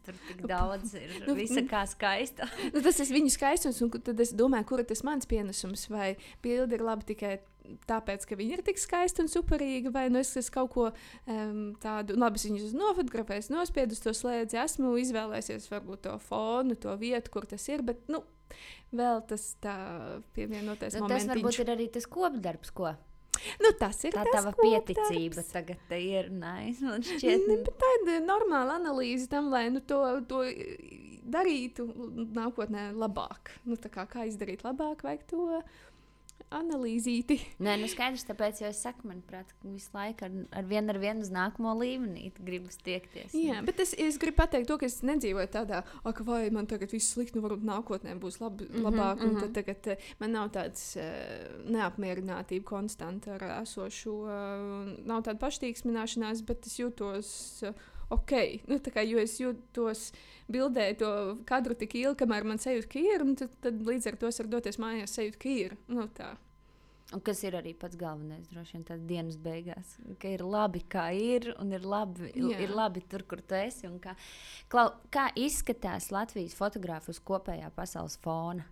Tur 0.04 0.18
tik 0.28 0.42
daudz 0.50 0.98
ir. 1.00 1.14
Nu, 1.24 1.36
visa 1.38 1.64
kā 1.70 1.86
skaista. 1.88 2.50
nu, 2.74 2.82
tas 2.84 3.00
ir 3.00 3.14
viņu 3.16 3.32
skaistums, 3.32 3.80
un 3.86 3.94
tad 3.96 4.20
es 4.20 4.34
domāju, 4.36 4.68
kur 4.68 4.84
ir 4.84 4.90
tas 4.90 5.06
mans 5.08 5.30
pienesums. 5.32 5.86
Vai 5.94 6.18
bilde 6.44 6.76
ir 6.76 6.84
labi 6.84 7.08
tikai 7.14 7.38
tāpēc, 7.90 8.26
ka 8.30 8.38
viņi 8.40 8.58
ir 8.58 8.64
tik 8.66 8.82
skaisti 8.82 9.24
un 9.24 9.32
superīgi, 9.32 9.92
vai 9.94 10.08
nu 10.14 10.22
es, 10.22 10.34
es 10.40 10.50
kaut 10.54 10.72
ko 10.76 10.88
um, 10.90 11.60
tādu, 11.82 12.18
labi, 12.20 12.42
viņus 12.46 12.76
nofotografēju, 12.78 13.50
nospiedu 13.56 13.98
to 14.00 14.14
slēdzi, 14.16 14.60
esmu 14.64 14.96
izvēlējies 15.04 15.70
varbūt 15.72 16.06
to 16.08 16.16
fonu, 16.24 16.78
to 16.80 16.96
vietu, 17.00 17.34
kur 17.34 17.48
tas 17.50 17.68
ir. 17.72 17.86
Bet, 17.86 18.06
nu, 18.12 18.24
vēl 18.96 19.22
tas 19.30 19.52
tā 19.64 19.76
pievienotais 20.38 20.98
nu, 20.98 21.06
moments. 21.06 21.28
Tas 21.28 21.36
varbūt 21.36 21.62
ir 21.64 21.76
arī 21.76 21.92
tas 21.94 22.10
kopdarbs, 22.10 22.74
ko. 22.76 22.96
Nu, 23.64 23.72
tas 23.80 24.02
ir 24.04 24.16
tā 24.16 24.26
tas 24.28 24.36
tava 24.36 24.52
pieticība. 24.58 25.44
Tagad 25.48 25.94
ir 25.96 26.32
nice, 26.34 26.84
man 26.84 27.06
šķiet, 27.06 27.46
nu, 27.48 27.76
tā 27.80 27.92
ir 28.02 28.26
normāla 28.26 28.80
analīze 28.80 29.30
tam, 29.32 29.48
lai 29.54 29.68
nu, 29.72 29.84
to, 29.86 30.02
to 30.28 30.42
darītu 31.30 31.86
nākotnē 32.36 32.90
labāk. 32.98 33.54
Nu, 33.70 33.78
kā, 33.80 34.06
kā 34.10 34.26
izdarīt 34.30 34.66
labāk, 34.66 35.06
vajag 35.06 35.26
to 35.30 35.62
analīzīti. 36.56 37.38
Nē, 37.66 37.76
nu 37.82 37.90
skaidrs, 37.92 38.26
tāpēc 38.28 38.62
jau 38.64 38.70
es 38.72 38.82
saku, 38.84 39.08
manuprāt, 39.10 39.52
visu 39.64 39.94
laiku 39.96 40.28
ar, 40.28 40.38
ar 40.62 40.70
vienu 40.70 40.94
ar 40.94 41.00
vienu 41.02 41.26
uz 41.26 41.32
nākamo 41.34 41.74
līmenī 41.80 42.32
gribas 42.38 42.80
tiekties. 42.86 43.36
Jā, 43.38 43.62
bet 43.66 43.82
es, 43.84 43.94
es 43.98 44.20
gribu 44.22 44.40
pateikt 44.42 44.70
to, 44.72 44.80
ka 44.82 44.88
es 44.90 45.00
nedzīvoju 45.06 45.52
tādā, 45.54 45.84
ka 45.86 46.26
vai 46.28 46.42
man 46.54 46.70
tagad 46.70 46.94
viss 46.96 47.14
slikti, 47.14 47.38
nu 47.38 47.46
varbūt 47.46 47.68
nākotnē 47.70 48.16
būs 48.22 48.40
lab, 48.44 48.64
-hmm, 48.64 48.86
labāk, 48.86 49.20
mm 49.20 49.22
-hmm. 49.22 49.30
un 49.30 49.36
tad 49.36 49.50
mhm. 49.50 49.54
tagad 49.60 49.88
eh, 49.88 50.10
man 50.20 50.32
nav 50.32 50.50
tāds 50.50 50.98
uh, 50.98 51.06
neapmierinātība 51.70 52.66
konstanta 52.66 53.38
ar 53.38 53.62
esošo, 53.62 54.18
uh, 54.26 54.98
nav 55.06 55.24
tāda 55.24 55.40
paštīksmināšanās, 55.40 56.46
bet 56.46 56.66
es 56.68 56.80
jūtos. 56.80 57.30
Uh, 57.64 57.74
ok. 58.16 58.36
Nu, 58.70 58.80
kā, 58.94 59.06
jo 59.08 59.22
es 59.22 59.38
jūtos 59.42 60.10
bildē 60.52 60.92
to 61.00 61.14
kadru 61.50 61.78
tik 61.78 61.96
ilgi, 62.00 62.20
kamēr 62.24 62.48
man 62.48 62.62
sajūta, 62.62 63.02
ir, 63.02 63.26
un 63.26 63.36
tad, 63.40 63.56
tad 63.64 63.82
līdz 63.86 64.12
ar 64.12 64.20
to 64.22 64.30
es 64.32 64.40
varu 64.42 64.54
doties 64.58 64.80
mājās, 64.82 65.18
sajūta, 65.18 65.56
ir. 65.56 65.76
Nu, 65.92 66.08
tā. 66.18 66.34
Un 67.10 67.24
kas 67.26 67.40
ir 67.42 67.56
arī 67.58 67.72
pats 67.74 67.98
galvenais, 67.98 68.46
droši 68.52 68.76
vien, 68.76 68.84
tādā 68.86 69.08
dienas 69.10 69.38
beigās, 69.42 69.96
ka 70.22 70.30
ir 70.30 70.44
labi, 70.46 70.84
kā 70.86 71.08
ir, 71.18 71.48
un 71.58 71.74
ir 71.74 71.82
labi, 71.82 72.30
Jā. 72.36 72.60
ir 72.62 72.74
labi 72.78 73.02
tur, 73.10 73.24
kur 73.26 73.42
tu 73.42 73.58
esi. 73.58 73.90
Kā, 74.70 74.84
kā 75.10 75.26
izskatās 75.42 76.12
Latvijas 76.14 76.54
fotogrāfus 76.58 77.22
kopējā 77.26 77.72
pasaules 77.74 78.20
fona? 78.22 78.68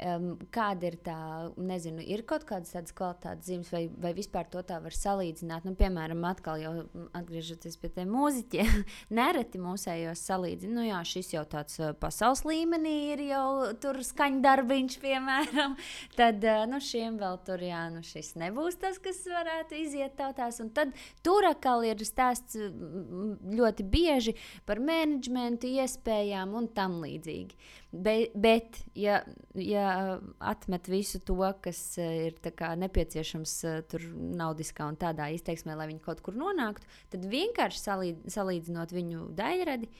Um, 0.00 0.30
kāda 0.54 0.86
ir 0.88 0.94
tā, 1.04 1.14
nezinu, 1.60 2.00
ir 2.00 2.22
kaut 2.28 2.46
kādas 2.48 2.72
tādas 2.72 2.94
kvalitātes 2.96 3.50
zīmes, 3.50 3.68
vai, 3.74 3.82
vai 4.00 4.12
vispār 4.16 4.46
to 4.48 4.62
tā 4.64 4.78
var 4.80 4.94
salīdzināt? 4.96 5.66
Nu, 5.68 5.74
piemēram, 5.76 6.22
atkal 6.24 6.60
jau 6.62 6.72
atgriežoties 7.18 7.76
pie 7.80 7.90
tiem 7.92 8.08
mūziķiem, 8.14 8.78
nereti 9.18 9.60
mūsējos 9.60 10.22
salīdzina. 10.24 10.72
Nu, 10.78 10.86
jā, 10.86 11.00
šis 11.10 11.34
jau 11.34 11.42
tāds 11.52 11.76
uh, 11.82 11.90
pasaules 12.00 12.46
līmenī 12.48 12.94
ir 13.10 13.24
jau 13.28 13.44
tur 13.82 14.00
skaņdarbiņš, 14.06 14.96
piemēram. 15.02 15.76
Tad, 16.20 16.48
uh, 16.48 16.62
nu, 16.70 16.80
šiem 16.84 17.20
vēl 17.20 17.36
tur, 17.44 17.60
jā, 17.66 17.82
nu, 17.92 18.00
šis 18.06 18.32
nebūs 18.40 18.80
tas, 18.80 18.96
kas 19.04 19.20
varētu 19.28 19.82
iziet 19.82 20.16
tautās. 20.16 20.62
Un 20.64 20.72
tad 20.76 20.96
tur 21.26 21.44
atkal 21.48 21.84
ir 21.84 22.00
stāsts 22.08 22.56
ļoti 22.56 23.84
bieži 23.84 24.36
par 24.64 24.80
menedžmentu 24.80 25.68
iespējām 25.76 26.56
un 26.56 26.72
tam 26.72 27.02
līdzīgi. 27.04 27.58
Be, 27.90 28.28
bet, 28.38 28.76
ja, 28.94 29.16
ja 29.58 30.18
atmet 30.38 30.86
visu 30.86 31.18
to, 31.26 31.40
kas 31.62 31.78
uh, 31.98 32.10
ir 32.28 32.36
nepieciešams 32.78 33.54
uh, 33.66 33.80
tur 33.90 34.04
naudiskā 34.14 34.86
un 34.86 34.98
tādā 35.00 35.26
izteiksmē, 35.34 35.74
lai 35.74 35.88
viņi 35.90 36.04
kaut 36.04 36.20
kur 36.22 36.38
nonāktu, 36.38 36.86
tad 37.10 37.24
vienkārši 37.32 37.80
salīd, 37.82 38.20
salīdzinot 38.30 38.94
viņu 38.94 39.24
daļradi, 39.34 39.90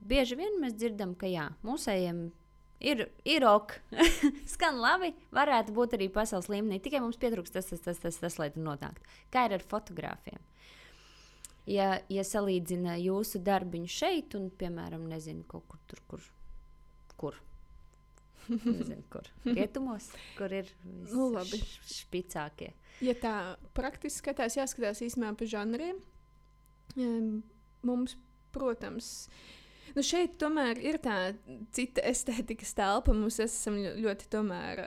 bieži 0.00 0.38
vien 0.40 0.56
mēs 0.62 0.78
dzirdam, 0.78 1.12
ka 1.20 1.28
jā, 1.28 1.50
mūsējiem 1.68 2.22
ir, 2.80 3.04
ir 3.28 3.44
ok, 3.48 3.74
skan 4.54 4.80
labi, 4.80 5.12
varētu 5.36 5.74
būt 5.76 5.98
arī 5.98 6.08
pasaules 6.12 6.48
līmenī. 6.52 6.80
Tikai 6.80 7.02
mums 7.04 7.20
pietrūkst 7.20 7.58
tas, 7.58 7.68
tas, 7.68 7.82
tas, 7.84 8.00
tas, 8.00 8.20
tas 8.22 8.38
lai 8.40 8.48
tur 8.54 8.64
nonāktu. 8.66 9.04
Kā 9.34 9.44
ir 9.48 9.58
ar 9.58 9.66
fotogrāfiem? 9.68 10.40
Ja, 11.68 11.98
ja 12.12 12.24
salīdzina 12.24 12.96
jūsu 13.00 13.40
darbiņu 13.44 13.92
šeit, 13.92 14.36
un, 14.36 14.48
piemēram, 14.48 15.04
nezinu, 15.12 15.44
kaut 15.48 15.68
kur 15.68 15.84
tur, 15.88 16.02
kur 16.08 16.26
kur. 17.20 17.38
Nezinu, 18.48 19.02
kur. 19.12 19.28
Rietumos, 19.46 20.10
kur 20.38 20.52
ir 20.52 20.70
nu, 20.84 21.30
spēcīgākie. 21.88 22.74
Ja 23.04 23.14
tā 23.18 23.34
praktiski 23.74 24.20
skatās, 24.22 24.58
jāskatās 24.58 25.02
īstenībā 25.02 25.32
pa 25.40 25.48
žanriem. 25.50 25.98
Mums, 27.84 28.14
protams, 28.54 29.10
ir 29.26 29.63
Nu 29.94 30.02
šeit 30.02 30.34
tomēr 30.42 30.78
ir 30.82 30.98
tā 31.02 31.16
cita 31.74 32.02
estētikas 32.10 32.74
telpa. 32.74 33.14
Mums 33.14 33.38
esam 33.42 33.76
ļoti, 33.78 34.26
tomēr, 34.32 34.82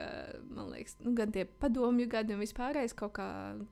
man 0.52 0.68
liekas, 0.74 0.98
nu, 1.00 1.14
gan 1.16 1.32
tie 1.32 1.46
padomju 1.48 2.08
gadi 2.12 2.36
un 2.36 2.42
vispārējais 2.44 2.96
kaut 2.98 3.14
kā. 3.16 3.28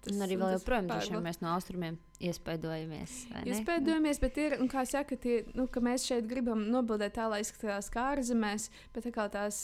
Tas, 0.07 0.15
un 0.15 0.25
arī 0.25 0.39
vēl 0.41 0.57
joprojām 0.57 0.89
pārval... 0.89 1.23
mēs 1.27 1.43
no 1.45 1.53
austrumiem 1.53 2.01
iespaidojamies. 2.25 3.19
Iespaidojamies, 3.45 4.21
bet 4.23 4.41
ir, 4.41 4.57
un 4.65 4.71
kā 4.73 4.87
saka, 4.89 5.19
tie, 5.21 5.43
nu, 5.59 5.69
ka 5.69 5.83
mēs 5.85 6.09
šeit 6.09 6.29
gribam 6.31 6.65
nobildēt 6.73 7.19
tā, 7.19 7.29
lai 7.29 7.43
izskatās 7.45 7.93
kā 7.93 8.09
ārzemēs, 8.15 8.71
bet 8.97 9.11
tā 9.13 9.29
tās, 9.37 9.63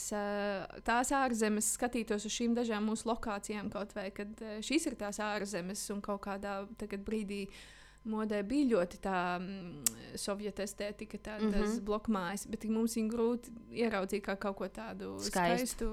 tās 0.85 1.13
ārzemes 1.17 1.73
skatītos 1.79 2.29
uz 2.29 2.37
šīm 2.37 2.53
dažām 2.59 2.85
mūsu 2.91 3.09
lokācijām 3.09 3.73
kaut 3.73 3.97
vai, 3.97 4.11
kad 4.13 4.45
šīs 4.61 4.91
ir 4.91 4.99
tās 5.01 5.17
ārzemes 5.23 5.87
un 5.95 6.05
kaut 6.05 6.21
kādā 6.27 6.61
brīdī. 6.77 7.47
Uh, 7.47 7.69
modē 8.09 8.41
bija 8.47 8.69
ļoti 8.73 8.99
tā 9.03 9.19
mm, 9.39 10.17
sovietu 10.19 10.63
estētika, 10.65 11.17
tādas 11.17 11.49
mm 11.49 11.65
-hmm. 11.65 11.83
blokmājas, 11.87 12.47
bet 12.51 12.65
mums 12.65 12.97
viņa 12.97 13.11
grūti 13.13 13.53
ieraudzīt 13.83 14.25
kā 14.25 14.35
kaut 14.35 14.57
ko 14.57 14.67
tādu 14.67 15.15
Skaist. 15.19 15.77
skaistu. 15.77 15.89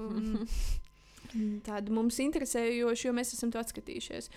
Un, 1.35 1.61
tādu 1.63 1.93
mums 1.95 2.19
interesējošu, 2.19 3.07
jo 3.07 3.13
mēs 3.13 3.33
esam 3.33 3.51
to 3.51 3.59
atskatījušies. 3.59 4.29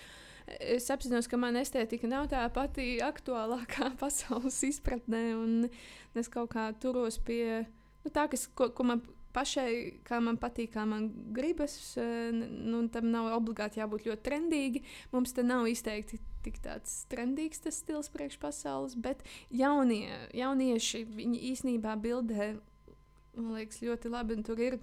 Es 0.59 0.89
apzinos, 0.93 1.27
ka 1.27 1.37
man 1.37 1.55
estētika 1.57 2.07
nav 2.07 2.27
tā 2.29 2.43
pati 2.53 2.99
aktuālākā 3.01 3.91
pasaules 4.01 4.63
izpratnē, 4.63 5.35
un 5.35 5.69
es 6.15 6.29
kaut 6.29 6.53
kā 6.53 6.69
turos 6.79 7.17
pie 7.17 7.65
nu, 8.05 8.11
tā, 8.13 8.27
kas, 8.29 8.47
ko, 8.53 8.69
ko 8.69 8.83
man 8.83 9.01
pašai, 9.35 9.71
kā 10.07 10.21
man 10.23 10.39
patīk, 10.41 10.71
kā 10.75 10.85
man 10.89 11.09
gribas. 11.35 11.75
Nu, 11.95 12.85
tam 12.93 13.11
nav 13.13 13.33
obligāti 13.35 13.81
jābūt 13.81 14.07
ļoti 14.09 14.25
trendīgi. 14.25 14.83
Mums 15.13 15.35
te 15.35 15.45
nav 15.45 15.67
izteikti 15.69 16.21
tik 16.45 16.59
tāds 16.63 17.03
trendīgs 17.09 17.63
tas 17.63 17.79
stils 17.81 18.11
priekš 18.13 18.37
pasaules, 18.41 18.93
bet 19.01 19.23
jaunie, 19.49 20.11
jaunieši 20.37 21.01
viņi 21.09 21.41
īsnībā 21.51 21.95
bildē, 22.01 22.53
man 23.35 23.57
liekas, 23.57 23.81
ļoti 23.81 24.11
labi, 24.13 24.37
un 24.37 24.45
tur 24.45 24.61
ir 24.61 24.77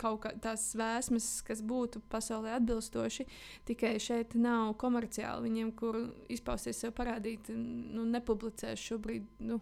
kaut 0.00 0.22
kā 0.24 0.32
tās 0.40 0.70
vēsmas, 0.78 1.28
kas 1.44 1.60
būtu 1.66 2.00
pasaulē 2.12 2.54
atbilstoši, 2.56 3.26
tikai 3.68 3.94
šeit 4.00 4.36
nav 4.38 4.74
komerciāli 4.80 5.48
viņiem, 5.48 5.72
kur 5.76 5.98
izpausties 6.32 6.80
sev 6.80 6.94
parādīt, 6.96 7.50
nu, 7.52 8.06
nepublicēs 8.08 8.80
šobrīd, 8.80 9.28
nu, 9.50 9.60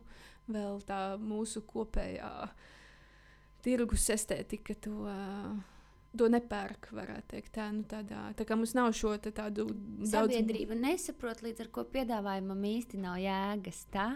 vēl 0.48 0.82
tā 0.86 1.02
mūsu 1.20 1.64
kopējā 1.68 2.30
tirgus 3.64 4.08
estētika 4.14 4.78
to. 4.84 5.02
To 6.18 6.24
nepērk, 6.32 6.86
varētu 6.96 7.28
teikt. 7.34 7.50
Tā, 7.52 7.66
nu, 7.70 7.82
tādā, 7.86 8.30
tā 8.34 8.46
kā 8.48 8.56
mums 8.56 8.72
nav 8.74 8.94
šo 8.96 9.10
tādu 9.20 9.66
sabiedrību, 10.08 10.72
daudz... 10.72 10.80
nesaprot, 10.80 11.42
līdz 11.44 11.66
ar 11.66 11.68
ko 11.68 11.84
piedāvājumam 11.92 12.64
īsti 12.64 13.00
nav 13.02 13.18
jēgas. 13.20 13.82
Tā? 13.92 14.06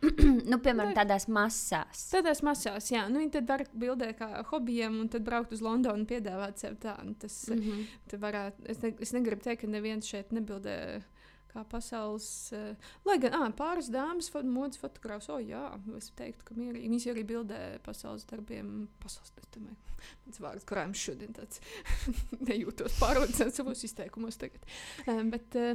nu, 0.50 0.58
piemēram, 0.62 0.94
tādās 0.96 1.26
masās. 1.32 2.06
Tādās 2.12 2.40
masās, 2.46 2.88
jā. 2.92 3.02
Nu, 3.10 3.20
viņi 3.20 3.34
tad 3.34 3.50
var 3.50 3.64
bildēt 3.82 4.16
kā 4.20 4.28
hobijiem, 4.50 5.00
un 5.02 5.10
tad 5.12 5.26
braukt 5.26 5.52
uz 5.56 5.62
Londonu 5.64 6.00
un 6.00 6.06
piedāvāt 6.08 6.62
sev 6.62 6.78
tā. 6.80 6.94
Tas, 7.20 7.36
mm 7.50 7.60
-hmm. 7.60 8.20
varētu, 8.24 8.64
es, 8.72 8.82
ne, 8.82 8.94
es 9.00 9.12
negribu 9.12 9.42
teikt, 9.42 9.60
ka 9.62 9.66
neviens 9.66 10.06
šeit 10.06 10.32
nebildē 10.32 11.02
kā 11.50 11.64
pasaules. 11.68 12.26
Uh, 12.56 12.90
lai 13.08 13.18
gan 13.22 13.36
ah, 13.36 13.46
pāris 13.56 13.90
dāmas, 13.92 14.30
fo 14.32 14.42
modes 14.46 14.80
fotogrāfs, 14.80 15.30
oh, 15.32 15.40
jā, 15.42 15.62
es 15.98 16.10
teiktu, 16.18 16.46
ka 16.48 16.56
mierīgi. 16.58 16.88
Viņas 16.88 17.08
arī 17.12 17.24
bildē 17.28 17.60
pasaules 17.86 18.26
darbiem. 18.30 18.88
Pasaules, 19.02 19.32
es 19.36 19.50
domāju, 19.56 19.76
mans 20.24 20.40
vārds, 20.42 20.66
kurām 20.68 20.94
šodien 20.96 21.34
tāds 21.36 21.60
nejūtos 22.48 22.96
pārvaldīt 23.00 23.54
savos 23.56 23.84
izteikumos 23.86 24.40
tagad. 24.40 24.64
Uh, 25.06 25.22
bet 25.32 25.58
uh, 25.60 25.74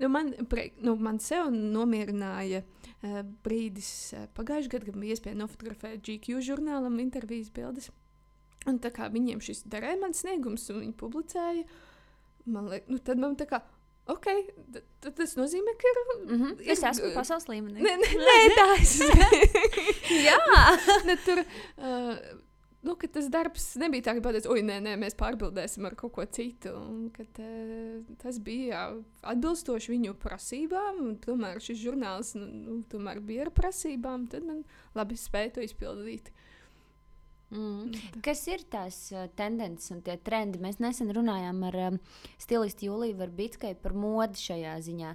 nu, 0.00 0.10
man, 0.12 0.32
pre, 0.50 0.70
nu, 0.84 0.96
man 1.00 1.20
sev 1.22 1.50
nomierināja 1.52 2.62
uh, 2.62 3.20
brīdis 3.46 3.92
uh, 4.16 4.26
pagājušajā 4.38 4.76
gadā, 4.76 4.90
kad 4.90 4.98
bija 5.02 5.16
iespēja 5.16 5.40
nofotografēt 5.42 6.02
GQ 6.06 6.42
žurnālam 6.46 7.00
intervijas 7.02 7.52
bildes. 7.54 7.90
Un 8.66 8.80
tā 8.82 8.90
kā 8.94 9.06
viņiem 9.12 9.42
šis 9.44 9.62
derēja 9.70 9.98
man 10.00 10.14
sniegums, 10.16 10.64
un 10.74 10.82
viņi 10.82 10.96
publicēja, 10.98 11.66
man 12.50 12.70
liekas, 12.72 12.90
nu, 12.90 12.98
tad 13.06 13.20
man 13.22 13.36
tā 13.38 13.46
kā, 13.50 13.60
Ok, 14.06 14.26
tad 15.02 15.14
tas 15.18 15.32
nozīmē, 15.34 15.74
ka 15.78 15.90
ir. 15.90 16.00
Mm 16.14 16.40
-hmm. 16.42 16.58
ir 16.62 16.72
es 16.72 16.82
esmu 16.82 17.10
pasaules 17.14 17.48
līmenī. 17.50 17.82
Nē, 17.82 17.94
nē, 18.02 18.10
nē 18.28 18.36
tā 18.54 18.66
es. 18.78 18.98
Jā, 20.28 20.38
ne, 21.08 21.16
tur. 21.24 21.42
Uh, 21.76 22.14
nu, 22.86 22.94
tas 22.94 23.26
darbs 23.28 23.74
nebija 23.82 24.06
tā, 24.06 24.14
ka 24.14 24.22
pateicu, 24.22 24.52
oi, 24.54 24.62
nē, 24.62 24.78
nē, 24.84 24.94
mēs 25.02 25.18
pārbildēsim 25.18 25.86
ar 25.86 25.98
kaut 25.98 26.12
ko 26.12 26.24
citu. 26.24 26.70
Un, 26.70 27.10
kad, 27.10 27.42
uh, 27.42 28.16
tas 28.22 28.38
bija 28.38 28.92
atbilstoši 29.22 29.92
viņu 29.96 30.14
prasībām, 30.22 31.16
tomēr 31.26 31.58
šis 31.60 31.82
žurnāls 31.82 32.34
nu, 32.38 32.46
nu, 32.46 32.82
tomēr 32.90 33.20
bija 33.20 33.48
ar 33.48 33.50
prasībām, 33.50 34.30
tad 34.30 34.46
man 34.46 34.62
labi 34.94 35.18
spēja 35.18 35.58
to 35.58 35.66
izpildīt. 35.66 36.30
Uh, 36.30 36.45
Mm. 37.54 37.92
Kas 38.26 38.40
ir 38.50 38.64
tās 38.70 38.96
uh, 39.14 39.28
tendences 39.38 39.92
un 39.94 40.00
tie 40.06 40.16
trendi? 40.18 40.58
Mēs 40.62 40.80
nesen 40.82 41.12
runājām 41.14 41.60
ar 41.68 41.76
um, 41.90 41.98
stilistu 42.42 42.88
Juliju 42.88 43.20
Verbitskai 43.20 43.76
par 43.82 43.94
modi 43.94 44.42
šajā 44.42 44.72
ziņā. 44.88 45.12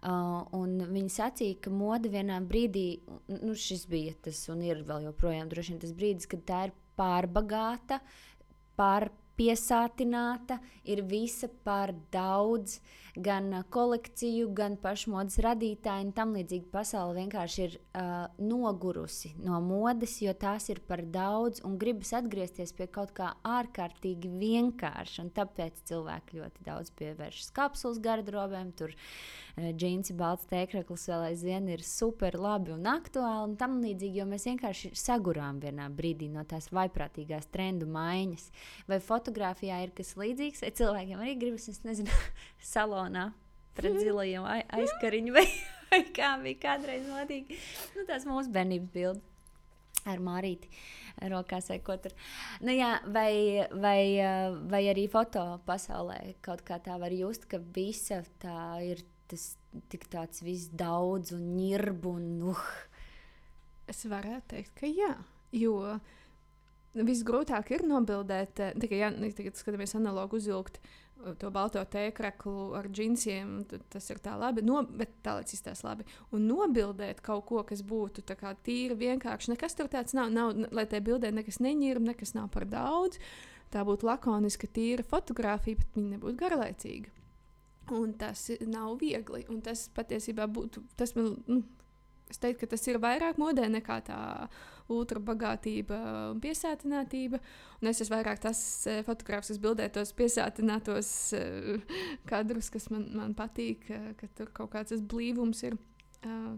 Uh, 0.00 0.44
viņa 0.90 1.12
sacīja, 1.12 1.58
ka 1.60 1.72
mode 1.72 2.08
vienā 2.12 2.38
brīdī, 2.40 3.00
nu, 3.28 3.52
šis 3.52 3.86
bija 3.88 4.14
tas, 4.24 4.42
un 4.52 4.62
ir 4.64 4.84
vēl 4.88 5.10
joprojām 5.10 5.48
vien 5.52 5.80
tas 5.80 5.92
brīdis, 5.92 6.28
kad 6.28 6.44
tā 6.48 6.60
ir 6.68 6.76
pārbagāta, 6.96 8.00
pār 8.76 9.10
piesātināta, 9.40 10.58
ir 10.84 11.02
visa 11.08 11.48
par 11.64 11.92
daudz, 12.12 12.80
gan 13.16 13.64
kolekciju, 13.70 14.50
gan 14.54 14.76
pašmodas 14.80 15.38
radītāju 15.42 16.08
un 16.08 16.12
tam 16.16 16.34
līdzīgi. 16.36 16.68
Pasaule 16.72 17.16
vienkārši 17.18 17.62
ir 17.64 17.76
uh, 17.78 18.28
nogurusi 18.38 19.32
no 19.42 19.60
modes, 19.64 20.18
jo 20.22 20.34
tās 20.38 20.68
ir 20.72 20.82
par 20.86 21.02
daudz 21.02 21.64
un 21.66 21.76
gribas 21.80 22.12
atgriezties 22.16 22.74
pie 22.76 22.86
kaut 22.92 23.14
kā 23.16 23.32
ārkārtīgi 23.46 24.30
vienkārša. 24.40 25.28
Tāpēc 25.36 25.84
cilvēki 25.90 26.40
ļoti 26.40 26.66
daudz 26.66 26.92
pievēršas 27.00 27.52
kapsulas 27.56 28.00
gardrobēm. 28.04 28.74
Tur 28.78 28.94
džinsi, 29.58 30.14
balts 30.16 30.46
tēkraklis 30.50 31.06
vēl 31.10 31.26
aizvien 31.30 31.68
ir 31.72 31.82
super 31.84 32.36
labi 32.38 32.72
un 32.74 32.86
aktuāli 32.90 33.50
un 33.50 33.56
tam 33.60 33.78
līdzīgi, 33.82 34.20
jo 34.20 34.26
mēs 34.30 34.46
vienkārši 34.48 34.92
sagurām 34.98 35.60
vienā 35.62 35.88
brīdī 35.94 36.30
no 36.32 36.44
tās 36.48 36.70
vaiprātīgās 36.74 37.50
trendu 37.52 37.88
maiņas. 37.90 38.48
Vai 38.90 39.00
fotografijā 39.04 39.82
ir 39.84 39.94
kas 39.96 40.14
līdzīgs, 40.20 40.64
vai 40.64 40.72
cilvēkiem 40.80 41.24
arī 41.24 41.36
gribas, 41.40 41.68
es 41.72 41.82
nezinu, 41.86 42.14
salonā 43.00 43.30
pret 43.78 43.96
zilajiem 44.02 44.46
aizkariņu 44.76 45.36
vai 45.36 45.46
Vai 45.90 46.04
kā 46.14 46.36
bija 46.38 46.58
kādreiz 46.62 47.06
modīgi. 47.10 47.56
Nu, 47.96 48.04
tās 48.06 48.22
mūsu 48.22 48.52
bērnības 48.54 48.92
bildes 48.94 50.06
ar 50.06 50.20
Mārīti 50.22 50.68
rokās 51.32 51.66
vai 51.72 51.80
ko 51.82 51.96
tur. 52.00 52.14
Nu, 52.62 52.70
jā, 52.70 52.92
vai, 53.10 53.66
vai, 53.74 54.02
vai 54.70 54.84
arī 54.92 55.08
foto 55.10 55.42
pasaulē 55.66 56.36
kaut 56.46 56.62
kā 56.66 56.78
tā 56.78 56.94
var 57.02 57.10
just, 57.10 57.48
ka 57.50 57.58
visa 57.74 58.20
tā 58.38 58.78
ir 58.86 59.02
tas 59.30 59.56
tik 59.90 60.06
tāds 60.10 60.44
viss 60.46 60.70
daudz 60.70 61.34
un 61.34 61.50
ņirbu 61.56 62.14
un 62.20 62.30
uh. 62.54 62.64
Es 63.90 64.04
varētu 64.06 64.54
teikt, 64.54 64.72
ka 64.78 64.86
jā, 64.86 65.16
jo 65.58 65.74
visgrūtāk 66.94 67.74
ir 67.74 67.82
nobildēt, 67.90 68.62
tikai 68.78 69.02
ja 69.02 69.10
tagad 69.10 69.58
skatāmies 69.58 69.98
analogu 69.98 70.38
uzvilkt 70.38 70.78
to 71.40 71.50
balto 71.52 71.82
tēkraklu 71.92 72.70
ar 72.78 72.88
džinsiem, 72.88 73.60
tas 73.92 74.08
ir 74.12 74.20
tā 74.22 74.36
labi, 74.40 74.64
no, 74.66 74.82
bet 74.84 75.18
tā 75.24 75.36
lai 75.38 75.44
izstāsta 75.46 75.88
labi. 75.88 76.06
Un 76.36 76.46
nobildēt 76.48 77.22
kaut 77.24 77.46
ko, 77.48 77.62
kas 77.66 77.82
būtu 77.86 78.24
tīri 78.24 78.96
vienkārši, 78.98 79.52
nekas 79.54 79.76
tur 79.78 79.90
tāds 79.92 80.16
nav, 80.16 80.32
nav 80.34 80.54
lai 80.70 80.86
tajā 80.90 81.04
bildē 81.06 81.32
nekas 81.34 81.60
neņirb, 81.60 82.10
nekas 82.12 82.34
nav 82.36 82.50
par 82.54 82.66
daudz. 82.70 83.20
Tā 83.70 83.84
būtu 83.86 84.08
lakoniska, 84.08 84.66
tīra 84.66 85.04
fotografija, 85.06 85.78
bet 85.78 85.94
viņa 85.94 86.16
nebūtu 86.16 86.38
garlaicīga. 86.40 87.12
Un 87.94 88.14
tas 88.18 88.48
nav 88.66 88.96
viegli. 88.98 89.44
Un 89.50 89.60
tas 89.62 89.86
patiesībā 89.94 90.48
būtu, 90.50 90.82
tas 90.98 91.14
man, 91.14 91.36
nu, 91.46 91.62
es 92.30 92.38
teiktu, 92.42 92.64
ka 92.64 92.74
tas 92.74 92.86
ir 92.90 92.98
vairāk 93.02 93.38
modē 93.38 93.68
nekā 93.70 94.00
tā 94.06 94.20
ultrabagātība 94.90 95.98
un 96.32 96.40
piesātinātība. 96.42 97.40
Un 97.80 97.90
es 97.90 98.00
esmu 98.02 98.16
vairāk 98.16 98.42
tas 98.42 98.60
eh, 98.90 99.02
fotogrāfs, 99.06 99.52
kas 99.52 99.60
bildē 99.62 99.88
tos 99.94 100.12
piesātinātos 100.16 101.10
eh, 101.38 102.00
kadrus, 102.30 102.70
kas 102.72 102.90
man, 102.92 103.06
man 103.16 103.36
patīk, 103.38 103.86
eh, 103.90 104.10
ka 104.20 104.30
tur 104.38 104.50
kaut 104.56 104.72
kāds 104.74 104.94
tas 104.94 105.04
blīvums 105.04 105.64
ir. 105.68 105.78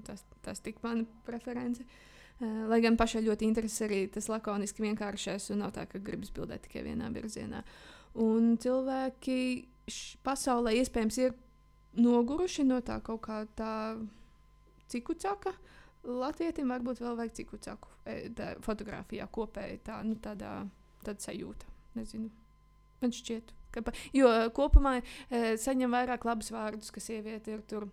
Tas, 0.02 0.24
tas 0.42 0.58
tik 0.58 0.80
mana 0.82 1.04
preference. 1.22 1.84
Lai 2.42 2.80
gan 2.82 2.96
pašai 2.98 3.20
ļoti 3.22 3.46
interesē 3.46 3.84
arī 3.86 4.00
tas 4.10 4.26
lakoniski 4.26 4.82
vienkāršais, 4.82 5.52
un 5.54 5.60
nav 5.62 5.70
tā, 5.76 5.84
ka 5.86 6.00
gribas 6.02 6.32
bildēt 6.34 6.64
tikai 6.64 6.82
vienā 6.88 7.12
virzienā. 7.14 7.60
Un 8.18 8.56
cilvēki 8.58 9.36
pasaulē 10.26 10.72
iespējams 10.80 11.20
ir 11.22 11.36
noguruši 11.94 12.66
no 12.66 12.80
tā 12.82 12.98
kaut 13.06 13.22
kā 13.28 13.44
tā 13.54 13.70
ciku 14.90 15.14
caka. 15.14 15.54
Uh, 15.54 15.81
Latvijam 16.02 16.72
varbūt 16.72 17.00
vēl 17.02 17.16
vajag 17.18 17.34
ciku 17.38 17.58
caku 17.62 17.90
e, 18.04 18.30
fotografijā 18.64 19.28
kopēji 19.30 19.82
tā, 19.86 20.00
nu, 20.06 20.16
tādā, 20.22 20.64
tāda 21.06 21.22
sajūta. 21.22 21.68
Nezinu. 21.94 22.30
Man 23.02 23.12
šķiet, 23.14 23.52
ka. 23.74 23.84
Pa, 23.86 23.94
jo 24.16 24.30
kopumā 24.56 24.96
e, 24.98 25.54
saņem 25.60 25.94
vairāk 25.94 26.24
labus 26.26 26.50
vārdus, 26.54 26.90
ka 26.94 27.02
sieviete 27.02 27.54
ir 27.54 27.62
tur 27.70 27.86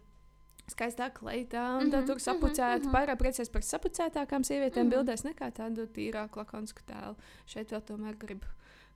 skaistā 0.70 1.10
kleitā, 1.14 1.66
un 1.78 1.88
mm 1.88 1.94
tā 1.94 2.04
tur 2.08 2.22
sapucēta. 2.22 2.80
Mm 2.80 2.86
-hmm. 2.90 2.96
Pārāk 2.98 3.18
priecājas 3.22 3.50
par 3.50 3.62
sapucētākām 3.62 4.44
sievietēm 4.44 4.86
mm 4.86 4.92
-hmm. 4.92 4.96
bildēs 4.96 5.26
nekā 5.26 5.52
tādu 5.52 5.86
tīrāku, 5.86 6.38
lakonisku 6.38 6.82
tēlu. 6.86 7.16
Šeit 7.46 7.72
vēl 7.72 7.82
tomēr 7.82 8.18
grib 8.18 8.46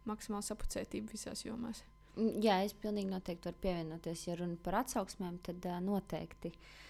maksimālu 0.05 0.41
sapucētību 0.41 1.11
visās 1.11 1.45
jomās. 1.45 1.83
Jā, 2.17 2.63
es 2.63 2.73
pilnīgi 2.73 3.09
noteikti 3.09 3.45
varu 3.45 3.57
pievienoties. 3.61 4.27
Ja 4.27 4.35
runa 4.35 4.55
par 4.63 4.75
atsauksmēm, 4.75 5.37
tad 5.41 5.65
uh, 5.65 5.79
noteikti. 5.79 6.47
Uh, 6.47 6.83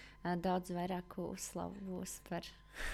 daudz 0.44 0.72
vairāk 0.74 1.18
uzslavos 1.20 2.18
par 2.28 2.46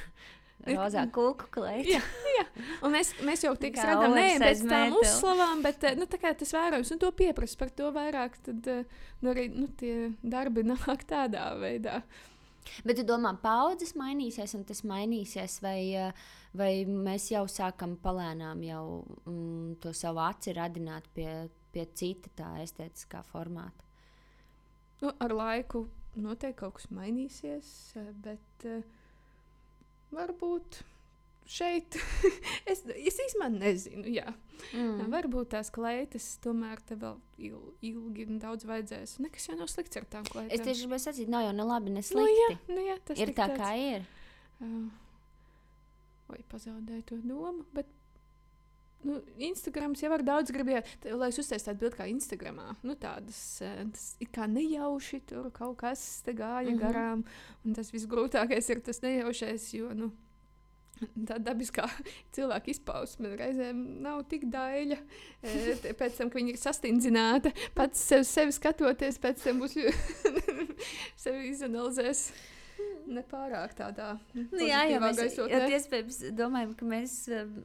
rozā 0.68 1.04
kūku 1.12 1.48
klēti. 1.54 1.94
jā, 1.94 2.00
jā. 2.36 2.46
Un 2.84 2.94
mēs, 2.94 3.12
mēs 3.26 3.44
jau 3.46 3.54
tik 3.58 3.78
redzam, 3.80 4.16
ne 4.16 4.26
pēc 4.42 4.64
tām 4.68 4.96
uzslavām, 4.98 5.62
bet 5.64 5.86
nu, 5.98 6.08
tas 6.10 6.56
vērojums, 6.56 6.90
un 6.94 7.00
to 7.00 7.12
pieprasa 7.16 7.60
par 7.60 7.72
to 7.76 7.92
vairāk, 7.94 8.36
tad 8.48 8.68
nu, 8.68 9.30
arī 9.32 9.48
nu, 9.54 9.70
tie 9.80 10.10
darbi 10.22 10.66
nāk 10.72 11.06
tādā 11.08 11.52
veidā. 11.60 12.02
Bet 12.84 13.00
tu 13.00 13.06
domā, 13.08 13.32
paudzes 13.40 13.94
mainīsies, 13.98 14.52
un 14.58 14.66
tas 14.68 14.82
mainīsies, 14.86 15.56
vai, 15.64 16.12
vai 16.56 16.72
mēs 16.86 17.30
jau 17.32 17.46
sākam 17.48 17.96
palēnām 18.02 18.60
jau 18.66 18.84
mm, 19.24 19.78
to 19.82 19.94
savu 19.96 20.20
aci 20.26 20.54
radināt 20.54 21.08
pie, 21.16 21.48
pie 21.72 21.86
cita 21.96 22.30
tā 22.36 22.50
estētiskā 22.62 23.24
formāta? 23.32 23.88
Nu, 25.00 25.14
ar 25.24 25.32
laiku 25.32 25.86
noteikti 26.18 26.58
kaut 26.62 26.78
kas 26.78 26.88
mainīsies, 26.94 27.68
eh, 28.00 28.08
bet 28.24 28.66
uh, 28.68 28.80
varbūt 30.14 30.80
šeit 31.50 31.98
es, 32.70 32.82
es 32.84 33.18
īstenībā 33.26 33.50
nezinu. 33.54 34.06
Jā. 34.10 34.32
Mm. 34.76 35.08
Varbūt 35.12 35.52
tās 35.54 35.70
kleitas 35.74 36.32
tomēr 36.44 36.82
te 36.86 36.98
vēl 37.00 37.20
il, 37.40 37.60
ilgi 37.90 38.26
un 38.28 38.40
daudz 38.42 38.66
vajadzēs. 38.68 39.18
Nekas 39.24 39.48
jau 39.48 39.56
nav 39.58 39.70
slikts 39.72 39.98
ar 39.98 40.08
tām 40.10 40.26
kleitām. 40.28 40.52
Es 40.54 40.64
tieši 40.66 40.86
gribēju 40.86 41.06
sacīt, 41.06 41.30
nav 41.32 41.46
jau 41.48 41.54
ne 41.56 41.68
labi, 41.68 41.94
ne 41.94 42.04
slikti. 42.06 42.26
Nu, 42.26 42.42
jā, 42.42 42.58
nu, 42.74 42.82
jā, 42.90 42.98
tas 43.08 43.22
ir 43.22 43.32
tā, 43.34 43.48
tāds, 43.48 43.62
kā 43.62 43.72
ir. 43.80 44.04
Uh, 44.60 44.90
vai 46.30 46.42
pazaudēju 46.52 47.06
to 47.08 47.18
domu, 47.24 47.64
bet 47.74 47.88
Nu, 49.00 49.16
Instagrams 49.40 50.02
jau 50.02 50.10
var 50.12 50.22
daudz 50.24 50.52
gribēt, 50.52 50.88
lai 51.16 51.30
es 51.32 51.38
uztaisītu 51.40 51.70
tādu 51.70 51.84
bildi 51.84 51.96
kā 51.96 52.08
Instagramā. 52.10 52.74
Nu, 52.84 52.96
tādas 53.00 53.38
eh, 53.64 54.26
kā 54.34 54.48
nejauši 54.50 55.22
tur 55.30 55.48
kaut 55.56 55.78
kas 55.80 56.02
gāja 56.26 56.68
mm 56.68 56.74
-hmm. 56.74 56.80
garām. 56.82 57.24
Un 57.64 57.74
tas 57.74 57.92
visgrūtākais 57.92 58.70
ir 58.70 58.80
tas 58.80 59.00
nejaušais, 59.02 59.72
jo 59.74 59.94
nu, 59.94 60.10
tā 61.00 61.38
dabiskā 61.38 61.88
cilvēka 62.34 62.70
izpausme 62.70 63.32
reizēm 63.36 64.02
nav 64.02 64.22
tik 64.28 64.44
daļa. 64.52 64.98
Eh, 65.42 65.92
pēc 65.92 66.16
tam, 66.18 66.30
kad 66.30 66.42
viņa 66.42 66.54
ir 66.54 66.60
sastindzināta, 66.60 67.52
pats 67.74 67.98
sev, 67.98 68.24
sevi 68.24 68.52
skatoties, 68.52 69.18
pēc 69.18 69.42
tam 69.44 69.60
būs 69.60 69.78
sevi 71.24 71.48
izanalizējis 71.48 72.32
nepārāk 73.12 73.74
tādā 73.78 74.12
nu, 74.34 74.60
jā, 74.62 74.82
jā, 74.90 75.00
mēs, 75.02 75.18
gaisotnē. 75.18 75.58
Jā, 75.58 75.68
iespējams, 75.78 76.18
domājam, 76.38 76.74
ka 76.78 76.88
mēs 76.88 77.14
um, 77.34 77.56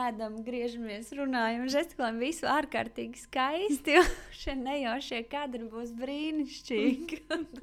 ēdam, 0.00 0.38
griežamies, 0.46 1.12
runājam, 1.18 1.66
žestikulējam 1.72 2.20
visu 2.22 2.48
ārkārtīgi 2.50 3.22
skaisti, 3.24 3.98
šie 4.40 4.56
nejaušie 4.60 5.22
kadri 5.32 5.68
būs 5.72 5.92
brīnišķīgi. 6.00 7.22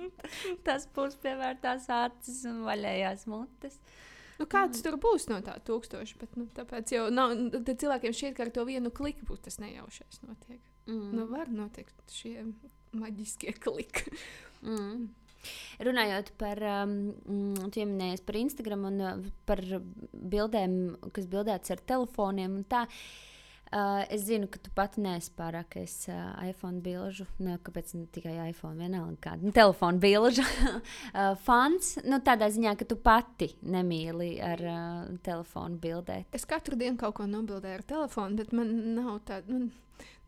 Tas 0.67 0.87
būs 0.95 1.17
pievērtās 1.23 1.89
acis 1.93 2.43
un 2.49 2.63
vaļējās 2.67 3.27
mutes. 3.31 3.79
Nu, 4.39 4.47
kāds 4.49 4.79
mm. 4.79 4.83
tur 4.85 4.99
būs 5.01 5.27
no 5.29 5.39
tā 5.45 5.55
tūkstoša, 5.65 6.19
bet 6.21 6.37
nu, 6.39 6.47
tāpēc 6.57 6.95
jau 6.95 7.07
nav, 7.13 7.35
cilvēkiem 7.69 8.15
šķiet, 8.17 8.37
ka 8.37 8.47
ar 8.47 8.53
to 8.55 8.65
vienu 8.67 8.91
kliku 8.93 9.27
būs 9.29 9.43
tas 9.45 9.59
nejaušais 9.61 10.23
notiek. 10.25 10.61
Mm. 10.89 11.09
Nu, 11.15 11.27
var 11.29 11.51
notikt 11.53 12.11
šie 12.11 12.39
maģiskie 12.97 13.53
kliki. 13.61 14.11
Mm. 14.63 15.11
Runājot 15.83 16.33
par, 16.39 16.61
um, 16.83 16.95
mm, 17.25 17.69
tu 17.73 17.85
minējies 17.89 18.23
par 18.25 18.39
Instagram 18.39 18.87
un 18.89 19.03
uh, 19.03 19.27
par 19.49 19.61
bildēm, 20.13 20.79
kas 21.15 21.29
bildētas 21.31 21.75
ar 21.75 21.85
telefoniem 21.93 22.59
un 22.61 22.65
tā. 22.69 22.87
Uh, 23.73 24.03
es 24.13 24.27
zinu, 24.27 24.45
ka 24.53 24.59
tu 24.61 24.69
pati 24.75 25.01
neesi 25.01 25.31
pārākais 25.33 25.93
uh, 26.13 26.35
iPhone 26.45 26.77
bilžu, 26.85 27.25
nu, 27.41 27.55
kāpēc 27.65 27.95
ne 27.97 28.03
tikai 28.13 28.35
iPhone, 28.51 28.77
vienalga 28.77 29.17
kāda 29.23 29.41
nu, 29.47 29.53
telefona 29.55 29.97
bilžu 30.03 30.45
uh, 30.69 31.31
fans. 31.41 31.95
Nu, 32.05 32.19
tādā 32.21 32.51
ziņā, 32.53 32.75
ka 32.77 32.85
tu 32.85 32.99
pati 33.01 33.49
nemīli 33.65 34.35
ar 34.45 34.61
uh, 34.61 35.07
telefonu 35.25 35.81
bildēt. 35.81 36.29
Es 36.37 36.45
katru 36.45 36.77
dienu 36.77 36.99
kaut 37.01 37.17
ko 37.17 37.25
nobildēju 37.25 37.79
ar 37.79 37.87
telefonu, 37.95 38.37
bet 38.43 38.53
man 38.53 38.75
nav 38.93 39.23
tāda. 39.25 39.57
Nu, 39.57 39.71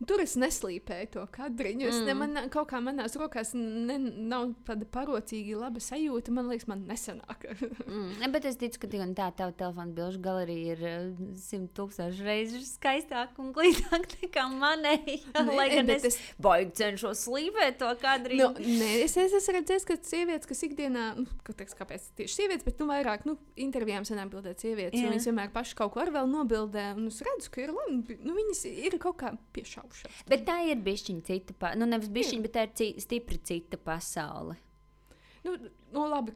Tur 0.04 0.20
es 0.20 0.34
neslīpēju 0.36 1.08
to 1.14 1.22
kadriņu. 1.32 1.86
Es 1.88 1.98
mm. 2.02 2.04
ne, 2.04 2.14
man, 2.20 2.48
kaut 2.52 2.68
kā 2.68 2.82
manās 2.84 3.14
rokās 3.16 3.54
ne, 3.56 3.96
nav 3.96 4.50
tāda 4.68 4.84
parocīga, 4.92 5.54
laba 5.62 5.80
sajūta. 5.80 6.34
Man 6.36 6.50
liekas, 6.50 6.66
man 6.68 6.82
nesanāk. 6.84 7.46
mm. 7.88 8.26
Bet 8.34 8.44
es 8.50 8.58
ticu, 8.60 8.82
ka 8.82 8.90
tā, 8.92 9.06
tā 9.16 9.30
tava 9.38 9.54
telefona 9.56 9.96
bilžu 9.96 10.20
galerija 10.20 10.74
ir 10.74 10.84
uh, 10.84 11.30
simt 11.40 11.72
tūkstoši 11.78 12.26
reizes 12.26 12.74
skaistāka 12.74 13.40
un 13.40 13.54
glītāka 13.56 14.20
nekā 14.20 14.44
manēji. 14.52 15.16
Lai 15.56 15.70
gan 15.72 15.94
es, 15.96 16.04
es 16.10 16.20
baigi 16.44 16.76
cenšos 16.82 17.24
slīpēt 17.24 17.80
to 17.80 17.88
kadriņu. 18.02 18.42
No, 18.42 18.52
nē, 18.60 18.92
es, 19.06 19.16
es 19.16 19.32
esmu 19.40 19.56
redzējis, 19.56 19.88
ka 19.88 19.96
sievietes, 20.04 20.50
kas 20.52 20.62
ikdienā, 20.68 21.06
nu, 21.22 21.40
ka, 21.46 21.56
teiks, 21.56 21.76
kāpēc 21.78 22.10
tieši 22.20 22.42
sievietes, 22.42 22.68
bet 22.68 22.84
nu, 22.84 22.90
vairāk 22.92 23.24
nu, 23.24 23.38
intervijām 23.64 24.04
senāk 24.04 24.28
bildēt 24.34 24.60
sievietes. 24.60 25.00
Viņas 25.00 25.30
vienmēr 25.30 25.56
paši 25.56 25.80
kaut 25.80 25.96
ko 25.96 26.04
ar 26.04 26.12
vēl 26.20 26.28
nobildē. 26.36 26.90
Un 27.00 27.08
es 27.08 27.24
redzu, 27.24 27.48
ka 27.54 27.64
ir 27.64 27.72
labi. 27.72 28.20
Nu, 28.20 28.36
viņas 28.36 28.66
ir 28.76 29.00
kaut 29.00 29.22
kā 29.24 29.32
piešā 29.66 29.82
augšas. 29.82 30.22
Bet 30.30 30.46
tā 30.46 30.60
ir 30.70 30.80
bišķiņa 30.86 31.26
cita, 31.26 31.56
pa... 31.58 31.74
nu 31.78 31.88
nevis 31.90 32.12
bišķiņa, 32.14 32.46
bet 32.46 32.54
tā 32.54 32.64
ir 32.68 32.72
ci... 32.78 32.92
stipri 33.02 33.42
cita 33.42 33.80
pasaule. 33.82 34.56
Nu, 35.46 35.54
nu 35.94 36.06
labi, 36.10 36.34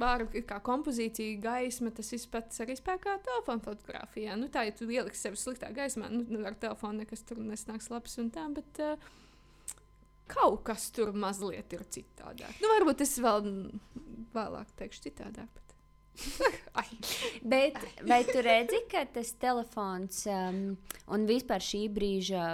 vāra 0.00 0.26
kā 0.28 0.58
kompozīcija, 0.64 1.38
gaisma, 1.40 1.92
tas 1.96 2.10
viss 2.12 2.28
pats 2.30 2.60
arī 2.64 2.76
spēkā 2.76 3.16
telefona 3.24 3.64
fotografijā. 3.64 4.36
Nu, 4.40 4.50
tā, 4.52 4.66
ja 4.68 4.74
tu 4.76 4.88
ieliksi 4.90 5.28
sevi 5.28 5.40
sliktā 5.40 5.70
gaismā, 5.76 6.10
nu, 6.12 6.24
nu 6.28 6.44
ar 6.48 6.56
telefonu 6.60 7.04
nekas 7.04 7.24
tur 7.28 7.40
nesnāks 7.44 7.90
labs 7.92 8.18
un 8.20 8.28
tā, 8.34 8.44
bet 8.56 8.82
uh, 8.84 9.10
kaut 10.30 10.62
kas 10.68 10.90
tur 10.96 11.14
mazliet 11.16 11.72
ir 11.76 11.86
citādāk. 11.96 12.60
Nu, 12.60 12.70
varbūt 12.76 13.04
es 13.06 13.16
vēl 13.22 13.50
vēlāk 14.36 14.76
teikšu 14.80 15.08
citādāk. 15.08 15.48
Bet... 15.56 15.69
Bet 17.52 17.78
vai 18.06 18.20
tu 18.32 18.42
redzi, 18.44 18.82
ka 18.90 19.02
tas 19.14 19.32
telefons 19.40 20.22
um, 20.30 20.60
un 21.14 21.26
vispār 21.28 21.62
šī 21.64 21.82
brīža 21.94 22.44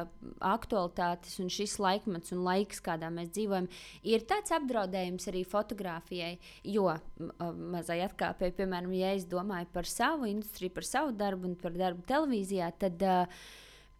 aktualitātes 0.44 1.38
un 1.42 1.50
šis 1.52 1.76
laikmets 1.82 2.34
un 2.36 2.44
laiks, 2.46 2.82
kādā 2.84 3.10
mēs 3.12 3.32
dzīvojam, 3.34 3.68
ir 4.06 4.26
tāds 4.28 4.54
apdraudējums 4.56 5.28
arī 5.32 5.44
fotografijai? 5.48 6.36
Jo 6.64 6.88
mazai 7.74 8.00
atkāpēji, 8.06 8.56
piemēram, 8.60 8.94
ja 8.96 9.14
es 9.16 9.28
domāju 9.30 9.70
par 9.74 9.90
savu 9.90 10.30
industriju, 10.30 10.74
par 10.76 10.88
savu 10.88 11.14
darbu 11.16 11.50
un 11.50 11.60
par 11.60 11.76
darbu 11.76 12.06
televīzijā, 12.08 12.72
tad 12.80 13.06
uh, 13.06 13.46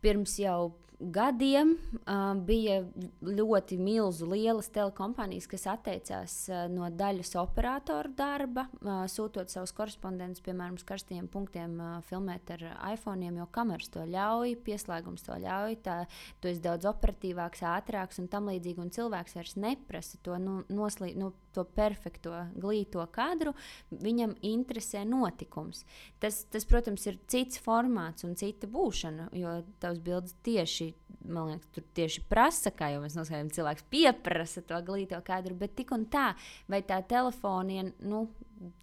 pirms 0.04 0.38
jau 0.40 0.60
gadiem 0.98 1.74
uh, 1.76 2.32
bija 2.46 2.80
ļoti 3.20 3.78
milzu 3.80 4.28
lielas 4.30 4.68
telekompānijas, 4.74 5.48
kas 5.50 5.66
atteicās 5.70 6.36
uh, 6.50 6.64
no 6.72 6.88
daļas 6.92 7.34
operatoru 7.40 8.12
darba, 8.16 8.66
uh, 8.80 9.04
sūtot 9.10 9.52
savus 9.52 9.74
korespondentus, 9.76 10.44
piemēram, 10.46 10.78
uz 10.80 10.86
karstiem 10.88 11.28
punktiem, 11.32 11.76
uh, 11.80 11.96
filmēt 12.08 12.52
ar 12.56 12.66
iPhone, 12.92 13.32
jo 13.36 13.48
kameras 13.52 13.92
to 13.92 14.04
ļauj, 14.08 14.56
pieslēgums 14.66 15.26
to 15.26 15.38
ļauj, 15.42 15.80
tā, 15.86 15.98
tu 16.40 16.52
esi 16.52 16.64
daudz 16.64 16.88
operatīvāks, 16.88 17.64
ātrāks 17.76 18.22
un 18.22 18.30
tam 18.32 18.48
līdzīgi, 18.52 18.82
un 18.82 18.94
cilvēks 18.94 19.36
vairs 19.38 19.56
neprasa 19.60 20.22
to 20.24 20.38
nu, 20.40 20.62
noslīd. 20.72 21.18
Nu, 21.20 21.32
to 21.56 21.64
perfekto 21.64 22.34
glīto 22.60 23.04
kadru, 23.12 23.54
viņam 23.90 24.34
interesē 24.44 25.04
notikums. 25.08 25.84
Tas, 26.20 26.42
tas, 26.52 26.66
protams, 26.68 27.06
ir 27.08 27.18
cits 27.32 27.60
formāts 27.64 28.26
un 28.28 28.36
cita 28.38 28.68
būšana, 28.70 29.30
jo 29.36 29.56
tavs 29.82 30.02
bildes 30.04 30.36
tieši, 30.46 30.85
man 31.26 31.50
liekas, 31.50 31.68
tur 31.74 31.84
tieši 31.96 32.22
prasa, 32.30 32.72
kā 32.74 32.92
jau 32.92 33.02
mēs 33.02 33.16
noskaidrojam, 33.18 33.52
cilvēks 33.56 33.86
pieprasa 33.92 34.62
to 34.66 34.78
glīto 34.86 35.20
kadru, 35.26 35.56
bet 35.58 35.76
tik 35.78 35.92
un 35.96 36.06
tā, 36.12 36.30
vai 36.70 36.82
tā 36.86 37.00
telefonija, 37.08 37.88
nu, 38.06 38.26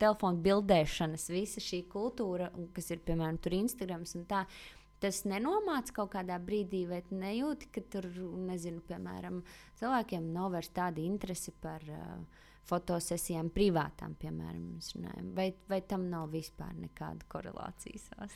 telefona 0.02 0.42
bildēšanas, 0.46 1.28
visa 1.34 1.64
šī 1.64 1.84
kultūra, 1.92 2.52
kas 2.76 2.92
ir 2.94 3.04
piemēram 3.06 3.40
tur 3.42 3.58
Instagram 3.64 4.06
un 4.06 4.26
tā 4.30 4.46
tas 5.04 5.26
nenomāca 5.28 5.98
kaut 5.98 6.14
kādā 6.14 6.38
brīdī, 6.40 6.86
vai 6.88 7.02
nejūti, 7.12 7.68
ka 7.76 7.84
tur, 7.92 8.08
nezinu, 8.48 8.80
piemēram, 8.88 9.42
cilvēkiem 9.82 10.30
nav 10.32 10.54
vairs 10.56 10.72
tāda 10.72 11.04
interese 11.04 11.52
par 11.64 11.84
uh, 11.92 12.44
fotosesijām, 12.70 13.52
privātām, 13.54 14.16
piemēram, 14.20 14.70
vai, 15.36 15.50
vai 15.68 15.82
tam 15.88 16.08
nav 16.12 16.32
vispār 16.32 16.72
nekāda 16.80 17.28
korelācija? 17.32 18.30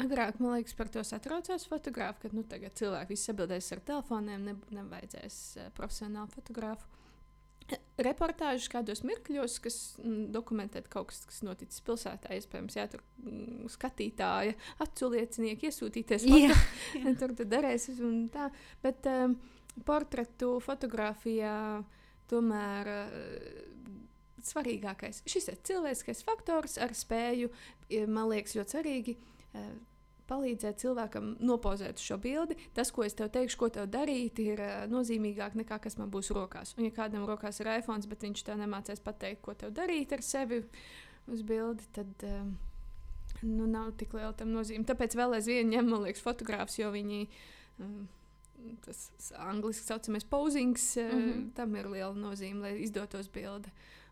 Agrāk, 0.00 0.40
man 0.42 0.56
liekas, 0.56 0.74
par 0.74 0.88
to 0.90 1.02
satraucās 1.06 1.68
fotografi, 1.70 2.24
ka 2.24 2.34
nu, 2.34 2.42
cilvēki 2.50 3.14
visi 3.14 3.30
atbildēs 3.30 3.70
ar 3.76 3.82
telefoniem, 3.86 4.48
ne, 4.48 4.54
nevajadzēs 4.74 5.38
uh, 5.60 5.70
profesionālu 5.76 6.30
fotografu. 6.34 6.88
Reportāžas 7.96 8.66
kādos 8.68 9.00
mirkļos, 9.06 9.54
kas 9.64 9.76
mm, 10.02 10.32
dokumentē 10.34 10.82
kaut 10.90 11.12
kas, 11.12 11.22
kas 11.30 11.40
noticis 11.46 11.80
pilsētā, 11.86 12.34
iespējams, 12.36 12.76
jā, 12.76 12.88
tur 12.90 13.04
mm, 13.22 13.68
skatītāja, 13.72 14.56
aculiecinieki 14.82 15.70
iesūtīties. 15.70 16.26
Jā, 16.26 16.50
jā. 16.98 17.14
tur 17.20 17.36
tad 17.38 17.52
darēs 17.54 17.86
un 17.94 18.26
tā. 18.34 18.48
Bet 18.82 19.06
um, 19.08 19.36
portretu 19.86 20.56
fotografijā 20.64 21.54
tomēr 22.28 22.90
uh, 22.90 23.38
svarīgākais 24.44 25.22
šis 25.30 25.52
ir 25.54 25.62
cilvēciskais 25.70 26.26
faktors 26.26 26.76
ar 26.82 26.92
spēju, 26.98 27.52
man 28.10 28.28
liekas, 28.34 28.58
ļoti 28.58 28.76
svarīgi. 28.76 29.16
Uh, 29.16 29.30
palīdzēt 30.28 30.80
cilvēkam 30.80 31.34
nopozēt 31.44 32.00
šo 32.00 32.16
bildi. 32.22 32.56
Tas, 32.76 32.90
ko 32.94 33.04
es 33.04 33.16
tev 33.16 33.28
teikšu, 33.34 33.58
ko 33.60 33.68
tev 33.72 33.88
darīt, 33.92 34.40
ir 34.40 34.62
uh, 34.64 34.84
nozīmīgāk 34.90 35.56
nekā 35.60 35.78
kas 35.84 35.98
man 36.00 36.12
būs 36.12 36.32
rokās. 36.36 36.74
Un, 36.78 36.86
ja 36.88 36.94
kādam 36.96 37.26
rokās 37.28 37.60
ir 37.60 37.70
iPhone, 37.74 38.04
bet 38.08 38.24
viņš 38.24 38.44
tev 38.46 38.60
nemācīs 38.62 39.04
pateikt, 39.04 39.42
ko 39.44 39.56
tev 39.58 39.74
darīt 39.76 40.16
ar 40.16 40.24
sevi 40.24 40.62
uz 41.28 41.44
bildi, 41.44 41.84
tad 41.96 42.26
uh, 42.28 42.40
nu, 43.42 43.68
nav 43.68 43.92
tik 44.00 44.16
liela 44.16 44.32
tam 44.36 44.54
nozīme. 44.56 44.88
Tāpēc 44.88 45.16
vēl 45.18 45.36
aizvien 45.40 45.72
ņem, 45.72 45.92
man 45.92 46.06
liekas, 46.08 46.24
fotogrāfs, 46.24 46.80
jo 46.80 46.92
viņi. 46.94 47.26
Uh, 47.78 48.04
tas 48.84 49.32
angļuiski 49.44 49.84
saucamais 49.84 50.24
posings, 50.24 50.94
mm 50.96 51.10
-hmm. 51.10 51.50
tam 51.56 51.74
ir 51.76 51.88
liela 51.90 52.14
nozīme, 52.14 52.60
lai 52.60 52.82
izdotos 52.82 53.28
bilde. 53.28 53.70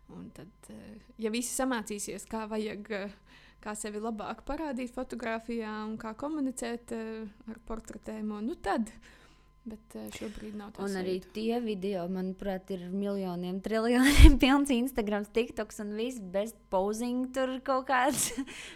Un 0.09 0.29
tad, 0.29 0.51
eh, 0.69 0.99
ja 1.17 1.31
visi 1.31 1.55
samācīsies, 1.55 2.27
kā 2.29 2.47
vajag, 2.49 2.91
eh, 2.91 3.11
kā 3.63 3.75
sevi 3.79 4.01
labāk 4.03 4.43
parādīt 4.47 4.93
fotografijā 4.95 5.71
un 5.87 5.97
kā 6.01 6.13
komunicēt 6.19 6.93
ar 6.93 7.59
portretēm, 7.67 8.35
nu 8.43 8.57
tad 8.59 8.91
Bet 9.63 9.95
uh, 9.95 10.09
šobrīd 10.11 10.57
nav 10.59 10.73
tāds. 10.75 10.91
Un 10.91 10.99
arī 10.99 11.13
sajūta. 11.21 11.29
tie 11.37 11.59
video, 11.63 12.01
manuprāt, 12.11 12.67
ir 12.75 12.81
miljoniem, 12.91 13.61
triljoniem 13.63 14.33
pilns 14.41 14.73
Instagram, 14.75 15.23
TikToks 15.31 15.79
un 15.79 15.93
viss 15.95 16.19
bez 16.33 16.51
posing. 16.73 17.29
Tur 17.31 17.53
kaut 17.63 17.85
kāds 17.87 18.33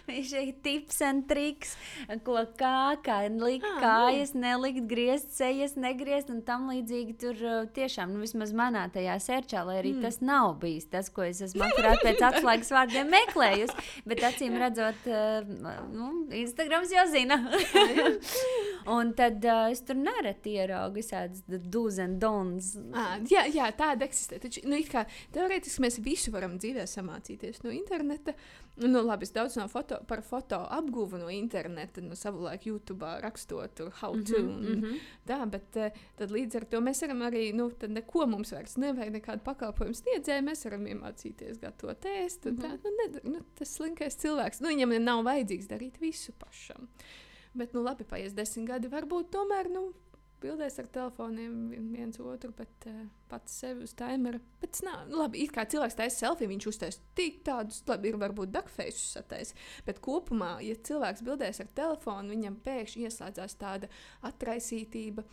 tips 0.64 1.02
un 1.04 1.20
triks, 1.28 1.74
ko 2.24 2.40
kā, 2.56 2.96
kā 3.04 3.18
likt 3.28 3.68
ah, 3.68 3.82
kājas, 3.82 4.32
jā. 4.32 4.40
nelikt, 4.46 4.86
griezt 4.88 5.36
sejas, 5.36 5.76
negriezt 5.76 6.32
un 6.32 6.40
tam 6.46 6.70
līdzīgi. 6.72 7.18
Tur 7.20 7.44
uh, 7.44 7.60
tiešām, 7.76 8.16
nu, 8.16 8.24
vismaz 8.24 8.56
manā 8.56 8.86
tajā 8.94 9.18
sērčā, 9.26 9.66
lai 9.68 9.82
arī 9.82 9.92
mm. 9.98 10.08
tas 10.08 10.22
nav 10.24 10.56
bijis 10.64 10.88
tas, 10.88 11.12
ko 11.12 11.28
es 11.28 11.44
esmu, 11.44 11.60
manuprāt, 11.66 12.00
pēc 12.06 12.24
atslēgas 12.30 12.72
vārdiem 12.72 13.12
meklējusi. 13.12 13.76
Bet 14.08 14.24
acīm 14.32 14.56
redzot, 14.56 15.04
nu, 15.92 16.10
Instagrams 16.40 16.96
jau 16.96 17.04
zina. 17.12 17.42
Un 18.88 19.12
tad 19.18 19.44
uh, 19.44 19.66
es 19.72 19.82
tur 19.86 19.98
nereti 19.98 20.54
ieraugu 20.58 20.98
visādas 20.98 21.42
do's 21.46 21.98
and 22.02 22.20
don'ts. 22.22 22.74
À, 22.96 23.18
jā, 23.28 23.44
jā, 23.52 23.68
tāda 23.76 24.06
eksistē. 24.08 24.40
Taču, 24.42 24.62
nu, 24.68 24.78
kā, 24.88 25.04
teorētiski 25.34 25.84
mēs 25.84 25.98
visu 26.04 26.32
varam 26.34 26.56
dzīvē 26.60 26.86
samācīties 26.88 27.62
no 27.64 27.74
interneta. 27.74 28.34
Nu, 28.78 29.02
labi, 29.02 29.26
es 29.26 29.34
daudz 29.34 29.56
no 29.58 29.66
foto, 29.70 29.98
par 30.06 30.22
foto 30.22 30.60
apguvu 30.76 31.18
no 31.18 31.28
interneta, 31.34 32.02
no 32.04 32.14
savulaik 32.18 32.68
YouTube 32.68 33.08
rakstot, 33.24 33.74
tur, 33.78 33.90
how 34.00 34.12
to. 34.12 34.38
Mm 34.38 34.48
-hmm, 34.48 34.56
un, 34.56 34.78
mm 34.78 34.82
-hmm. 34.84 34.98
Tā, 35.26 35.46
bet 35.50 35.96
tad 36.16 36.30
līdz 36.30 36.56
ar 36.56 36.64
to 36.64 36.80
mēs 36.80 37.00
varam 37.02 37.22
arī, 37.22 37.54
nu, 37.54 37.70
tad 37.70 37.90
neko 37.90 38.26
mums 38.26 38.52
vairs 38.52 38.76
nevajag, 38.76 39.12
nekādu 39.12 39.40
pakalpojumu 39.44 39.94
sniedzēju. 39.94 40.42
Mēs 40.42 40.64
varam 40.64 40.86
iemācīties 40.86 41.60
gatavot 41.60 42.04
ēst. 42.04 42.50
Mm 42.50 42.56
-hmm. 42.56 42.62
tā, 42.62 42.78
nu, 42.84 42.90
ne, 42.98 43.20
nu, 43.32 43.44
tas 43.54 43.74
slinkais 43.74 44.16
cilvēks, 44.16 44.60
nu, 44.60 44.68
viņam 44.68 45.02
nav 45.02 45.24
vajadzīgs 45.24 45.68
darīt 45.68 46.00
visu 46.00 46.32
pašam. 46.32 46.88
Bet, 47.58 47.74
nu, 47.74 47.82
labi, 47.82 48.06
paies 48.06 48.36
desmit 48.36 48.68
gadi, 48.70 48.90
varbūt 48.92 49.32
tomēr, 49.34 49.70
nu, 49.72 49.88
bildēs 50.42 50.78
ar 50.78 50.88
telefoniem 50.94 51.54
viens 51.92 52.18
otru, 52.22 52.52
bet 52.56 52.86
uh, 52.90 53.00
pats 53.30 53.56
sevi 53.62 53.86
uz 53.86 53.94
timera. 53.98 54.40
Bet, 54.62 54.78
nā, 54.86 54.94
nu, 55.08 55.18
labi, 55.22 55.42
it 55.42 55.54
kā 55.54 55.64
cilvēks 55.70 55.98
taisa 55.98 56.22
selfiju, 56.22 56.52
viņš 56.52 56.68
uztais 56.70 57.00
tik 57.18 57.42
tādus, 57.46 57.80
labi, 57.88 58.12
ir 58.12 58.20
varbūt 58.20 58.52
duckface 58.54 59.02
satais, 59.16 59.54
bet 59.86 60.00
kopumā, 60.04 60.56
ja 60.64 60.78
cilvēks 60.88 61.24
bildēs 61.26 61.62
ar 61.64 61.74
telefonu, 61.80 62.34
viņam 62.36 62.60
pēkšņi 62.66 63.08
ieslēdzās 63.08 63.58
tāda 63.60 63.90
atraisītība. 64.30 65.26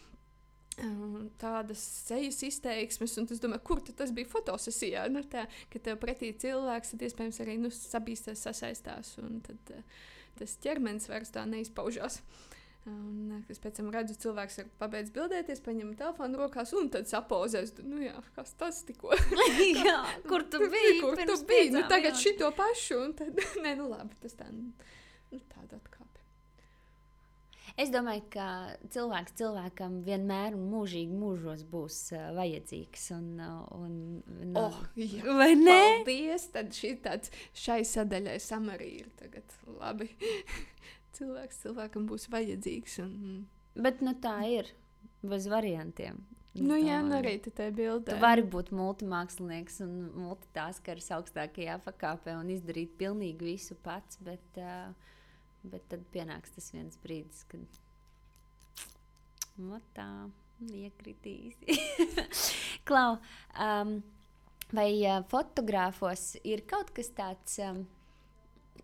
Um, 0.83 1.29
tādas 1.39 1.79
sejas 1.79 2.41
izteiksmes, 2.43 3.13
un 3.21 3.29
es 3.31 3.39
domāju, 3.39 3.61
kur 3.63 3.79
tas 3.95 4.09
bija 4.11 4.27
fotosesijā. 4.27 5.05
Nu, 5.07 5.21
tā, 5.31 5.45
kad 5.71 5.85
tev 5.85 6.01
pretī 6.01 6.33
cilvēks, 6.35 6.91
tad 6.91 7.05
iespējams 7.07 7.39
arī 7.45 7.55
nu, 7.61 7.71
sabīstās, 7.71 8.43
sasaistās, 8.43 9.13
tad 9.45 9.71
uh, 9.71 10.03
tas 10.39 10.57
ķermenis 10.63 11.09
vairs 11.11 11.33
tā 11.35 11.45
neizpaužās. 11.49 12.21
Un 12.85 13.31
eh, 13.33 13.45
es 13.49 13.57
pēc 13.61 13.79
tam 13.79 13.89
redzu, 13.93 14.13
cilvēks 14.21 14.59
ir 14.61 14.67
pabeidzis 14.77 15.13
bildēties, 15.15 15.63
paņem 15.65 15.95
telefonu 15.97 16.37
rokās 16.43 16.73
un 16.77 16.91
tad 16.93 17.09
sapozēs. 17.09 17.73
Nu, 17.81 17.97
jā, 18.03 18.13
kas 18.37 18.53
tas 18.59 18.83
tikko? 18.85 19.15
jā, 19.87 19.97
kur 20.29 20.45
tu 20.45 20.61
biji? 20.73 20.99
Kur 21.01 21.17
tu 21.17 21.37
biji? 21.49 21.71
Nu, 21.73 21.81
tagad 21.89 22.19
šito 22.21 22.51
pašu. 22.55 23.01
Un 23.07 23.15
tad, 23.17 23.41
nē, 23.65 23.73
nu 23.79 23.89
labi, 23.89 24.13
tas 24.21 24.37
tā, 24.37 24.51
nu, 24.53 24.69
tāda 25.33 25.79
atkāpe. 25.81 26.04
Es 27.75 27.89
domāju, 27.91 28.23
ka 28.31 28.47
cilvēks 28.93 29.33
cilvēkam 29.35 29.97
vienmēr 30.05 30.53
un 30.55 30.69
mūžīgi 30.71 31.11
mūžos 31.11 31.65
būs 31.67 31.97
uh, 32.15 32.29
vajadzīgs. 32.38 33.09
Un, 33.17 33.25
uh, 33.43 33.65
un, 33.75 33.97
un, 34.31 34.53
oh, 34.61 34.77
jā. 34.95 35.25
Vai 35.27 35.51
ne? 35.59 35.75
Paldies! 36.05 36.47
Tad 36.53 36.71
šī 36.75 36.93
tāds 37.03 37.33
šai 37.65 37.81
sadaļai 37.88 38.38
samarī 38.39 38.93
ir 39.01 39.09
tagad 39.19 39.57
labi 39.76 40.07
cilvēks 41.17 41.59
cilvēkam 41.65 42.07
būs 42.07 42.30
vajadzīgs. 42.32 42.95
Un... 43.03 43.43
Bet 43.76 43.99
nu, 44.05 44.15
tā 44.23 44.38
ir 44.47 44.71
bez 45.26 45.49
variantiem. 45.51 46.23
Nu, 46.55 46.78
jā, 46.80 47.01
nu 47.03 47.17
arī 47.17 47.36
tā 47.43 47.67
bildē. 47.76 48.13
Tu 48.13 48.21
vari 48.21 48.45
būt 48.47 48.71
multimākslinieks 48.71 49.82
un 49.84 49.95
multitaskers 50.15 51.11
augstākajā 51.17 51.76
pakāpē 51.84 52.38
un 52.39 52.53
izdarīt 52.55 52.95
pilnīgi 52.99 53.49
visu 53.49 53.76
pats, 53.84 54.21
bet, 54.23 54.61
uh, 54.63 54.93
bet 55.72 55.86
tad 55.91 56.05
pienāks 56.13 56.55
tas 56.55 56.72
viens 56.74 56.97
brīdis, 57.03 57.43
kad 57.51 57.80
no 59.61 59.80
tā 59.95 60.09
iekritīs. 60.72 61.57
Klau, 62.88 63.18
um, 63.59 63.97
vai 64.76 64.89
uh, 65.01 65.22
fotogrāfos 65.32 66.36
ir 66.43 66.66
kaut 66.70 66.93
kas 66.95 67.13
tāds? 67.16 67.59
Um, 67.63 67.86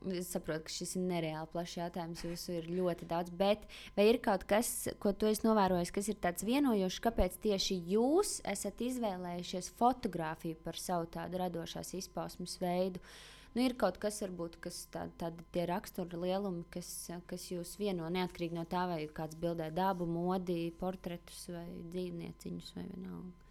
Es 0.02 0.32
saprotu, 0.34 0.64
ka 0.66 0.74
šis 0.74 0.96
ir 0.98 1.04
nereāli 1.06 1.50
plašs 1.52 1.76
jautājums. 1.78 2.24
Jūsu 2.26 2.56
ir 2.58 2.70
ļoti 2.74 3.06
daudz. 3.06 3.30
Bet 3.38 3.68
vai 3.94 4.08
ir 4.10 4.18
kaut 4.24 4.48
kas, 4.50 4.88
ko 5.04 5.12
tu 5.14 5.28
esi 5.30 5.46
novērojis, 5.46 5.92
kas 5.94 6.10
ir 6.10 6.18
tāds 6.24 6.46
vienojošs, 6.48 6.98
kāpēc 7.06 7.36
tieši 7.44 7.78
jūs 7.92 8.40
esat 8.50 8.82
izvēlējušies 8.82 9.70
fotografiju 9.78 10.58
par 10.66 10.80
savu 10.82 11.06
tādu 11.14 11.44
radošās 11.44 11.94
izpausmes 12.00 12.58
veidu? 12.64 13.04
Nu, 13.52 13.66
ir 13.66 13.76
kaut 13.76 13.97
kas, 13.99 14.22
varbūt, 14.24 14.56
kas 14.64 14.86
tādi 14.93 15.12
tā, 15.20 15.28
tie 15.52 15.66
rakstura 15.68 16.20
lielumi, 16.22 16.64
kas, 16.72 16.88
kas 17.28 17.49
jūs 17.52 17.76
vieno 17.82 18.08
neatkarīgi 18.08 18.56
no 18.56 18.64
tā, 18.70 18.86
vai 18.88 19.02
kāds 19.12 19.36
bildē 19.41 19.68
dabu, 19.76 20.08
modi, 20.08 20.72
portretus 20.80 21.49
vai 21.52 21.68
dzīvnieciņus 21.91 22.74
vai 22.78 22.86
vienalga. 22.88 23.41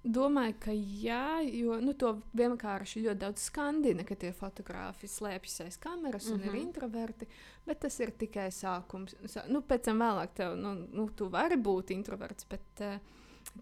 Domāju, 0.00 0.54
ka 0.62 0.72
jā, 0.72 1.42
jo 1.44 1.74
nu, 1.84 1.92
to 1.98 2.14
vienkārši 2.38 3.02
ļoti 3.04 3.20
daudz 3.20 3.42
skandina, 3.50 4.06
ka 4.08 4.16
tie 4.16 4.30
fotografi 4.32 5.10
slēpjas 5.10 5.58
aiz 5.66 5.76
kameras 5.76 6.30
un 6.30 6.38
mm 6.38 6.40
-hmm. 6.40 6.46
ir 6.46 6.52
mhm. 6.52 6.62
introverti. 6.62 7.26
Bet 7.66 7.80
tas 7.80 8.00
ir 8.00 8.10
tikai 8.10 8.48
sākums. 8.48 9.16
Nu, 9.48 9.60
pēc 9.60 9.84
tam 9.84 9.98
vēlāk 10.00 10.32
tev, 10.34 10.56
nu, 10.56 10.74
nu, 10.92 11.08
tu 11.16 11.28
vari 11.28 11.56
būt 11.56 11.90
introverts, 11.90 12.46
bet 12.48 12.80
uh, 12.80 12.96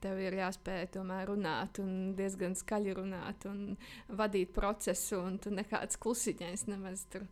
tev 0.02 0.20
ir 0.22 0.36
jāspēj 0.38 0.90
tomēr 0.98 1.28
runāt 1.32 1.80
un 1.82 2.14
diezgan 2.18 2.56
skaļi 2.58 2.96
runāt 2.98 3.46
un 3.50 3.76
vadīt 4.08 4.52
procesu, 4.56 5.22
un 5.24 5.38
tu 5.42 5.52
nekāds 5.54 5.98
klusiņais 6.00 6.66
nemaz 6.70 7.06
tur 7.12 7.26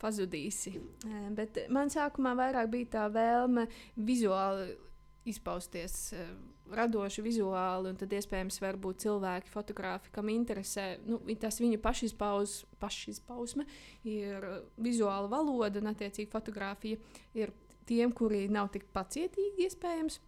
pazudīsi. 0.00 0.74
Bet 1.36 1.66
man 1.72 1.92
sākumā 1.92 2.34
vairāk 2.38 2.70
bija 2.72 2.92
tā 2.96 3.08
vēlme 3.12 3.66
vizuāli 3.96 4.72
izpausties. 5.28 6.14
Radoši, 6.70 7.22
vizuāli, 7.26 7.90
un 7.90 7.96
tad 7.98 8.12
iespējams 8.14 8.60
var 8.62 8.76
būt 8.78 9.02
cilvēki, 9.02 9.50
fotografi, 9.50 10.12
kam 10.14 10.28
interesē, 10.30 11.00
nu, 11.02 11.18
tas 11.42 11.58
viņu 11.58 11.80
pašizpaus, 11.82 12.60
pašizpausme 12.78 13.66
ir 14.06 14.46
vizuāla 14.78 15.26
valoda, 15.32 15.82
un 15.82 15.90
attiecīgi 15.90 16.30
fotografija 16.30 17.00
ir 17.34 17.50
tiem, 17.90 18.14
kuri 18.14 18.44
nav 18.52 18.70
tik 18.70 18.86
pacietīgi 18.94 19.66
iespējams. 19.66 20.20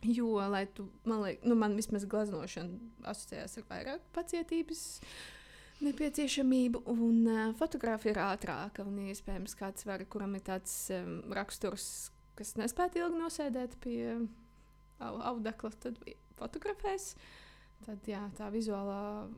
Jo, 0.00 0.30
lai 0.48 0.64
tu, 0.72 0.86
man 1.04 1.20
liekas, 1.26 1.44
nu, 1.44 1.56
man 1.60 1.76
vismaz 1.76 2.06
glaznošana 2.08 3.10
asociējās 3.12 3.58
ar 3.60 3.66
vairāk 3.68 4.06
pacietības 4.16 4.84
nepieciešamību, 5.84 6.82
un 6.92 7.18
uh, 7.28 7.42
fotografija 7.58 8.14
ir 8.14 8.22
ātrāka. 8.24 8.86
Un, 8.88 8.96
iespējams, 9.12 9.56
kāds 9.60 9.84
var, 9.88 10.04
kuram 10.12 10.38
ir 10.38 10.44
tāds 10.46 10.72
um, 10.96 11.20
raksturs, 11.36 11.86
kas 12.38 12.54
nespēja 12.60 13.04
ilgi 13.04 13.20
nosēdēt 13.20 13.76
pie 13.84 14.00
audekla, 15.00 15.72
tad 15.80 16.00
fotografēs. 16.38 17.14
Tad 17.86 18.08
jā, 18.08 18.26
tā 18.36 18.50
vizuālā 18.52 19.28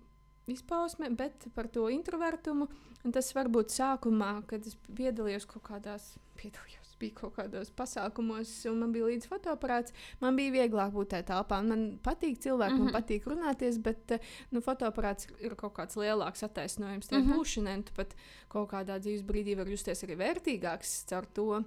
izpausme, 0.51 1.11
bet 1.15 1.47
par 1.55 1.69
to 1.71 1.87
introvertumu. 1.93 2.69
Tas 3.15 3.33
varbūt 3.35 3.75
sākumā, 3.75 4.35
kad 4.51 4.67
es 4.67 4.77
piedalījos 4.95 5.47
kaut 5.51 5.65
kādās, 5.67 6.13
piedalījos, 6.39 6.82
bija 7.03 7.19
kaut 7.21 7.37
kādos 7.37 7.73
pasākumos, 7.77 8.55
un 8.71 8.81
man 8.85 8.95
bija 8.95 9.11
līdzi 9.11 9.31
fotoaparāts, 9.31 9.95
man 10.23 10.39
bija 10.39 10.55
vieglāk 10.57 10.95
būt 10.95 11.13
tajā 11.15 11.29
telpā. 11.33 11.61
Man 11.67 11.85
patīk 12.05 12.41
cilvēki, 12.47 12.79
mm 12.79 12.79
-hmm. 12.79 12.85
man 12.85 12.93
mhm. 12.93 12.97
patīk 12.99 13.29
runāties, 13.29 13.79
bet 13.83 14.17
nu, 14.51 14.65
fotoaparāts 14.65 15.29
ir 15.41 15.57
kaut 15.57 15.75
kāds 15.79 15.99
lielāks 16.01 16.47
attaisnojums 16.49 17.09
tajā 17.09 17.23
mm 17.23 17.31
-hmm. 17.31 17.39
būšanai, 17.39 17.85
tu 17.85 17.93
pat 17.97 18.17
kaut 18.49 18.71
kādā 18.73 18.99
dzīves 18.99 19.27
brīdī 19.27 19.57
var 19.57 19.69
justies 19.69 20.05
arī 20.05 20.17
vērtīgāks 20.17 21.05
caur 21.09 21.27
to. 21.27 21.63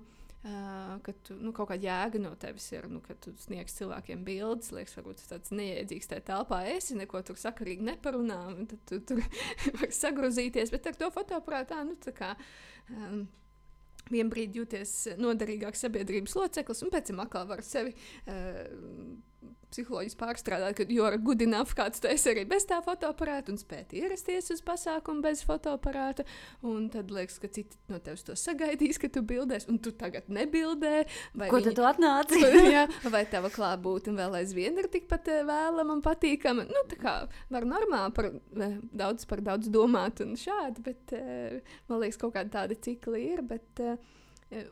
Uh, 0.46 1.02
ka 1.02 1.14
tu, 1.26 1.34
nu, 1.42 1.50
kaut 1.58 1.72
kāda 1.72 1.88
jēga 1.88 2.20
no 2.22 2.36
tevis 2.38 2.68
ir, 2.70 2.86
nu, 2.92 3.00
kad 3.02 3.18
tu 3.24 3.32
sniegsi 3.42 3.80
cilvēkiem 3.80 4.22
bildes, 4.28 4.70
liekas, 4.76 4.94
varbūt 5.00 5.24
tāds 5.26 5.54
neiedzīgs 5.58 6.12
tajā 6.12 6.22
telpā. 6.28 6.60
Es 6.70 6.92
neko 6.94 7.22
tur 7.26 7.40
sakarīgi 7.42 7.88
neparunā, 7.88 8.38
un 8.52 8.68
tad 8.70 8.84
tu 8.86 9.00
tur 9.10 9.24
var 9.80 9.90
sagrozīties, 9.90 10.70
bet 10.76 10.92
ar 10.92 11.00
to 11.00 11.10
fotoaparātā, 11.16 11.82
nu, 11.88 11.98
tā 11.98 12.14
kā. 12.14 12.36
Um, 12.94 13.26
Vienu 14.12 14.30
brīdi 14.30 14.62
jūties 14.62 14.92
noderīgāks 15.18 15.86
sabiedrības 15.86 16.36
loceklis, 16.38 16.84
un 16.86 16.92
pēc 16.94 17.10
tam 17.10 17.24
atkal 17.24 17.48
var 17.50 17.64
sevi 17.66 17.96
uh, 17.96 18.62
psiholoģiski 19.76 20.20
pārstrādāt, 20.20 20.76
ka 20.78 20.86
jau 20.92 21.08
ir 21.10 21.18
good 21.26 21.44
enough, 21.44 21.76
kāds 21.78 22.02
tu 22.02 22.10
esi 22.12 22.32
arī 22.32 22.46
bez 22.50 22.66
tā 22.70 22.80
fotoaparāta 22.86 23.52
un 23.52 23.60
spēt 23.60 23.94
ierasties 23.98 24.52
uz 24.56 24.62
pasākumu 24.66 25.24
bez 25.26 25.44
fotoaparāta. 25.48 26.26
Un 26.66 26.88
tad 26.94 27.12
liekas, 27.14 27.38
ka 27.42 27.50
citi 27.52 27.78
no 27.92 28.00
tevis 28.04 28.26
to 28.28 28.38
sagaidīs, 28.40 29.00
ka 29.02 29.10
tu 29.12 29.24
bildēs, 29.28 29.68
un 29.72 29.80
tu 29.84 29.94
tagad 29.96 30.30
nebildē. 30.32 31.06
Ko 31.50 31.60
viņi... 31.60 31.76
tu 31.78 31.88
atnāci? 31.88 32.42
jā, 32.76 32.86
vai 33.12 33.26
tava 33.32 33.52
klātbūtne 33.54 34.16
vēl 34.20 34.40
aizvien 34.42 34.80
ir 34.82 34.90
tikpat 34.92 35.32
eh, 35.34 35.44
vēlama 35.48 35.98
un 35.98 36.04
patīkama. 36.06 36.68
Nu, 36.72 36.86
tā 36.92 37.00
kā 37.02 37.16
var 37.52 37.68
normāli 37.70 38.16
par 38.16 38.32
eh, 38.32 38.78
daudz, 38.96 39.28
par 39.30 39.44
daudz 39.46 39.72
domāt 39.74 40.24
un 40.26 40.38
šādi, 40.40 40.86
bet 40.86 41.16
eh, 41.18 41.76
man 41.90 42.04
liekas, 42.04 42.22
kaut 42.22 42.38
kādi 42.38 42.56
tādi 42.56 42.80
cikli 42.88 43.28
ir. 43.34 43.44
Bet, 43.46 43.86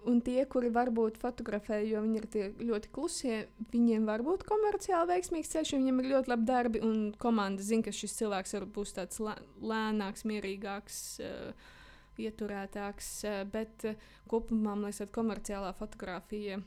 un 0.10 0.20
tie, 0.24 0.44
kuri 0.50 0.70
varbūt 0.74 1.18
fotografē, 1.22 1.80
jo 1.88 2.02
viņi 2.04 2.22
ir 2.22 2.58
ļoti 2.70 2.92
klusie, 2.94 3.38
viņiem 3.74 4.08
var 4.08 4.24
būt 4.26 4.46
komerciāli 4.48 5.12
veiksmīgs 5.14 5.54
ceļš, 5.54 5.76
viņiem 5.78 6.02
ir 6.02 6.10
ļoti 6.14 6.34
labi 6.34 6.48
darbi. 6.50 6.84
Un 6.86 7.00
komanda 7.20 7.64
zina, 7.66 7.86
ka 7.88 7.96
šis 7.96 8.18
cilvēks 8.22 8.56
var 8.58 8.68
būs 8.78 8.96
tāds 8.98 9.22
lēnāks, 9.24 10.26
mierīgāks, 10.30 11.02
uh, 11.24 11.74
ieturētāks. 12.22 13.12
Uh, 13.28 13.42
bet 13.54 13.88
uh, 13.90 14.10
kopumā 14.32 14.76
man 14.76 14.88
liekas, 14.88 15.04
ka 15.06 15.20
komerciālā 15.20 15.74
fotografija 15.80 16.62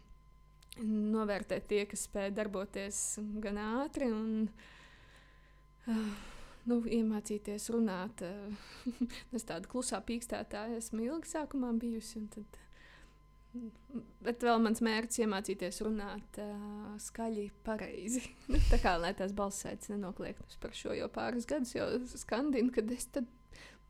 novērtē 0.84 1.62
tie, 1.68 1.84
kas 1.88 2.04
spēj 2.08 2.34
darboties 2.36 3.02
gan 3.40 3.60
ātri 3.62 4.10
un 4.12 4.48
nu, 6.66 6.80
iemācīties 6.82 7.70
runāt. 7.74 8.22
Es 9.36 9.46
tādu 9.48 9.70
klusā 9.72 10.02
pīkstētāju 10.04 10.80
esmu 10.82 11.06
ilgi 11.06 11.32
sākumā 11.32 11.72
bijusi. 11.80 12.26
Tad, 12.34 12.60
Bet 14.26 14.42
vēl 14.44 14.60
mans 14.60 14.82
mērķis 14.84 15.20
ir 15.20 15.26
iemācīties 15.26 15.80
runāt 15.86 16.40
uh, 16.42 16.94
skaļi, 17.00 17.46
pareizi. 17.66 18.22
Nu, 18.52 18.60
tā 18.70 18.80
kā 18.82 18.96
lai 19.00 19.12
tās 19.16 19.34
balss 19.36 19.66
nenokliektas 19.88 20.58
par 20.62 20.74
šo 20.76 20.94
jau 20.96 21.08
pāris 21.12 21.48
gadus, 21.48 21.74
jau 21.76 21.88
skandinu, 22.12 22.72
kad 22.74 22.90
es 22.92 23.08
tad 23.14 23.28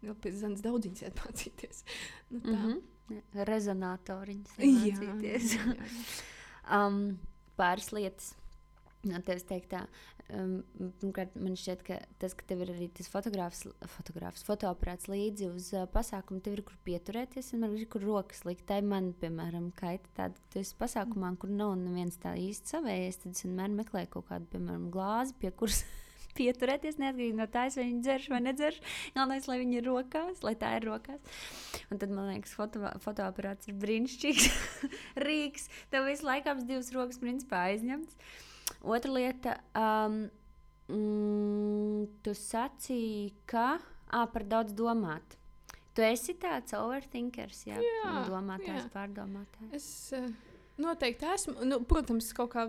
jau 0.05 0.15
pēc 0.23 0.41
zemes 0.43 0.65
daudziņas 0.65 1.07
iemācīties. 1.11 1.85
Nu, 2.31 2.41
tā. 2.41 2.53
mm 2.53 2.63
-hmm. 2.67 2.83
Rezonatoriņas 3.47 4.57
iemācīties. 4.59 5.53
Jā, 5.55 5.63
jā, 5.63 5.77
jā. 5.77 5.93
um, 6.79 7.19
pāris 7.57 7.93
lietas 7.93 8.35
no 9.07 9.21
tevis 9.23 9.45
teiktā. 9.45 9.87
Um, 10.35 10.65
pirmkārt, 10.99 11.37
man 11.39 11.55
šķiet, 11.55 11.83
ka 11.87 11.97
tas, 12.19 12.33
ka 12.35 12.43
tev 12.51 12.65
ir 12.65 12.73
arī 12.73 12.89
tas 12.91 13.07
fotogrāfs, 13.13 13.61
fotogrāfs 13.93 14.43
fotoaparāts 14.47 15.07
līdzi 15.07 15.51
uz 15.53 15.69
uh, 15.77 15.85
pasākumu, 15.93 16.41
tev 16.43 16.57
ir 16.57 16.63
kur 16.67 16.79
pieturēties, 16.89 17.53
un 17.55 17.63
man 17.63 17.77
ir 17.79 17.85
kur 17.91 18.03
rokas 18.03 18.43
likt. 18.49 18.65
Tā 18.67 18.81
man, 18.83 19.13
piemēram, 19.21 19.69
kaita 19.79 20.11
tāda, 20.19 20.35
ka 20.35 20.51
tu 20.51 20.63
esi 20.65 20.75
pasākumā, 20.81 21.31
kur 21.39 21.53
nav 21.55 21.77
neviens 21.79 22.19
tā 22.19 22.33
īsti 22.43 22.75
savējies, 22.75 23.21
tad 23.23 23.37
es 23.39 23.47
vienmēr 23.47 23.77
meklēju 23.77 24.11
kaut 24.17 24.27
kādu, 24.33 24.49
piemēram, 24.57 24.89
glāzi, 24.97 25.37
pie 25.39 25.53
kuras 25.55 25.85
pieturēties, 26.41 26.99
neatkarīgi 27.05 27.39
no 27.39 27.47
tā, 27.47 27.69
vai 27.77 27.85
viņi 27.85 28.03
dzerš 28.09 28.27
vai 28.33 28.41
nedzerš. 28.49 28.81
Galvenais, 29.15 29.47
lai 29.47 29.61
viņi 29.63 29.79
ir 29.79 29.87
rokās, 29.87 30.43
lai 30.43 30.57
tā 30.59 30.73
ir 30.81 30.89
rokās. 30.91 31.39
Un 31.87 32.03
tad 32.03 32.11
man 32.11 32.33
liekas, 32.33 32.57
foto, 32.59 32.83
fotoaparāts 33.05 33.71
ir 33.71 33.79
brīnišķīgs 33.79 34.51
rīks. 35.29 35.71
Tev 35.95 36.11
visu 36.11 36.27
laiku 36.27 36.51
abas 36.51 36.67
divas 36.67 36.91
rokas 36.99 37.23
principā 37.23 37.63
aizņemts. 37.71 38.19
Otra 38.87 39.11
lieta, 39.11 39.57
um, 39.75 40.21
mm, 40.93 42.05
tu 42.23 42.35
sacīji, 42.39 43.33
ka 43.51 43.77
à, 44.07 44.27
par 44.31 44.47
daudz 44.47 44.77
domāt. 44.77 45.35
Tu 45.97 46.05
esi 46.05 46.37
tāds 46.39 46.77
overthinkers, 46.77 47.65
jā, 47.67 47.81
jā 47.81 48.13
domātājs, 48.29 48.85
jā. 48.85 48.93
pārdomātājs. 48.93 49.73
Es 49.75 49.89
uh, 50.15 50.29
noteikti 50.79 51.27
esmu. 51.33 51.57
Nu, 51.67 51.81
protams, 51.89 52.29
kaut 52.37 52.53
kā 52.53 52.67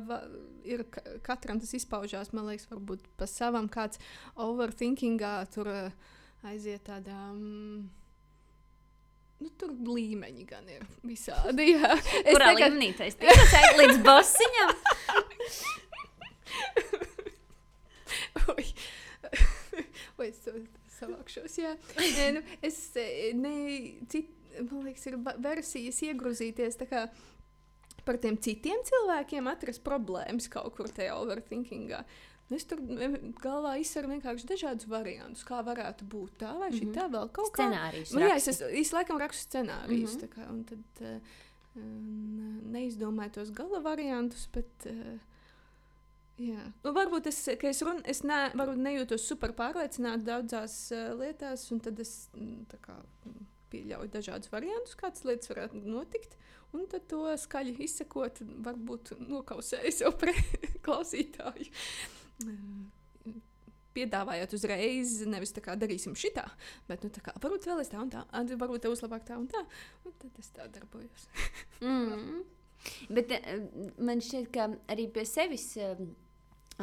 ir 0.65 0.86
katram 1.28 1.59
tas 1.61 1.76
izpaužās, 1.78 2.32
man 2.34 2.47
liekas, 2.49 2.70
varbūt 2.72 3.05
pa 3.20 3.28
savam 3.30 3.68
kāds 3.70 4.01
overthinkingā 4.47 5.36
tur 5.53 5.70
aiziet 6.47 6.88
tādā. 6.88 7.20
Um, 7.34 7.89
Nu, 9.38 9.51
tur 9.53 9.70
līmeņi 9.70 10.45
gan 10.49 10.65
ir 10.74 10.82
visādi. 11.05 11.68
Jā. 11.76 11.91
Es 12.24 12.32
Kurā 12.32 12.47
tagad... 12.55 12.74
līmenī 12.74 12.88
tas 12.97 13.13
ir? 13.22 13.68
Līdz 13.78 13.99
bosiņam? 14.01 14.72
Oi. 18.55 18.67
Oi, 20.17 20.27
es 20.29 20.41
savākšos. 20.97 21.57
Jā. 21.61 21.73
nu, 22.35 22.43
es 22.65 22.79
ne, 23.37 23.55
cit, 24.11 24.31
man 24.61 24.87
liekas, 24.87 25.07
ir 25.09 25.19
versijas 25.43 26.01
iegrozīties 26.07 26.79
par 28.07 28.19
tiem 28.23 28.39
citiem 28.39 28.81
cilvēkiem, 28.87 29.51
atrast 29.51 29.83
problēmas 29.85 30.47
kaut 30.51 30.73
kur 30.77 30.89
tajā 30.93 31.17
overthinkingā. 31.19 32.03
Es 32.55 32.63
tur 32.63 32.79
galvā 33.43 33.73
izsveru 33.81 34.13
vienkārši 34.13 34.47
dažādus 34.47 34.87
variantus, 34.87 35.43
kā 35.43 35.59
varētu 35.67 36.05
būt 36.07 36.37
tā 36.45 36.53
vai 36.55 36.69
šī 36.71 36.85
tā, 36.85 36.87
mm 36.87 36.93
-hmm. 36.95 37.15
vēl 37.17 37.31
kaut 37.35 37.51
kā 37.51 37.65
tāda. 37.67 38.03
Nu, 38.13 38.21
jā, 38.23 38.35
es, 38.37 38.47
es, 38.47 38.61
es 38.61 38.93
laikam 38.95 39.19
rakstu 39.19 39.49
scenārijus, 39.49 40.15
mm 40.15 40.21
-hmm. 40.21 40.29
kā, 40.35 40.49
un 40.49 40.63
tad 40.63 41.01
uh, 41.01 41.19
neizdomāju 42.71 43.31
tos 43.31 43.51
gala 43.51 43.79
variantus, 43.79 44.47
bet 44.53 44.85
uh, 44.85 45.19
Jā. 46.38 46.67
Nu, 46.83 46.91
varbūt 46.93 47.31
es, 47.31 47.39
es, 47.49 47.79
run, 47.81 48.03
es 48.05 48.21
ne, 48.25 48.51
nejūtos 48.53 49.23
super 49.25 49.55
pārliecināta 49.57 50.21
daudzās 50.25 50.75
uh, 50.93 51.09
lietās, 51.17 51.63
un 51.73 51.81
tad 51.81 51.97
es 52.03 52.11
mm, 52.38 52.77
kā, 52.83 52.97
mm, 53.25 53.47
pieļauju 53.73 54.11
dažādus 54.13 54.51
variantus, 54.53 54.97
kādas 54.99 55.25
lietas 55.25 55.49
varētu 55.49 55.81
notikt. 55.81 56.38
Un 56.75 56.83
tad 56.91 57.07
to 57.09 57.23
skaļi 57.41 57.73
izsekot, 57.88 58.43
varbūt 58.65 59.15
nokausējis 59.23 60.03
jau 60.03 60.11
pre 60.19 60.35
klausītāju. 60.85 61.71
Uh, 62.45 62.85
piedāvājāt 63.97 64.53
uzreiz, 64.53 65.15
nevis 65.25 65.55
tā 65.55 65.63
kā 65.65 65.73
darīsim 65.79 66.13
šitā, 66.13 66.45
bet 66.85 67.01
nu, 67.01 67.09
tā 67.13 67.23
kā 67.25 67.33
varbūt 67.41 67.65
vēlēs 67.65 67.89
tā 67.89 68.03
un 68.03 68.13
tā, 68.13 68.21
un 68.29 68.53
varbūt 68.61 68.85
tev 68.85 68.93
uzlabāk 68.93 69.25
tā 69.25 69.39
un 69.41 69.49
tā. 69.49 69.63
Un 70.05 70.13
tad 70.21 70.38
es 70.38 70.53
tā 70.53 70.69
darbojos. 70.69 71.25
mm. 71.81 72.45
Bet 73.09 73.33
uh, 73.33 73.67
man 74.05 74.21
šķiet, 74.21 74.53
ka 74.53 74.69
arī 74.93 75.09
pie 75.09 75.25
sevis. 75.25 75.71
Uh, 75.81 76.05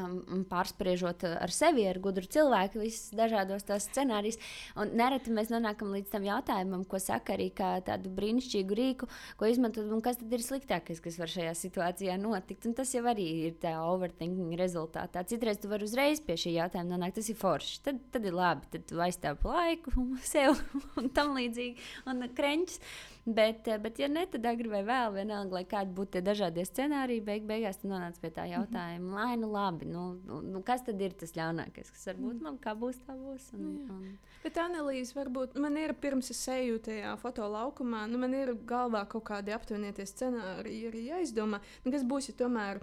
um, 0.01 0.45
pārspriežot 0.51 1.25
ar 1.29 1.53
sevi, 1.55 1.87
ar 1.89 1.99
gudru 2.03 2.27
cilvēku, 2.31 2.83
visus 2.83 3.15
dažādos 3.17 3.67
tos 3.67 3.87
scenārijus. 3.89 4.41
Un 4.81 4.95
nereti 4.99 5.33
mēs 5.35 5.53
nonākam 5.53 5.93
līdz 5.95 6.13
tam 6.15 6.27
jautājumam, 6.27 6.85
ko 6.89 7.01
saka 7.03 7.37
arī 7.37 7.51
tādu 7.55 8.13
brīnišķīgu 8.15 8.79
rīku, 8.79 9.09
ko 9.41 9.51
izmantot, 9.51 9.89
un 9.93 10.03
kas 10.05 10.21
tad 10.21 10.33
ir 10.35 10.45
sliktākais, 10.45 11.03
kas 11.05 11.19
var 11.21 11.33
šajā 11.33 11.55
situācijā 11.61 12.19
notikt. 12.21 12.69
Un 12.69 12.77
tas 12.79 12.93
jau 12.95 13.05
arī 13.11 13.27
ir 13.49 13.59
tā 13.63 13.77
overthinking 13.85 14.57
rezultātā. 14.61 15.25
Citreiz 15.29 15.63
tu 15.63 15.71
vari 15.73 15.89
uzreiz 15.89 16.23
pie 16.25 16.39
šī 16.41 16.57
jautājuma 16.59 16.95
nonākt, 16.95 17.19
tas 17.21 17.31
ir 17.33 17.41
forši. 17.41 17.81
Tad, 17.87 18.05
tad 18.15 18.29
ir 18.29 18.37
labi, 18.37 18.71
tad 18.75 18.87
tu 18.91 19.03
aizstāvi 19.05 19.51
laiku 19.51 20.09
sev 20.35 20.59
un 21.01 21.11
tam 21.15 21.35
līdzīgi, 21.39 21.91
un 22.11 22.25
kreņķis. 22.35 22.81
Bet, 23.25 23.69
eh, 23.69 23.79
bet 23.79 23.99
ja 23.99 24.09
ne, 24.09 24.27
tad 24.29 24.45
agri 24.45 24.69
vai 24.69 24.83
vēl, 24.85 25.15
vienalga, 25.15 25.57
lai 25.57 25.65
kādi 25.65 25.95
būtu 25.97 26.17
tie 26.17 26.21
dažādie 26.25 26.67
scenāriji, 26.69 27.23
beig, 27.25 27.47
beigās 27.49 27.81
tu 27.81 27.89
nonāc 27.89 28.19
pie 28.21 28.29
tā 28.29 28.45
mhm. 28.45 28.53
jautājuma, 28.53 29.15
lai 29.17 29.39
nu 29.41 29.49
labi, 29.53 29.84
nu, 29.85 30.05
nu, 30.27 30.41
nu, 30.45 30.63
kas 30.67 30.85
tad 30.87 31.01
ir 31.03 31.15
tas 31.19 31.35
ļaunākais, 31.37 31.91
kas 31.95 32.07
var 32.11 32.19
būt, 32.21 32.39
mm. 32.39 32.47
nu, 32.47 32.61
kā 32.63 32.75
būs, 32.79 33.01
tā 33.07 33.17
būs. 33.19 33.51
Un, 33.57 33.65
nu, 33.65 33.99
un... 33.99 34.17
Bet 34.45 34.59
analīze 34.63 35.17
varbūt, 35.17 35.59
man 35.63 35.79
ir 35.81 35.95
pirms 36.01 36.33
es 36.35 36.43
eju 36.55 36.81
tajā 36.89 37.15
fotolaukumā, 37.23 38.05
nu, 38.11 38.21
man 38.23 38.37
ir 38.37 38.55
galvā 38.69 39.05
kaut 39.11 39.27
kādi 39.31 39.55
aptuvenietie 39.57 40.07
scenāriji 40.11 40.91
arī 40.91 41.05
jāizdomā, 41.11 41.63
nu, 41.85 41.95
kas 41.95 42.07
būs, 42.09 42.31
ja 42.33 42.39
tomēr 42.45 42.83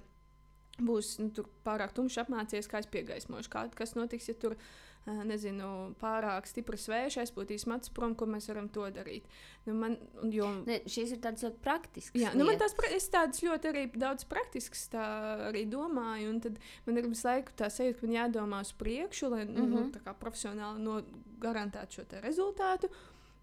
būs 0.81 1.17
nu, 1.21 1.47
pārāk 1.65 1.93
tumšs 1.97 2.21
apmācies, 2.23 2.69
kā 2.69 2.81
es 2.81 2.89
piegaismošu, 2.91 3.51
kā, 3.51 3.67
kas 3.77 3.97
notiks, 3.97 4.31
ja 4.31 4.37
tur 4.37 4.55
ir 4.57 4.69
nezinu, 5.05 5.67
pārāk 6.01 6.45
stiprs 6.45 6.85
vējš, 6.91 7.17
aizpūtīs 7.23 7.65
matus 7.69 7.89
prom, 7.93 8.13
ko 8.15 8.27
mēs 8.29 8.47
varam 8.51 8.67
to 8.69 8.85
darīt. 8.93 9.25
Nu, 9.65 9.73
man, 9.77 9.97
jo, 10.29 10.47
ne, 10.67 10.77
šīs 10.89 11.15
ir 11.15 11.21
tādas 11.23 11.45
ļoti 11.47 11.61
praktiskas. 11.63 12.21
Jā, 12.21 12.33
nu, 12.37 12.45
man 12.45 12.59
tās 12.61 12.75
es 12.91 13.09
tādas 13.13 13.41
ļoti 13.41 13.71
arī 13.71 13.85
daudz 13.95 14.27
praktiskas 14.29 14.87
tā 14.93 15.05
arī 15.49 15.65
domāju, 15.69 16.29
un 16.35 16.41
tad 16.45 16.59
man 16.85 17.01
ir 17.01 17.09
visu 17.09 17.27
laiku 17.27 17.55
tā 17.57 17.71
sajūta, 17.73 17.99
ka 17.99 18.07
man 18.07 18.17
jādomā 18.19 18.61
uz 18.61 18.73
priekšu, 18.77 19.31
lai 19.33 19.45
mm 19.45 19.55
-hmm. 19.55 19.73
nu, 19.73 19.85
mhm. 19.87 20.19
profesionāli 20.19 20.85
no, 20.85 21.01
garantētu 21.41 22.01
šo 22.01 22.21
rezultātu. 22.21 22.89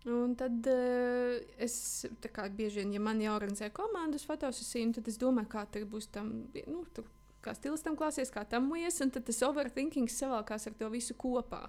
Un 0.07 0.35
tad 0.39 0.67
uh, 0.71 1.37
es 1.59 2.07
kā, 2.33 2.49
bieži 2.55 2.81
vien, 2.81 2.93
ja 2.93 3.01
man 3.01 3.19
jāorganizē 3.21 3.73
komandas 3.75 4.25
fotosesija, 4.25 4.93
tad 4.93 5.09
es 5.09 5.19
domāju, 5.19 5.49
kā 5.49 5.67
tas 5.67 5.83
būs 5.83 6.07
tam, 6.15 6.47
nu, 6.67 6.85
tur 6.95 7.05
kā 7.49 7.55
stilistam 7.57 7.97
klāsies, 7.99 8.33
kā 8.35 8.45
tam 8.49 8.69
mujas, 8.69 9.01
un 9.05 9.13
tad 9.15 9.25
tas 9.29 9.41
overthinking 9.47 10.11
savalkās 10.13 10.69
ar 10.69 10.77
to 10.79 10.91
visu 10.93 11.17
kopā. 11.19 11.65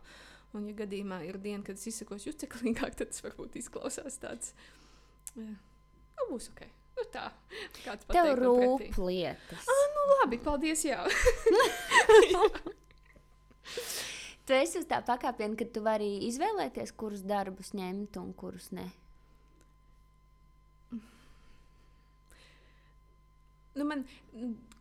Un, 0.56 0.66
ja 0.66 0.76
gadījumā 0.80 1.22
ir 1.28 1.38
diena, 1.42 1.62
kad 1.66 1.78
es 1.78 1.88
izsakos 1.92 2.26
juceklīgāk, 2.26 2.98
tad 2.98 3.14
tas 3.14 3.24
varbūt 3.24 3.60
izklausās 3.62 4.18
tāds, 4.22 4.54
jā, 5.36 5.46
nu, 5.46 6.28
būs 6.32 6.50
ok. 6.54 6.66
Nu, 6.98 7.06
tā, 7.14 7.28
kāds 7.86 8.10
Tev 8.10 8.34
rūp 8.36 8.98
lietas. 8.98 9.68
Ah, 9.72 9.84
nu 9.94 10.08
labi, 10.18 10.40
paldies, 10.44 10.82
jā. 10.84 11.00
tu 14.50 14.58
esi 14.58 14.82
uz 14.82 14.90
tā 14.90 15.00
pakāpiena, 15.06 15.56
ka 15.56 15.70
tu 15.70 15.86
vari 15.86 16.10
izvēlēties, 16.28 16.92
kurus 17.00 17.22
darbus 17.24 17.72
ņemt 17.78 18.20
un 18.20 18.34
kurus 18.36 18.74
ne. 18.76 18.90
nu, 23.80 23.86
man 23.88 24.04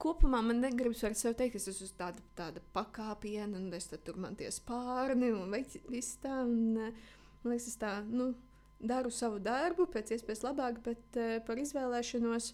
kopumā 0.02 0.40
man 0.44 0.60
negribas 0.62 1.02
sevi 1.18 1.36
teikt, 1.38 1.58
es 1.58 1.68
esmu 1.72 1.88
tāda, 1.98 2.22
tāda 2.38 2.62
pakāpiena, 2.74 3.58
un 3.58 3.72
es 3.74 3.88
tur 4.04 4.18
man 4.20 4.36
tie 4.38 4.50
spārni 4.54 5.32
un 5.34 5.54
viss 5.90 6.18
tā. 6.22 6.42
Un, 6.44 6.76
eh, 6.88 7.02
man 7.42 7.54
liekas, 7.54 7.68
es 7.72 7.80
tā 7.80 7.92
nu, 8.06 8.32
daru 8.78 9.10
savu 9.14 9.42
darbu 9.42 9.88
pēc 9.90 10.14
iespējas 10.16 10.44
labāk, 10.46 10.80
bet 10.84 11.18
uh, 11.18 11.38
par 11.46 11.58
izvēlēšanos 11.58 12.52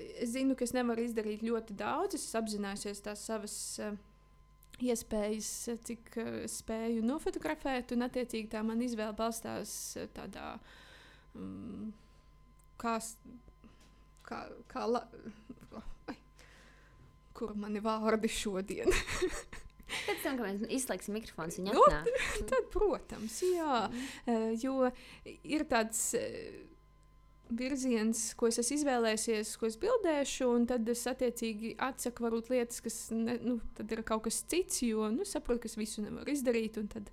es 0.00 0.30
zinu, 0.34 0.56
ka 0.56 0.64
es 0.66 0.74
nevaru 0.76 1.04
izdarīt 1.04 1.44
ļoti 1.44 1.76
daudz. 1.80 2.16
Es 2.18 2.36
apzināšos 2.36 3.04
tās 3.08 3.26
savas. 3.26 3.58
Uh, 3.80 3.98
Iespējas, 4.80 5.48
cik 5.84 6.06
uh, 6.16 6.28
spēju 6.48 7.02
nofotografēt, 7.04 7.90
un 7.92 8.06
attiecīgi 8.06 8.48
tā 8.54 8.62
man 8.64 8.80
izvēle 8.80 9.12
balstās 9.12 9.74
tādā, 10.16 10.54
um, 11.36 11.90
kā 12.80 12.94
kā, 14.30 14.40
kā 14.70 14.86
la... 14.88 15.04
Kur 17.40 17.56
mani 17.56 17.80
vārdi 17.84 18.28
šodien? 18.28 18.90
Pēc 19.90 20.20
tam, 20.22 20.36
kad 20.38 20.44
mēs 20.44 20.66
izslēgsim 20.76 21.16
mikrofonu, 21.16 21.54
viņa 21.56 21.72
nu, 21.74 21.84
atnāk. 21.88 22.34
Tad, 22.50 22.66
protams, 22.70 23.40
jā, 23.42 23.78
mm. 23.88 24.52
jo 24.62 24.90
ir 25.26 25.64
tāds 25.70 26.04
virziens, 27.50 28.22
ko 28.38 28.48
es 28.50 28.60
esmu 28.62 28.76
izvēlējies, 28.78 29.52
ko 29.58 29.68
es 29.68 29.76
bildēšu, 29.80 30.46
un 30.54 30.66
tad 30.70 30.88
es 30.90 31.02
attiecīgi 31.10 31.74
atsaku 31.82 32.24
varbūt 32.26 32.50
lietas, 32.52 32.80
kas 32.84 32.98
ne, 33.14 33.36
nu, 33.42 33.56
ir 33.82 34.02
kaut 34.06 34.24
kas 34.26 34.40
cits, 34.50 34.82
jo 34.86 35.08
nu, 35.12 35.26
saprotu, 35.28 35.64
ka 35.64 35.70
es 35.70 35.76
visu 35.78 36.04
nevaru 36.04 36.32
izdarīt. 36.32 36.78
Tad, 36.90 37.10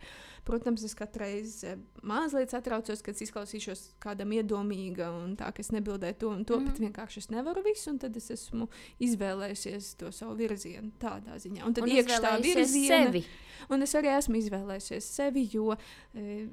protams, 0.48 0.86
es 0.88 0.96
katru 0.98 1.26
reizi 1.26 1.74
mazliet 2.08 2.54
satraucos, 2.54 3.02
kad 3.06 3.24
izklausīšos 3.26 3.84
kādam 4.04 4.36
iedomīga 4.38 5.10
un 5.18 5.34
tā, 5.40 5.50
ka 5.56 5.64
es 5.64 5.74
nebildēju 5.76 6.20
to 6.22 6.32
un 6.32 6.46
to, 6.48 6.60
mm. 6.60 6.70
bet 6.70 6.78
mhm. 6.78 6.88
vienkārši 6.88 7.26
es 7.26 7.32
nevaru 7.34 7.66
visu, 7.66 7.90
un 7.94 8.00
tad 8.04 8.16
es 8.20 8.30
esmu 8.38 8.70
izvēlējusies 9.04 9.96
to 10.02 10.14
savu 10.16 10.38
virzienu 10.40 10.94
tādā 11.02 11.40
ziņā. 11.42 11.66
Un 11.68 11.76
tad 11.78 11.90
iekšā 11.92 12.22
tā 12.24 12.38
virziena. 12.44 13.10
Sevi. 13.10 13.26
Un 13.74 13.84
es 13.84 13.98
arī 13.98 14.14
esmu 14.14 14.40
izvēlējusies 14.44 15.12
sevi, 15.18 15.50
jo. 15.54 15.76
E, 16.14 16.48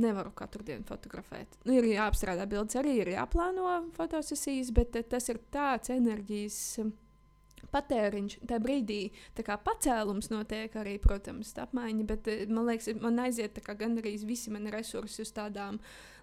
nevaru 0.00 0.32
katru 0.34 0.64
dienu 0.66 0.84
fotografēt. 0.88 1.58
Nu, 1.64 1.76
ir 1.78 1.86
jāapstrādā 1.92 2.46
bildes, 2.50 2.76
arī 2.78 2.98
ir 3.02 3.14
jāplāno 3.14 3.78
fotosesijas, 3.96 4.72
bet 4.74 4.98
eh, 4.98 5.06
tas 5.06 5.28
ir 5.30 5.40
tāds 5.54 5.92
enerģijas 5.94 6.58
eh, 6.82 6.90
patēriņš. 7.74 8.38
Tā 8.50 8.58
brīdī 8.62 8.98
tā 9.36 9.44
kā 9.46 9.58
pacēlums 9.62 10.30
notiek 10.32 10.74
arī, 10.80 10.96
protams, 11.02 11.54
apmaiņa, 11.66 12.08
bet 12.10 12.32
eh, 12.32 12.42
man 12.50 12.66
liekas, 12.70 12.90
man 13.02 13.22
aiziet 13.26 13.62
gandrīz 13.78 14.26
visi 14.26 14.52
mani 14.54 14.74
resursi 14.74 15.22
uz 15.22 15.32
tādām 15.36 15.78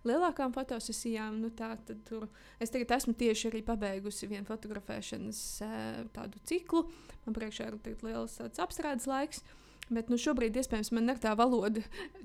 lielākām 0.07 0.51
fotosesijām. 0.55 1.39
Nu, 1.43 1.53
tā, 1.55 1.73
tur, 2.09 2.27
es 2.59 2.73
tagad 2.73 2.97
esmu 2.97 3.15
tieši 3.17 3.51
arī 3.53 3.63
pabeigusi 3.65 4.27
vienu 4.31 4.47
fotografēšanas 4.49 5.41
tādu 6.15 6.43
ciklu. 6.49 6.87
Man 7.23 7.37
priekšā 7.37 7.71
ir 7.71 7.99
liels 8.03 8.39
apstrādes 8.51 9.07
laiks. 9.07 9.45
Bet 9.91 10.07
nu, 10.11 10.15
šobrīd, 10.21 10.55
iespējams, 10.55 10.93
man 10.95 11.11
ir 11.11 11.17
tā 11.19 11.33
valoda 11.35 11.81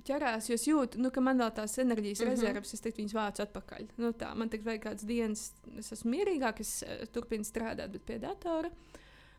ķerās, 0.06 0.46
jo 0.46 0.54
es 0.54 0.66
jūtu, 0.68 1.00
nu, 1.02 1.10
ka 1.10 1.22
man 1.24 1.40
vēl 1.42 1.50
tās 1.56 1.74
enerģijas 1.82 2.20
mm 2.20 2.28
-hmm. 2.28 2.34
rezerves, 2.36 2.74
es 2.74 2.84
teiktu, 2.84 3.02
viņas 3.02 3.16
vācu 3.16 3.42
atpakaļ. 3.42 3.88
Nu, 3.98 4.12
tā, 4.12 4.28
man 4.38 4.52
tikai 4.52 4.68
vajag 4.68 4.84
kādas 4.84 5.06
dienas, 5.08 5.42
es 5.78 5.90
esmu 5.96 6.12
mierīgāk, 6.12 6.60
es 6.62 6.84
uh, 6.86 7.02
turpinu 7.10 7.44
strādāt, 7.44 7.98
pie 8.06 8.18
datora. 8.22 8.70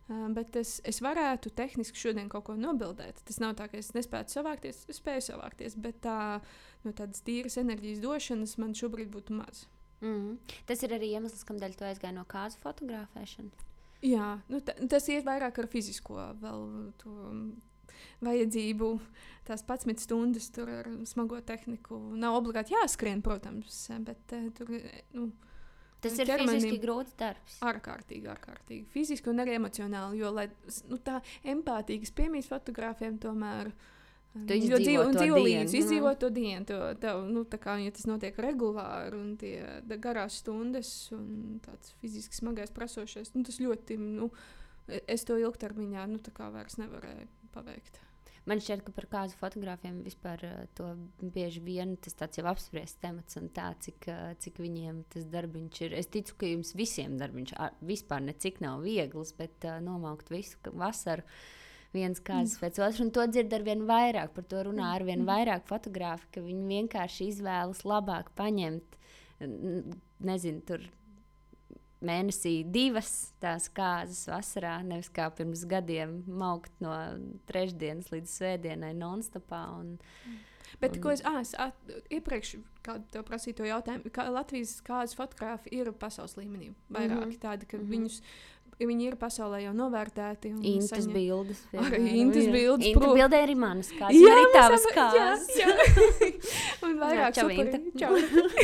Uh, 0.10 0.28
bet 0.36 0.56
es, 0.56 0.82
es 0.84 1.00
varētu 1.04 1.50
tehniski 1.56 2.00
šodien 2.00 2.28
kaut 2.30 2.44
ko 2.50 2.56
nobildēt. 2.56 3.24
Tas 3.28 3.40
nav 3.40 3.56
tā, 3.56 3.70
ka 3.72 3.78
es 3.78 3.94
nespēju 3.96 4.28
savākties, 4.36 4.84
es 4.88 5.00
spēju 5.00 5.22
savākties, 5.22 5.76
bet 5.76 6.02
tā, 6.04 6.42
nu, 6.84 6.92
tādas 6.92 7.24
tīras 7.24 7.58
enerģijas 7.58 8.04
došanas 8.04 8.58
man 8.58 8.76
šobrīd 8.76 9.12
būtu 9.12 9.40
maz. 9.40 9.68
Mm 10.02 10.16
-hmm. 10.16 10.38
Tas 10.66 10.84
ir 10.84 10.90
arī 10.90 11.12
iemesls, 11.16 11.44
kādēļ 11.44 11.76
tu 11.76 11.84
aizgāji 11.84 12.14
no 12.14 12.26
kāzu 12.28 12.58
fotografēšanas. 12.64 13.68
Jā, 14.02 14.42
nu, 14.50 14.60
tas 14.62 15.08
iet 15.10 15.26
vairāk 15.26 15.58
ar 15.60 15.68
fizisko 15.68 16.14
vēl. 16.42 16.92
To, 17.02 17.14
vajadzību 18.26 18.92
tās 19.48 19.64
11 19.64 20.04
stundas 20.04 20.50
tur 20.56 20.72
ar 20.82 20.90
smago 21.08 21.40
tehniku. 21.46 22.00
Nav 22.20 22.40
obligāti 22.42 22.76
jāskrien, 22.76 23.24
protams, 23.26 23.86
bet 24.08 24.36
uh, 24.36 24.50
tur. 24.58 24.74
Nu, 25.16 25.30
Tas 26.04 26.18
ir 26.22 26.30
fiziski 26.30 26.78
grūts 26.82 27.16
darbs. 27.18 27.58
Ārkārtīgi, 27.66 28.30
ārkārtīgi. 28.30 28.86
Fiziski 28.94 29.32
un 29.32 29.42
arī 29.42 29.56
emocionāli. 29.58 30.20
Jo, 30.22 30.30
lai 30.36 30.46
nu, 30.92 31.00
tā 31.02 31.22
empātīgas 31.42 32.14
piemīs 32.18 32.50
fotogrāfiem, 32.52 33.18
tomēr. 33.22 33.72
Tu 34.38 34.60
jo 34.62 34.78
dzīvo, 34.78 35.08
dzīvo 35.16 35.40
līdzi, 35.42 35.72
nu. 35.72 35.80
izdzīvo 35.80 36.12
to 36.22 36.30
dienu. 36.30 36.68
To, 36.70 36.78
tev, 37.02 37.24
nu, 37.34 37.42
kā, 37.50 37.80
ja 37.82 37.94
tas 37.96 38.06
notiek 38.06 38.38
regulāri 38.44 39.18
un 39.18 39.32
tie 39.42 39.56
garās 40.04 40.38
stundas 40.44 40.92
un 41.16 41.58
tāds 41.66 41.96
fiziski 42.04 42.38
smagais 42.38 42.70
prasošais, 42.76 43.34
nu, 43.34 43.42
tas 43.48 43.58
ļoti, 43.64 43.98
nu, 43.98 44.30
es 45.10 45.26
to 45.26 45.40
ilgtermiņā, 45.42 46.06
nu, 46.12 46.22
tā 46.22 46.36
kā 46.38 46.52
vairs 46.54 46.78
nevarēju 46.78 47.26
paveikt. 47.58 48.04
Man 48.48 48.62
šķiet, 48.64 48.86
ka 48.88 48.94
par 48.96 49.06
kāzu 49.12 49.36
fotogrāfiem 49.42 50.00
vispār 50.06 50.40
uh, 50.48 50.60
to 50.78 50.94
bieži 51.20 51.60
vien 51.66 51.98
tas 52.00 52.16
tāds 52.16 52.40
jau 52.40 52.46
apspriests 52.48 53.02
temats 53.04 53.36
un 53.40 53.50
tā, 53.52 53.74
cik, 53.84 54.08
uh, 54.08 54.30
cik 54.40 54.62
viņiem 54.64 55.02
tas 55.12 55.26
darbiņš 55.34 55.82
ir. 55.84 55.96
Es 56.00 56.08
ticu, 56.14 56.38
ka 56.40 56.52
jums 56.54 56.72
visiem 56.80 57.18
darbiņš 57.20 57.58
vispār 57.90 58.24
necik 58.24 58.62
nav 58.64 58.86
viegls, 58.88 59.34
bet 59.36 59.68
uh, 59.68 59.82
nomaukt 59.84 60.32
visu 60.32 60.72
vasaru 60.72 61.28
viens 61.92 62.24
kāds 62.24 62.56
mm. 62.56 62.62
pēc 62.64 62.80
otras, 62.80 63.02
un 63.04 63.12
to 63.16 63.28
dzird 63.28 63.52
ar 63.58 63.68
vien 63.68 63.84
vairāk. 63.90 64.32
Par 64.38 64.48
to 64.48 64.64
runā 64.70 64.94
ar 64.96 65.04
vien 65.04 65.26
mm. 65.26 65.28
vairāk 65.28 65.68
fotografi, 65.68 66.32
ka 66.38 66.46
viņi 66.46 66.72
vienkārši 66.72 67.32
izvēlas 67.34 67.84
labāk 67.88 68.32
paņemt, 68.40 68.96
nezinu, 70.24 70.64
tur 70.68 70.88
mēnesī 72.06 72.62
divas 72.70 73.32
tās 73.42 73.70
kārtas 73.74 74.28
vasarā, 74.30 74.78
nevis 74.86 75.10
kā 75.14 75.30
pirms 75.34 75.66
gadiem 75.70 76.20
maukt 76.28 76.74
no 76.84 76.94
trešdienas 77.50 78.12
līdz 78.14 78.36
svētdienai 78.40 78.94
non-stopā. 78.98 79.64
Un, 79.80 79.98
Bet, 80.82 80.98
un... 80.98 81.02
ko 81.02 81.14
es, 81.16 81.24
ah, 81.26 81.40
es 81.42 81.54
at, 81.58 81.78
iepriekš 82.14 82.58
te 83.12 83.22
prasīju 83.26 83.58
to 83.60 83.66
jautājumu, 83.68 84.12
kā 84.14 84.28
Latvijas 84.30 84.78
kādas 84.86 85.16
fotografi 85.18 85.72
ir 85.76 85.90
pasaules 86.00 86.38
līmenī? 86.38 86.74
Vairāki 86.90 87.16
mm 87.16 87.32
-hmm. 87.32 87.42
tādi, 87.42 87.66
ka 87.66 87.78
mm 87.78 87.84
-hmm. 87.84 87.90
viņus 87.90 88.22
Viņi 88.78 89.08
ir 89.10 89.16
pasaulē 89.18 89.64
jau 89.64 89.72
novērtēti. 89.74 90.52
Intas 90.70 90.92
saņem... 90.92 91.14
bildes. 91.16 91.64
Arī 91.82 92.02
intas 92.22 92.46
bildes. 92.54 92.86
Inta 92.92 93.02
pro... 93.02 93.16
bildē 93.18 93.40
arī 93.42 93.56
manas 93.58 93.90
kājas. 93.98 94.20
Jā, 94.22 94.36
arī 94.36 94.44
tavas 94.54 94.86
kājas. 94.94 95.48
Jā, 95.58 95.72
jā. 95.72 96.30
Un 96.86 97.02
vairāk 97.02 97.40
superīgi. 97.40 98.12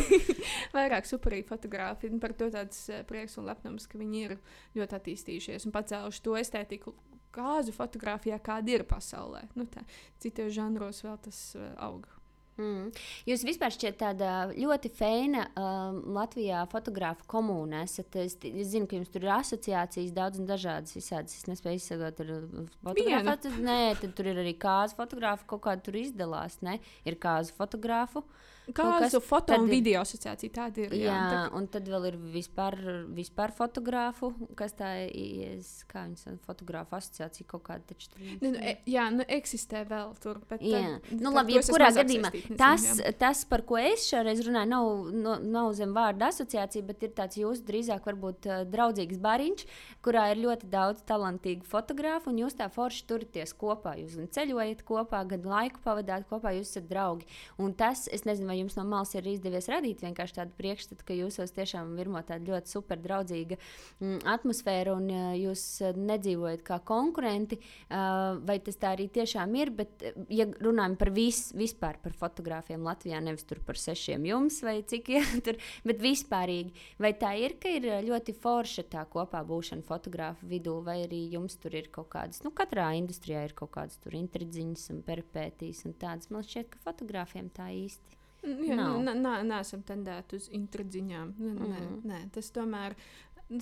vairāk 0.77 1.09
superīgi 1.09 1.49
fotogrāfi. 1.49 2.13
Un 2.13 2.21
par 2.21 2.37
to 2.37 2.51
tāds 2.53 2.85
eh, 2.93 3.01
prieks 3.09 3.39
un 3.41 3.49
lepnums, 3.49 3.89
ka 3.89 3.97
viņi 3.97 4.23
ir 4.27 4.37
ļoti 4.77 4.99
attīstījušies 4.99 5.65
un 5.65 5.73
pacēluši 5.73 6.25
to 6.27 6.37
estētiku 6.37 6.93
kāzu 7.33 7.73
fotografijā, 7.73 8.37
kāda 8.37 8.77
ir 8.77 8.85
pasaulē. 8.85 9.47
Nu, 9.57 9.65
tā, 9.65 9.81
citos 10.21 10.53
žanros 10.53 11.01
vēl 11.01 11.17
tas 11.25 11.39
uh, 11.57 11.71
aug. 11.89 12.05
Mm. 12.59 12.91
Jūs 13.29 13.43
vispār 13.47 13.73
šķiet 13.73 13.97
tāda 14.01 14.31
ļoti 14.53 14.91
feina 14.93 15.47
um, 15.57 15.99
Latvijā 16.13 16.61
fotografa 16.71 17.25
komūna. 17.29 17.83
Esat, 17.87 18.19
es, 18.21 18.37
es 18.45 18.71
zinu, 18.75 18.85
ka 18.89 18.99
jums 18.99 19.11
tur 19.13 19.25
ir 19.25 19.33
asociācijas 19.39 20.13
daudz 20.13 20.41
un 20.41 20.49
dažādas 20.49 20.93
visādas. 20.97 21.35
Es 21.39 21.49
nespēju 21.49 21.81
izsakot, 21.81 22.19
tur 22.19 22.33
fotografu. 22.85 23.53
Nē, 23.65 23.81
tad 24.01 24.15
tur 24.17 24.29
ir 24.29 24.41
arī 24.45 24.53
kāzu 24.61 24.99
fotografu, 24.99 25.49
kaut 25.55 25.65
kāda 25.65 25.85
tur 25.85 25.97
izdalās. 25.97 26.59
Ne? 26.65 26.77
Ir 27.09 27.17
kāzu 27.21 27.55
fotografu. 27.57 28.21
Uh, 28.21 28.52
Kāzu 28.71 29.19
foto 29.23 29.57
un 29.59 29.67
video 29.67 29.99
asociācija 30.05 30.53
tāda 30.55 30.85
ir. 30.85 30.93
Jā, 30.95 31.07
jā 31.09 31.21
tā... 31.33 31.39
un 31.57 31.65
tad 31.71 31.87
vēl 31.91 32.07
ir 32.13 32.17
vispār, 32.31 32.77
vispār 33.11 33.51
fotogrāfu, 33.55 34.29
kas 34.59 34.75
tā 34.77 34.91
ir, 35.09 35.59
kā 35.89 36.05
viņas 36.05 36.39
fotogrāfu 36.45 36.95
asociācija 36.95 37.47
kaut 37.49 37.65
kāda 37.67 37.83
taču 37.91 38.13
tur. 38.13 38.21
Nu, 38.39 38.53
e, 38.55 38.77
jā, 38.87 39.09
nu 39.11 39.25
eksistē 39.27 39.83
vēl 39.89 40.13
tur. 40.23 40.39
Bet, 40.47 40.63
jā, 40.63 40.95
tad, 41.03 41.19
nu 41.19 41.33
labi, 41.35 41.57
jebkurā 41.57 41.89
gadījumā 41.97 42.31
tas, 42.59 42.85
jā. 43.01 43.11
tas, 43.19 43.43
par 43.49 43.65
ko 43.67 43.79
es 43.81 44.07
šoreiz 44.07 44.43
runāju, 44.47 44.71
nav, 44.71 45.11
no, 45.25 45.35
nav 45.43 45.73
zem 45.75 45.91
vārda 45.95 46.31
asociācija, 46.31 46.85
bet 46.87 47.03
ir 47.03 47.13
tāds 47.19 47.39
jūsu 47.41 47.67
drīzāk 47.67 48.07
varbūt 48.07 48.47
uh, 48.47 48.63
draudzīgs 48.69 49.19
bariņš, 49.23 49.67
kurā 50.05 50.29
ir 50.31 50.43
ļoti 50.45 50.71
daudz 50.71 51.03
talantīgu 51.09 51.67
fotografu, 51.67 52.31
un 52.31 52.39
jūs 52.45 52.55
tā 52.59 52.69
forši 52.71 53.03
turaties 53.11 53.55
kopā. 53.59 53.97
Jūs 53.99 54.15
gan 54.21 54.31
ceļojat 54.39 54.87
kopā, 54.87 55.23
gan 55.35 55.51
laiku 55.51 55.83
pavadāt 55.83 56.27
kopā, 56.31 56.55
jūs 56.55 56.71
esat 56.71 56.87
draugi. 56.87 57.27
Un 57.59 57.75
tas, 57.77 58.07
es 58.07 58.23
nezinu, 58.27 58.52
vai 58.53 58.59
jums 58.61 58.77
no 58.77 58.85
malas 58.85 59.13
ir 59.17 59.25
izdevies 59.31 59.67
radīt 59.71 60.03
vienkārši 60.05 60.37
tādu 60.37 60.53
priekšstatu, 60.59 61.05
ka 61.07 61.17
jūs 61.17 61.39
tiešām 61.55 61.95
virmo 61.97 62.21
tāda 62.25 62.51
ļoti 62.51 62.69
super 62.69 63.01
draudzīga 63.01 63.57
mm, 63.57 64.19
atmosfēra 64.29 64.93
un 64.93 65.09
uh, 65.09 65.33
jūs 65.39 65.63
uh, 65.81 65.97
nedzīvojat 65.97 66.63
kā 66.67 66.77
konkurenti. 66.85 67.57
Uh, 67.87 68.37
vai 68.45 68.59
tas 68.63 68.77
tā 68.79 68.93
arī 68.93 69.09
tiešām 69.13 69.57
ir? 69.57 69.73
Bet, 69.73 70.05
ja 70.29 70.45
runājam 70.61 70.97
par 70.99 71.13
vis, 71.15 71.47
vispār 71.57 71.97
par 72.03 72.15
fotogrāfiem 72.19 72.85
Latvijā, 72.85 73.21
nevis 73.23 73.47
par 73.65 73.79
sešiem 73.79 74.27
jums 74.29 74.61
vai 74.65 74.77
cik 74.85 75.13
ja, 75.15 75.23
tur, 75.45 75.57
bet 75.87 76.01
vispārīgi, 76.03 76.73
vai 77.01 77.13
tā 77.17 77.33
ir, 77.41 77.57
ka 77.61 77.73
ir 77.73 77.89
ļoti 78.05 78.37
forša 78.43 78.87
tā 78.93 79.05
kopā 79.09 79.41
būšana 79.47 79.85
fotografu 79.87 80.49
vidū, 80.51 80.77
vai 80.85 81.01
arī 81.07 81.25
jums 81.33 81.57
tur 81.61 81.73
ir 81.79 81.89
kaut 81.93 82.11
kādas, 82.13 82.43
nu, 82.45 82.53
katrā 82.53 82.91
industrijā 82.99 83.45
ir 83.47 83.57
kaut 83.57 83.73
kādas 83.77 83.97
tur 84.03 84.15
intridziņas 84.19 84.91
un 84.93 85.05
peripētīs 85.05 85.85
un 85.87 85.97
tādas. 85.97 86.29
Man 86.33 86.45
šķiet, 86.45 86.69
ka 86.73 86.83
fotogrāfiem 86.85 87.49
tā 87.53 87.71
īsti 87.73 88.22
Jā, 88.43 88.87
nē, 88.99 89.35
neesam 89.47 89.83
tendēti 89.87 90.39
uz 90.39 90.49
intriģiņām. 90.51 91.35
Nē, 91.39 91.67
mm. 91.79 92.01
nē, 92.09 92.23
tas 92.35 92.51
tomēr. 92.55 92.97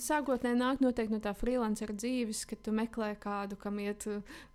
Sākotnēji 0.01 0.57
nāk 0.59 0.81
noteikti 0.81 1.13
no 1.13 1.19
tā 1.21 1.33
freelancera 1.35 1.93
dzīves, 1.97 2.45
kad 2.49 2.61
tu 2.63 2.73
meklē 2.75 3.11
kādu, 3.19 3.57
kam 3.59 3.79
iet, 3.83 4.05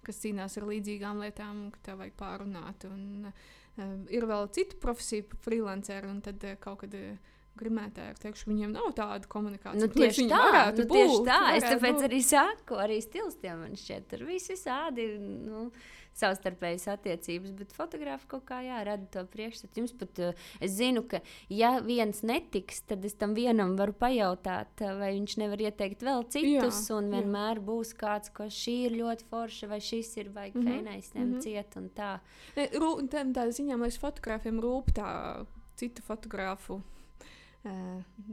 kas 0.06 0.22
cīnās 0.22 0.56
ar 0.58 0.66
līdzīgām 0.70 1.20
lietām, 1.22 1.66
un 1.66 1.70
ka 1.74 1.82
tev 1.90 2.00
vajag 2.00 2.16
pārunāt. 2.18 2.86
Un, 2.88 3.28
uh, 3.28 3.96
ir 4.14 4.26
vēl 4.30 4.48
cita 4.56 4.78
profesija, 4.82 5.26
freelanceri, 5.44 6.10
un 6.10 6.22
tad 6.24 6.46
uh, 6.46 6.58
kaut 6.62 6.84
kad. 6.84 6.94
Uh, 6.96 7.34
grimētāji, 7.58 8.16
teikšu, 8.22 8.50
viņiem 8.50 8.72
nav 8.76 8.92
tāda 8.98 9.28
komunikācija. 9.32 9.82
Nu, 9.82 9.90
tieši 9.92 10.28
tā, 10.30 10.46
nu, 10.76 10.86
būt, 10.86 10.96
tieši 10.96 11.20
tā. 11.28 11.42
Es 11.58 11.68
tāpēc 11.68 12.00
būt. 12.00 12.08
arī 12.08 12.22
saku, 12.24 12.80
arī 12.86 12.98
stilstiem 13.04 13.62
man 13.64 13.78
šķiet, 13.80 14.10
tur 14.12 14.26
viss 14.28 14.52
visādi. 14.52 15.12
Nu, 15.20 15.70
savstarpējas 16.16 16.86
attiecības, 16.94 17.52
bet 17.58 17.74
fotografi 17.76 18.28
kaut 18.30 18.46
kā 18.48 18.60
jā, 18.64 18.80
rada 18.86 19.06
to 19.12 19.24
priekšstatu. 19.32 19.82
Jums 19.82 19.94
pat 20.00 20.22
uh, 20.24 20.46
es 20.64 20.76
zinu, 20.78 21.04
ka 21.08 21.20
ja 21.52 21.76
viens 21.84 22.22
netiks, 22.26 22.82
tad 22.88 23.04
es 23.04 23.16
tam 23.20 23.34
vienam 23.36 23.76
varu 23.78 23.94
pajautāt, 23.96 24.72
uh, 24.80 24.96
vai 25.00 25.12
viņš 25.18 25.36
nevar 25.42 25.66
ieteikt 25.66 26.04
vēl 26.06 26.24
citus, 26.32 26.80
jā, 26.88 26.96
un 26.96 27.12
vienmēr 27.12 27.60
jā. 27.60 27.66
būs 27.68 27.92
kāds, 28.00 28.32
ka 28.36 28.48
šī 28.52 28.76
ir 28.88 28.98
ļoti 29.02 29.28
forša, 29.30 29.70
vai 29.72 29.80
šis 29.84 30.14
ir 30.22 30.32
vajag 30.32 30.56
mm 30.56 30.62
-hmm. 30.62 30.72
feinais, 30.72 31.12
ņemt 31.14 31.26
mm 31.26 31.36
-hmm. 31.36 31.44
ciet 31.44 31.76
un 31.76 31.90
tā. 31.92 32.12
Ne, 32.56 32.68
rū, 32.72 32.92
tā, 33.12 33.24
tā 33.32 33.48
ziņā 33.60 33.76
mēs 33.76 34.00
fotogrāfiem 34.00 34.60
rūp 34.60 34.92
tā 34.96 35.08
citu 35.76 36.02
fotografu 36.02 36.80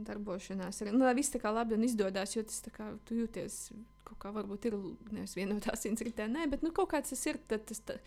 darbošanās. 0.08 0.82
Nu, 0.90 1.04
lai 1.04 1.14
viss 1.18 1.32
tā 1.34 1.40
kā 1.42 1.52
labi 1.54 1.76
un 1.78 1.86
izdodas, 1.86 2.36
jo 2.36 2.44
tas 2.46 2.62
kā, 2.74 2.92
tu 3.08 3.18
jūties 3.22 3.66
kaut 4.04 4.20
kā 4.20 4.32
varbūt 4.34 4.68
ir 4.70 4.78
nevis 5.14 5.36
vienotā 5.38 5.76
sinsritē, 5.84 6.28
nē, 6.30 6.48
bet 6.52 6.64
nu, 6.66 6.72
kaut 6.76 6.92
kāds 6.94 7.14
tas 7.14 7.26
ir. 7.30 7.40
Tad, 7.50 7.64
tas, 7.70 7.80
tā, 7.88 7.98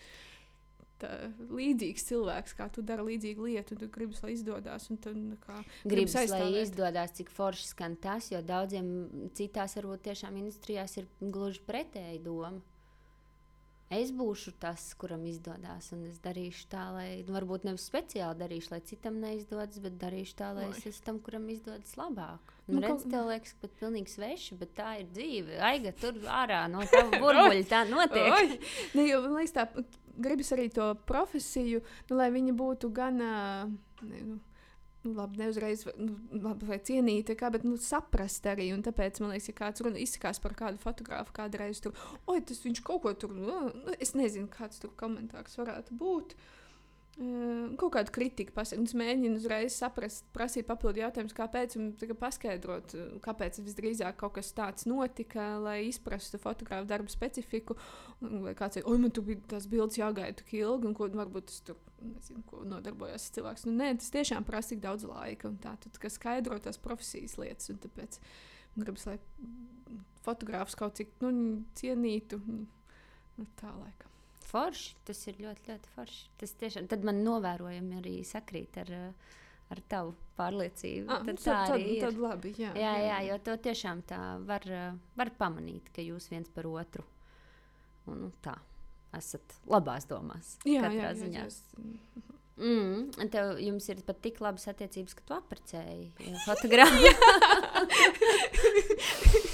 tā, 1.02 1.12
līdzīgs 1.54 2.08
cilvēks, 2.12 2.56
kā 2.58 2.70
tu 2.74 2.86
dari 2.86 3.06
līdzīgu 3.12 3.50
lietu, 3.50 3.80
tu 3.80 3.90
gribi, 3.94 4.18
lai 4.24 4.34
izdodas. 4.36 4.88
Gribas, 5.84 6.18
lai 6.32 6.64
izdodas, 6.64 7.18
cik 7.20 7.34
forši 7.34 7.70
skan 7.74 7.98
tas, 8.02 8.32
jo 8.34 8.42
daudziem 8.46 8.90
citās, 9.38 9.78
varbūt 9.80 10.08
tiešām 10.10 10.42
industrijās 10.44 10.98
ir 11.02 11.12
gluži 11.22 11.64
pretēji 11.68 12.24
doma 12.26 12.58
es 13.94 14.12
būšu 14.16 14.54
tas, 14.60 14.84
kuram 15.00 15.24
izdodas, 15.30 15.92
un 15.96 16.04
es 16.10 16.20
darīšu 16.24 16.68
tā, 16.72 16.84
lai, 16.96 17.08
nu, 17.28 17.36
varbūt 17.36 17.68
nevis 17.68 17.86
speciāli 17.88 18.40
darīšu, 18.42 18.72
lai 18.74 18.82
citam 18.88 19.20
neizdodas, 19.24 19.80
bet 19.84 19.96
darīšu 20.02 20.36
tā, 20.42 20.52
lai 20.58 20.68
Oi. 20.68 20.74
es 20.76 20.90
esmu 20.92 21.06
tam, 21.06 21.22
kuram 21.24 21.48
izdodas 21.54 21.96
labāk. 22.00 22.54
Nu, 22.68 22.78
nu, 22.78 22.84
redz, 22.84 23.06
kaut... 23.06 23.14
tev 23.14 23.30
liekas, 23.32 23.56
pat 23.62 23.78
pilnīgi 23.80 24.12
sveši, 24.12 24.58
bet 24.60 24.74
tā 24.78 24.98
ir 25.02 25.08
dzīve. 25.16 25.62
Aiga 25.70 25.94
tur 26.02 26.20
ārā 26.28 26.66
no 26.72 26.84
tava 26.92 27.20
burbuļa, 27.24 27.64
tā 27.70 27.86
notiek. 27.88 28.60
ne, 28.98 29.08
jo, 29.08 29.24
man 29.24 29.40
liekas, 29.40 29.56
tā 29.56 29.88
gribas 30.18 30.52
arī 30.58 30.68
to 30.74 30.92
profesiju, 31.08 31.84
nu, 32.10 32.20
lai 32.20 32.30
viņa 32.36 32.58
būtu 32.58 32.92
gan. 32.96 33.24
Ne, 34.04 34.20
nu, 34.28 34.40
nu, 35.06 35.14
labi, 35.18 35.42
neuzreiz 35.42 35.86
nu, 35.96 36.18
labi, 36.32 36.68
vai 36.70 36.80
cienīt, 36.90 37.32
kā, 37.40 37.52
bet 37.54 37.66
nu, 37.68 37.78
saprast 37.82 38.46
arī. 38.50 38.70
Un 38.76 38.84
tāpēc 38.86 39.22
man 39.24 39.34
liekas, 39.34 39.50
ja 39.52 39.58
kāds 39.62 39.86
runa 39.86 40.02
izsakās 40.02 40.42
par 40.44 40.58
kādu 40.58 40.82
fotografu, 40.84 41.36
kādreiz 41.38 41.82
tur, 41.84 41.98
oi, 42.28 42.40
tas 42.42 42.64
viņš 42.66 42.84
kaut 42.88 43.04
ko 43.06 43.16
tur, 43.26 43.36
nu, 43.38 43.68
nu 43.74 43.98
es 44.02 44.16
nezinu, 44.18 44.50
kāds 44.52 44.84
tur 44.84 44.94
komentārs 45.00 45.60
varētu 45.62 45.98
būt. 46.02 46.38
Uh, 46.38 46.54
kaut 47.18 47.90
kādu 47.96 48.14
kritiku 48.14 48.54
pasakot, 48.54 48.86
es 48.86 48.94
mēģinu 48.98 49.40
uzreiz 49.40 49.74
saprast, 49.80 50.28
prasīt 50.36 50.68
papildu 50.70 51.02
jautājumus, 51.02 51.34
kāpēc, 51.38 51.76
un 51.80 51.88
paskaidrot, 52.22 52.94
kāpēc 53.26 53.58
visdrīzāk 53.66 54.20
kaut 54.22 54.36
kas 54.36 54.52
tāds 54.58 54.86
notika, 54.90 55.56
lai 55.64 55.80
izprastu 55.88 56.38
fotografu 56.42 56.86
darbu 56.90 57.10
specifiku. 57.10 57.78
Vai 58.22 58.54
kāds 58.58 58.78
ir, 58.78 58.86
oi, 58.86 59.00
man 59.02 59.14
tur 59.14 59.26
bija 59.26 59.42
tās 59.56 59.66
bildes 59.72 59.98
jāgaida 59.98 60.38
tik 60.44 60.54
ilgi, 60.60 60.92
un 60.92 60.98
ko 60.98 61.10
varbūt 61.10 61.50
tas 61.50 61.64
tur, 61.66 61.80
nezinu, 62.06 62.44
ko 62.50 62.62
nodarbojas 62.70 63.32
cilvēks. 63.34 63.66
Nu, 63.66 63.74
nē, 63.82 63.96
tas 63.98 64.14
tiešām 64.14 64.46
prasa 64.46 64.76
tik 64.76 64.84
daudz 64.86 65.08
laika, 65.10 65.50
un 65.50 65.58
tā, 65.64 65.74
tad, 65.82 65.98
kas 66.02 66.20
skaidro 66.20 66.60
tās 66.62 66.78
profesijas 66.82 67.40
lietas, 67.42 67.74
tāpēc 67.82 68.20
gribas, 68.78 69.08
lai 69.10 69.18
fotogrāfs 70.28 70.78
kaut 70.78 71.02
cik, 71.02 71.18
nu, 71.26 71.64
cienītu, 71.82 72.44
nu, 72.46 73.50
tā 73.58 73.74
laika. 73.74 74.07
Forši, 74.48 74.96
tas 75.08 75.20
ir 75.28 75.42
ļoti, 75.44 75.68
ļoti 75.72 75.92
forši. 75.96 76.24
Tas 76.40 76.56
tiešām, 76.62 76.88
tad 76.92 77.04
man 77.08 77.20
novērojami 77.26 78.00
arī 78.00 78.16
sakrīt 78.28 78.80
ar, 78.84 78.94
ar 79.74 79.82
tavu 79.92 80.14
pārliecību. 80.38 81.10
Ah, 81.12 81.26
tad, 81.28 81.42
tad, 81.44 81.74
tad, 81.74 81.84
ir. 81.84 82.00
tad 82.06 82.22
labi, 82.22 82.54
jā, 82.56 82.72
jā, 82.72 82.94
jā, 82.96 83.10
jā, 83.10 83.20
jo 83.32 83.38
to 83.50 83.58
tiešām 83.68 84.06
tā 84.08 84.22
var, 84.48 84.64
var 85.20 85.34
pamanīt, 85.40 85.92
ka 85.96 86.06
jūs 86.06 86.30
viens 86.32 86.50
par 86.54 86.70
otru 86.72 87.04
un, 88.08 88.28
nu, 88.28 88.32
tā 88.44 88.56
esat 89.18 89.60
labās 89.70 90.08
domās. 90.10 90.56
Jā, 90.68 90.88
jā, 90.94 91.14
ziņā. 91.18 91.44
jā, 91.44 91.48
jā. 91.48 92.36
Mm, 92.58 93.30
tev, 93.30 93.60
jums 93.62 93.86
ir 93.94 94.02
pat 94.06 94.18
tik 94.24 94.40
labas 94.42 94.66
attiecības, 94.72 95.14
ka 95.18 95.28
tu 95.28 95.36
apprecēji 95.38 96.10
fotogrāfiju. 96.48 97.14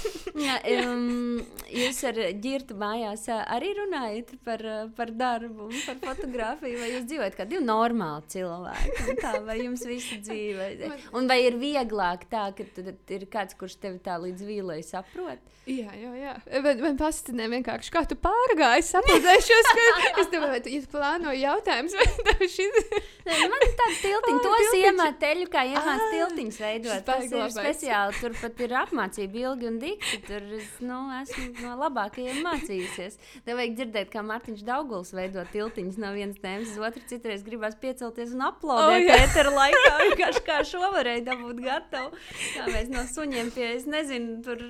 Jā, 0.34 0.56
um, 0.90 1.38
jūs 1.70 2.00
ar 2.08 2.18
ģirtu 2.42 2.74
mājās 2.78 3.28
arī 3.30 3.70
runājat 3.78 4.34
par, 4.46 4.64
par 4.96 5.12
darbu 5.14 5.68
par 5.84 6.00
fotografiju, 6.02 6.80
vai 6.82 6.90
jūs 6.90 7.06
dzīvojat 7.10 7.38
kā 7.38 7.46
divi 7.46 7.62
normāli 7.62 8.26
cilvēki? 8.34 9.16
Tā, 9.22 9.36
vai 9.46 9.60
jums 9.62 9.86
visa 9.86 10.18
dzīve? 10.18 10.90
Un 11.16 11.30
vai 11.30 11.40
ir 11.46 11.58
vieglāk 11.60 12.26
tā, 12.32 12.48
ka 12.56 12.66
ir 13.14 13.28
kāds, 13.30 13.54
kurš 13.58 13.78
tevi 13.84 14.02
tā 14.02 14.18
līdz 14.22 14.46
vīlei 14.48 14.82
saprot? 14.86 15.42
Jā, 15.64 15.88
jā, 15.96 16.10
jā. 16.18 16.32
Man, 16.60 16.80
man 16.82 16.98
fascinē 17.00 17.46
vienkārši, 17.48 17.92
kā 17.94 18.02
tu 18.08 18.18
pārgāji, 18.20 18.84
sapratēšos, 18.84 19.70
ka 19.70 19.84
es 20.20 20.28
domāju, 20.28 20.58
ja 20.60 20.80
tu 20.84 20.90
plānoji 20.92 21.40
jautājumus, 21.40 21.94
vai 21.96 22.08
tev 22.26 22.44
šis 22.52 22.80
Nē, 23.24 23.38
Man 23.48 23.62
ir 23.64 23.70
tāda 23.72 23.94
tiltiņa, 24.02 24.34
Ai, 24.36 24.42
tos 24.44 24.66
tiltiņš. 24.74 25.14
teļu, 25.22 25.46
kā 25.54 25.62
iemācīt 25.70 26.02
Ā, 26.04 26.10
tiltiņus 26.12 26.58
veidot. 26.60 27.06
Tas 27.06 27.24
ir 27.24 27.54
speciāli, 27.54 28.18
tur 28.20 28.36
pat 28.36 28.60
ir 28.66 28.74
apmācība 28.82 29.40
ilgi 29.46 29.70
un 29.70 29.78
dikti. 29.80 30.20
Tur 30.24 30.44
es, 30.56 30.68
nu, 30.80 30.98
esmu 31.20 31.50
no 31.60 31.74
labākajiem 31.82 32.40
mācījusies. 32.44 33.18
Tev 33.44 33.58
vajag 33.58 33.74
dzirdēt, 33.78 34.10
kā 34.12 34.22
Mārtiņš 34.24 34.62
Dauguls 34.64 35.12
veido 35.16 35.44
tiltiņus 35.52 35.98
no 36.00 36.12
vienas 36.16 36.38
tēmas 36.40 36.72
uz 36.72 36.80
otru. 36.88 37.02
Citreiz 37.10 37.44
gribās 37.44 37.76
piecelties 37.80 38.32
un 38.36 38.46
aplaudēt. 38.48 39.04
Oh. 39.04 39.18
Pētera 39.20 39.52
laikā 39.52 39.92
vienkārši 40.04 40.44
kā 40.46 40.60
šo 40.68 40.82
varēja 40.94 41.26
dabūt 41.28 41.60
gatavu. 41.64 42.12
Kā 42.54 42.68
mēs 42.70 42.92
no 42.92 43.04
suņiem 43.10 43.50
pie, 43.54 43.66
es 43.74 43.88
nezinu, 43.90 44.38
tur 44.46 44.62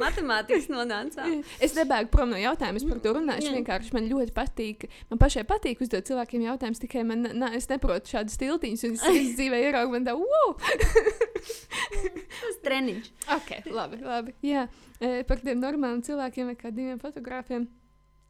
matemātikas 0.00 0.66
nonācām. 0.72 1.38
Es 1.62 1.76
nebēgu 1.78 2.10
prom 2.12 2.34
no 2.34 2.40
jautājuma, 2.40 2.82
es 2.82 2.88
par 2.88 3.02
to 3.04 3.14
runāšu. 3.20 3.50
Jā. 3.50 3.56
Vienkārši 3.60 3.94
man 3.96 4.10
ļoti 4.10 4.34
patīk. 4.36 4.88
Man 5.12 5.22
pašai 5.22 5.46
patīk 5.48 5.84
uzdot 5.86 6.08
cilvēkiem 6.10 6.48
jautājumus, 6.48 6.82
tikai 6.82 7.06
man, 7.06 7.28
na, 7.38 7.52
es 7.56 7.70
neprotu 7.70 8.16
šādus 8.16 8.40
tiltiņus. 8.42 8.86
Un 8.90 8.98
es, 8.98 9.06
es 9.12 9.32
dzīvē 9.38 9.62
ieraugu, 9.68 9.94
man 9.94 10.08
tā, 10.08 10.16
wow! 10.18 10.56
Tas 12.40 12.60
treniņš. 12.64 13.10
Ok, 13.36 13.50
labi. 13.70 14.00
labi. 14.04 14.34
Jā, 14.44 14.66
par 15.00 15.42
tiem 15.42 15.60
normāliem 15.60 16.04
cilvēkiem 16.06 16.52
vai 16.52 16.56
kā 16.60 16.72
diviem 16.74 17.02
fotogrāfiem. 17.02 17.68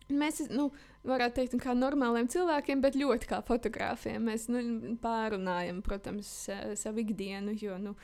Mēs, 0.06 0.38
nu, 0.54 0.68
varētu 1.02 1.40
teikt, 1.40 1.56
kā 1.64 1.72
normāliem 1.74 2.28
cilvēkiem, 2.30 2.82
bet 2.84 2.94
ļoti 2.98 3.26
kā 3.26 3.40
fotogrāfiem. 3.46 4.22
Mēs 4.28 4.46
nu, 4.52 4.60
pārunājam, 5.02 5.80
protams, 5.82 6.30
savu 6.78 7.02
ikdienu, 7.02 7.56
jo 7.58 7.74
nu, 7.82 7.96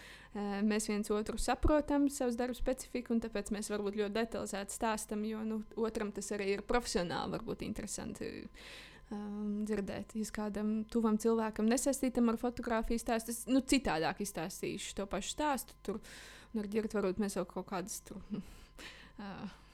mēs 0.66 0.88
viens 0.90 1.12
otru 1.14 1.38
saprotam, 1.38 2.08
savus 2.10 2.38
darbu 2.40 2.58
specifiku, 2.58 3.14
un 3.14 3.22
tāpēc 3.22 3.52
mēs 3.54 3.70
varbūt 3.70 4.00
ļoti 4.00 4.16
detalizēti 4.18 4.74
stāstam, 4.74 5.22
jo 5.28 5.44
nu, 5.46 5.60
otram 5.78 6.10
tas 6.14 6.32
arī 6.34 6.56
ir 6.56 6.66
profesionāli, 6.66 7.36
varbūt 7.36 7.62
interesanti. 7.68 8.32
Um, 9.12 9.64
dzirdēt, 9.68 10.14
ja 10.16 10.24
kādam 10.32 10.68
tuvam 10.88 11.18
cilvēkam 11.20 11.66
nesaistītam 11.68 12.30
ar 12.32 12.38
fotografiju 12.40 13.02
stāstu, 13.02 13.34
es 13.34 13.42
nu, 13.44 13.60
citādāk 13.60 14.22
izstāstīšu 14.24 14.94
to 14.96 15.04
pašu 15.10 15.34
stāstu. 15.34 15.76
Tur 15.84 15.98
Un 16.52 16.60
ar 16.60 16.68
ģērbtu 16.68 16.98
varbūt 17.00 17.20
mēs 17.22 17.38
vēl 17.38 17.46
kaut 17.48 17.66
kādas 17.70 18.00
tur. 18.04 18.20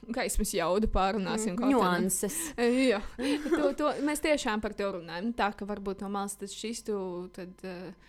Gaismas 0.09 0.51
jaudu 0.55 0.87
pārunāsim. 0.89 1.55
kādā- 1.59 1.73
Nuanses. 1.75 2.37
Jā, 2.91 3.01
to, 3.19 3.73
to, 3.77 3.89
mēs 4.07 4.21
tiešām 4.23 4.61
par 4.63 4.73
to 4.77 4.87
runājam. 4.95 5.27
Nu, 5.29 5.33
Tā 5.37 5.51
ka 5.57 5.67
varbūt 5.69 6.01
no 6.05 6.09
malas 6.13 6.37
tas 6.39 6.53
šistu. 6.55 6.95
Tad, 7.35 7.51
uh, 7.67 8.07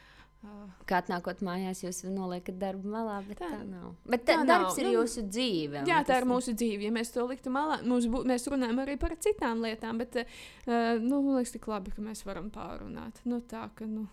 Kā 0.88 1.02
atnākot 1.02 1.42
mājās, 1.44 1.82
jūs 1.84 1.98
neliekat 2.08 2.56
darbu 2.56 2.88
malā, 2.88 3.18
bet 3.26 3.42
tā, 3.42 3.50
Tā- 3.52 3.58
nav. 3.68 3.90
Bet 4.08 4.22
tā 4.24 4.38
tā 4.38 4.44
nav, 4.46 4.62
darbs 4.62 4.78
ir 4.80 4.86
nu, 4.88 4.92
jūsu 4.94 5.24
dzīve. 5.28 5.82
jā, 5.84 5.98
tā 6.08 6.16
ir 6.22 6.24
mūsu 6.30 6.54
dzīve. 6.56 6.86
Ja 6.86 6.92
mēs 6.96 7.12
to 7.12 7.26
liktu 7.28 7.52
malā, 7.52 7.76
bū, 7.84 8.22
mēs 8.24 8.48
runājam 8.48 8.80
arī 8.80 8.94
par 9.02 9.12
citām 9.20 9.60
lietām, 9.60 10.00
bet 10.00 10.16
uh, 10.22 10.24
nu, 10.96 11.18
man 11.26 11.36
liekas, 11.42 11.52
tik 11.58 11.68
labi, 11.68 11.92
ka 11.92 12.00
mēs 12.06 12.24
varam 12.24 12.48
pārunāt. 12.54 13.20
Nu, 13.28 13.42
tā, 13.44 13.66
ka, 13.76 13.84
nu, 13.84 14.06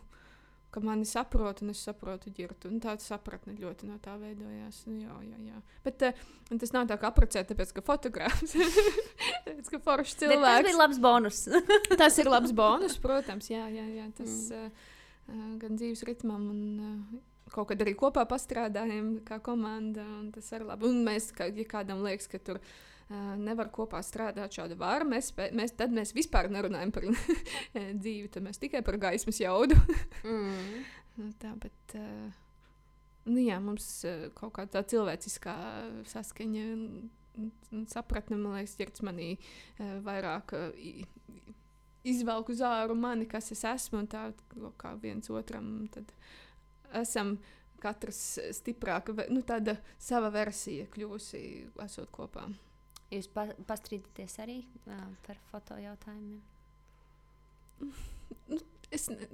ka 0.78 0.84
mani 0.86 1.06
saprot, 1.10 1.64
un 1.66 1.74
es 1.74 1.82
saprotu 1.88 2.32
ģirtu. 2.34 2.70
Un 2.70 2.82
tāda 2.84 3.02
sapratne 3.02 3.56
ļoti 3.58 3.90
no 3.90 3.98
tā 4.04 4.14
veidojās. 4.22 4.84
Nu, 4.86 5.00
jā, 5.02 5.16
jā, 5.26 5.40
jā. 5.50 5.62
Bet 5.86 6.06
uh, 6.06 6.26
tas 6.54 6.74
nav 6.76 6.86
tā 6.92 7.00
kā 7.02 7.10
apprecēt, 7.10 7.50
tāpēc, 7.50 7.74
ka 7.80 7.86
fotogrāfs 7.88 8.54
tāpēc, 9.48 9.72
ka 9.74 9.82
foršs 9.82 10.20
Bet 10.20 10.28
tas 10.28 10.36
cilvēks. 10.36 10.68
bija 10.70 10.82
labs 10.84 11.02
bonus. 11.02 11.42
Tas 12.04 12.20
ir 12.22 12.30
labs 12.30 12.54
bonus, 12.56 13.00
protams. 13.02 13.50
Jā, 13.50 13.66
jā, 13.74 13.88
jā 13.98 14.06
tas 14.18 14.36
mm. 14.54 14.86
uh, 15.34 15.50
gan 15.64 15.80
dzīves 15.80 16.06
ritmam, 16.08 16.46
un 16.54 16.62
uh, 16.78 17.24
kaut 17.54 17.72
kad 17.72 17.82
arī 17.82 17.96
kopā 17.98 18.28
pastrādājam, 18.30 19.16
kā 19.26 19.42
komanda. 19.44 20.06
Tas 20.36 20.52
ir 20.54 20.68
labi. 20.68 20.92
Un 20.92 21.02
mēs, 21.08 21.32
kā, 21.36 21.50
ja 21.50 21.66
kādam 21.70 22.06
liekas, 22.06 22.30
ka 22.30 22.42
tur 22.44 22.62
nevar 23.10 23.70
kopā 23.72 24.02
strādāt 24.04 24.58
šāda 24.58 24.76
vara, 24.80 25.06
mēs, 25.08 25.30
mēs, 25.56 25.72
tad 25.80 25.94
mēs 25.96 26.12
vispār 26.18 26.50
nerunājam 26.52 26.92
par 26.92 27.06
dzīvi, 28.04 28.28
tad 28.34 28.44
mēs 28.44 28.60
tikai 28.60 28.82
par 28.84 28.98
gaismas 29.00 29.40
jaudu. 29.40 29.78
mm. 30.28 30.84
Nu, 31.18 31.30
tā, 31.42 31.54
bet, 31.58 31.96
uh, 31.98 32.28
nu, 33.32 33.40
jā, 33.42 33.58
mums 33.64 33.88
kaut 34.38 34.54
kā 34.60 34.68
tā 34.70 34.84
cilvēciskā 34.86 35.56
saskaņa 36.12 36.66
un- 36.74 37.86
sapratne, 37.92 38.38
man 38.42 38.56
liekas, 38.58 38.76
ķerts 38.80 39.04
manī 39.06 39.32
vairāk 40.06 40.54
uh, 40.58 40.72
i- 40.78 41.04
i- 41.30 41.56
izvelk 42.14 42.50
uz 42.50 42.62
āru 42.66 42.96
mani, 42.98 43.28
kas 43.30 43.52
es 43.54 43.62
esmu, 43.68 44.00
un 44.04 44.08
tā 44.10 44.28
kā 44.82 44.94
viens 45.02 45.30
otram 45.30 45.88
esam 46.98 47.36
katrs 47.84 48.22
stiprāka, 48.58 49.14
nu, 49.30 49.44
tāda 49.46 49.76
sava 50.02 50.32
versija 50.34 50.88
kļūsi, 50.94 51.42
esot 51.86 52.10
kopā. 52.16 52.48
Jūs 53.14 53.30
pa 53.32 53.46
pastrīdaties 53.70 54.34
arī 54.44 54.58
uh, 54.92 55.04
par 55.28 55.38
foto 55.52 55.78
jautājumiem. 55.80 56.42
Es, 58.90 59.10
ne- 59.12 59.28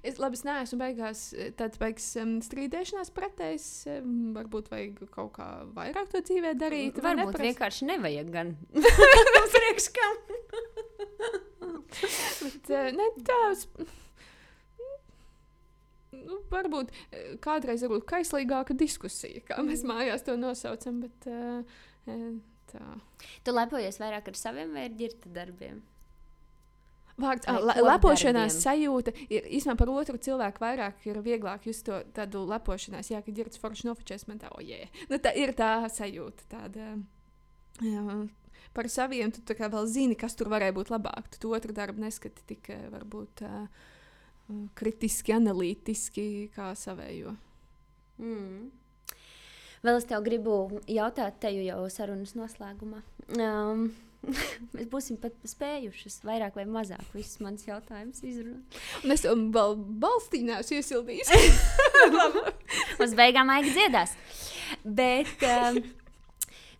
es, 0.00 0.16
labi, 0.16 0.38
es 0.38 0.42
neesmu 0.48 0.78
beigās 0.80 1.22
tāds 1.60 1.76
beigas 1.76 2.06
um, 2.22 2.38
strīdēšanās 2.40 3.10
pretējs. 3.12 3.66
Um, 3.98 4.30
varbūt 4.32 4.70
vajag 4.72 5.02
kaut 5.12 5.34
kā 5.36 5.48
vairāk 5.76 6.08
to 6.14 6.22
dzīvē 6.24 6.54
darīt. 6.56 6.96
Varbūt 7.04 7.34
neprast- 7.34 7.44
vienkārši 7.44 7.88
nevajag 7.90 8.30
gan. 8.32 8.54
Priekš 9.52 9.90
kam? 9.98 10.16
Bet, 11.60 12.72
uh, 12.72 12.88
ne, 12.96 13.10
tā, 13.28 13.38
es- 13.52 13.68
nu, 16.16 16.40
varbūt 16.52 16.96
kādreiz 17.44 17.84
ir 17.84 17.92
kaislīgāka 18.08 18.72
diskusija, 18.78 19.44
kā 19.52 19.60
mēs 19.68 19.84
mājās 19.88 20.24
to 20.24 20.38
nosaucam. 20.40 21.04
Bet, 21.04 21.28
uh, 21.28 22.16
tā. 22.72 22.82
Tu 23.44 23.54
lepojies 23.54 24.00
vairāk 24.00 24.30
ar 24.30 24.38
saviem 24.38 24.74
vai 24.76 24.88
ar 24.88 24.98
ģirta 24.98 25.32
darbiem? 25.34 25.80
Ah, 27.18 27.34
le, 27.58 27.74
lepošanās 27.82 28.60
sajūta 28.62 29.10
ir 29.26 29.46
īstenībā 29.56 29.74
par 29.80 29.90
otru 29.90 30.20
cilvēku 30.22 30.62
vairāk 30.62 31.06
ir 31.08 31.18
vieglāk 31.24 31.64
just 31.66 31.82
to 31.88 31.96
tādu 32.14 32.44
lepošanās, 32.46 33.10
jā, 33.10 33.18
kad 33.26 33.40
ir 33.40 33.50
tas 33.50 33.58
foršs 33.58 33.82
nofočēs, 33.88 34.28
man 34.30 34.38
tā, 34.38 34.52
ojē. 34.54 34.84
Nu, 35.10 35.18
tā 35.18 35.32
ir 35.34 35.50
tā 35.58 35.72
sajūta 35.90 36.46
tāda. 36.52 36.92
Jā, 37.82 38.20
par 38.74 38.90
saviem 38.92 39.34
tu 39.34 39.56
kā 39.58 39.66
vēl 39.72 39.90
zini, 39.90 40.18
kas 40.18 40.38
tur 40.38 40.50
varēja 40.52 40.76
būt 40.78 40.92
labāk. 40.94 41.34
Tu 41.42 41.50
otru 41.50 41.74
darbu 41.74 42.06
neskati 42.06 42.46
tik 42.52 42.70
varbūt 42.94 43.42
uh, 43.48 43.66
kritiski, 44.78 45.34
analītiski 45.34 46.28
kā 46.54 46.70
savējo. 46.78 47.34
Mm. 48.22 48.68
Vēl 49.84 50.00
es 50.00 50.06
tev 50.10 50.24
gribu 50.26 50.58
jautāt, 50.90 51.38
te 51.42 51.52
jau 51.54 51.80
sarunas 51.92 52.34
noslēgumā. 52.38 53.02
Um, 53.38 53.88
mēs 54.74 54.88
būsim 54.90 55.18
pat 55.22 55.36
spējuši 55.46 56.12
vairāk 56.26 56.58
vai 56.58 56.66
mazāk 56.68 57.14
visus 57.14 57.38
manus 57.44 57.66
jautājumus 57.68 58.24
izrunāt. 58.26 58.80
Un 59.04 59.14
es 59.14 59.24
um, 59.30 59.48
vēl 59.54 59.76
balstīnās 60.02 60.72
iesildījis. 60.74 61.32
Uz 63.04 63.14
beigām 63.18 63.50
aigi 63.54 63.74
dziedās. 63.76 64.14
Bet 64.84 65.46
um, 65.46 65.80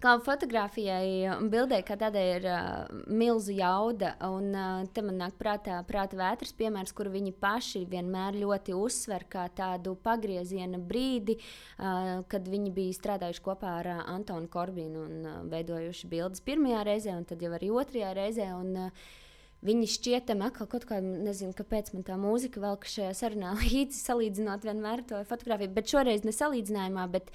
kā 0.03 0.14
fotografijai 0.22 1.26
un 1.34 1.49
bildē, 1.51 1.80
kā 1.86 1.96
tādai 1.99 2.24
ir 2.36 2.46
uh, 2.46 3.01
milzu 3.11 3.55
jauda, 3.57 4.12
un 4.28 4.49
uh, 4.55 4.86
te 4.94 5.03
man 5.03 5.18
nāk 5.24 5.36
prātā 5.40 5.80
prāta 5.88 6.18
vētras 6.18 6.55
piemērs, 6.59 6.94
kur 6.94 7.11
viņi 7.12 7.34
paši 7.42 7.84
vienmēr 7.90 8.38
ļoti 8.38 8.76
uzsver 8.78 9.26
kā 9.30 9.49
tādu 9.59 9.96
pagrieziena 10.05 10.78
brīdi, 10.78 11.38
uh, 11.38 12.24
kad 12.30 12.46
viņi 12.46 12.74
bija 12.74 12.99
strādājuši 12.99 13.44
kopā 13.44 13.78
ar 13.80 13.92
uh, 13.96 14.03
Antonu 14.14 14.51
Korbinu 14.53 15.07
un 15.09 15.24
uh, 15.26 15.38
veidojuši 15.51 16.11
bildes 16.11 16.44
pirmajā 16.46 16.84
reizē, 16.92 17.16
un 17.18 17.26
tad 17.26 17.42
jau 17.42 17.55
arī 17.59 17.72
otrajā 17.74 18.14
reizē. 18.22 18.53
Un, 18.59 18.76
uh, 18.88 19.16
Viņi 19.59 19.88
šķietami 19.90 20.44
atkal 20.46 20.68
kaut 20.70 20.84
kā, 20.86 21.01
nezinu, 21.03 21.51
kāpēc 21.59 21.88
man 21.90 22.05
tā 22.07 22.14
mūzika 22.14 22.61
vēl 22.62 22.76
šajā 22.86 23.14
sarunā 23.18 23.57
līdzi 23.64 23.99
salīdzinot 24.05 24.62
vienmēr 24.62 25.03
to 25.11 25.18
fotografiju, 25.26 25.72
bet 25.74 25.90
šoreiz 25.90 26.22
ne 26.22 26.34
salīdzinājumā, 26.36 27.09
bet 27.11 27.32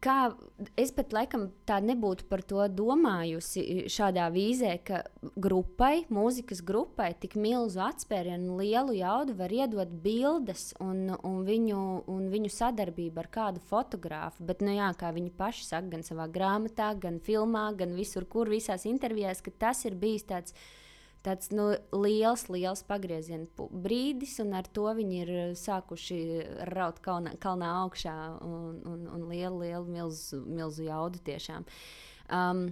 kā 0.00 0.32
es 0.78 0.92
pat 0.94 1.12
laikam 1.12 1.48
tā 1.68 1.78
nebūtu 1.84 2.26
par 2.30 2.42
to 2.46 2.64
domājusi 2.72 3.84
šādā 3.92 4.28
vīzē, 4.32 4.72
ka 4.86 5.02
grupai, 5.36 6.04
mūzikas 6.12 6.62
grupai, 6.64 7.10
tik 7.20 7.36
milzu 7.40 7.82
atspērienu, 7.84 8.56
lielu 8.60 8.96
jaudu 8.98 9.36
var 9.38 9.52
iedot 9.52 9.92
bildes 10.04 10.70
un, 10.82 11.10
un, 11.18 11.40
viņu, 11.46 11.80
un 12.10 12.28
viņu 12.32 12.52
sadarbību 12.52 13.24
ar 13.24 13.30
kādu 13.32 13.64
fotografu. 13.68 14.46
Bet, 14.48 14.64
nu 14.64 14.76
jā, 14.76 14.92
kā 14.98 15.12
viņi 15.14 15.34
paši 15.36 15.66
saka, 15.68 15.92
gan 15.96 16.06
savā 16.06 16.28
grāmatā, 16.32 16.92
gan 16.98 17.20
filmā, 17.22 17.68
gan 17.78 17.96
visur, 17.98 18.24
kur 18.24 18.50
visās 18.52 18.86
intervijās, 18.88 19.44
ka 19.44 19.54
tas 19.66 19.84
ir 19.88 19.98
bijis 19.98 20.28
tāds 20.30 20.56
tāds 21.26 21.50
nu, 21.54 21.70
liels, 21.94 22.46
liels 22.52 22.82
pagrieziena 22.86 23.46
brīdis, 23.56 24.36
un 24.42 24.54
ar 24.58 24.68
to 24.74 24.86
viņi 24.98 25.20
ir 25.22 25.34
eh, 25.34 25.50
sākuši 25.58 26.20
raut 26.72 27.00
kalnā, 27.04 27.36
kalnā 27.42 27.72
augšā 27.82 28.16
un, 28.46 28.80
un, 28.88 29.04
un 29.16 29.28
lielu, 29.30 29.62
lielu 29.64 29.98
milzu, 29.98 30.42
milzu 30.46 30.88
jaudu 30.88 31.22
tiešām. 31.26 31.68
Um, 32.32 32.66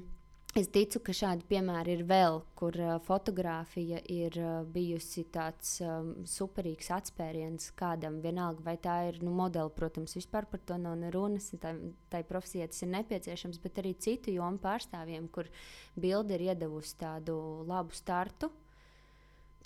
Es 0.58 0.66
ticu, 0.66 0.98
ka 1.06 1.12
šādi 1.14 1.44
piemēri 1.46 1.92
ir 1.94 2.00
vēl, 2.10 2.40
kur 2.58 2.74
uh, 2.82 2.96
fotografija 3.06 4.00
ir 4.10 4.34
uh, 4.40 4.64
bijusi 4.66 5.22
tāds 5.30 5.76
um, 5.84 6.08
superīgs 6.26 6.90
atspēriens 6.96 7.68
kādam. 7.78 8.16
Vienalga, 8.24 8.64
vai 8.66 8.74
tā 8.82 8.96
ir 9.12 9.20
nu, 9.22 9.30
modeli, 9.30 9.70
protams, 9.76 10.16
vispār 10.18 10.48
par 10.50 10.64
to 10.66 10.80
nav 10.82 11.06
runas. 11.14 11.52
Tā, 11.62 11.76
tai 12.10 12.24
profesijai 12.26 12.66
tas 12.72 12.82
ir 12.82 12.90
nepieciešams, 12.96 13.62
bet 13.62 13.78
arī 13.78 13.94
citu 13.94 14.34
jomu 14.34 14.58
pārstāvjiem, 14.64 15.30
kur 15.30 15.46
bilde 15.94 16.34
ir 16.34 16.48
iedavusi 16.50 16.98
tādu 16.98 17.38
labu 17.70 17.94
startu. 17.94 18.50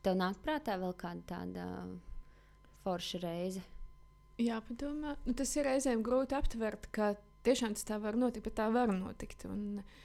Tev 0.05 0.21
nāk 0.21 0.45
prātā 0.45 0.77
vēl 0.77 0.93
kāda 1.01 1.29
tāda 1.33 1.69
forša 2.85 3.25
reize. 3.25 3.65
Jā, 4.37 4.61
padomā. 4.69 5.17
Nu, 5.25 5.33
tas 5.33 5.57
ir 5.57 5.65
reizēm 5.65 6.05
grūti 6.05 6.37
aptvert, 6.37 6.93
ka 6.93 7.15
tiešām 7.49 7.73
tas 7.73 7.89
tā 7.89 7.97
var 8.05 8.21
notikt, 8.21 8.51
bet 8.51 8.61
tā 8.61 8.69
var 8.75 8.93
notikt. 8.93 9.49
Un, 9.49 9.79
uh, 9.81 10.03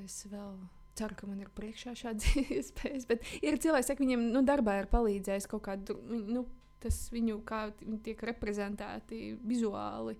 es 0.00 0.24
vēl 0.30 0.56
ceru, 0.98 1.16
ka 1.18 1.28
man 1.28 1.40
ir 1.42 1.50
priekšā 1.54 1.94
šādas 1.98 2.36
iespējas. 2.58 3.06
Bet 3.10 3.24
ir 3.42 3.58
cilvēki, 3.62 3.88
kas 3.90 4.02
viņiem 4.02 4.28
nu, 4.34 4.44
darbā 4.46 4.78
ir 4.80 4.90
palīdzējis 4.92 5.48
kaut 5.50 5.64
kādu, 5.68 5.98
nu, 6.08 6.46
tas 6.84 6.98
viņu 7.14 7.40
kā 7.48 7.66
viņi 7.80 8.00
tiek 8.04 8.26
reprezentēti 8.28 9.22
vizuāli, 9.42 10.18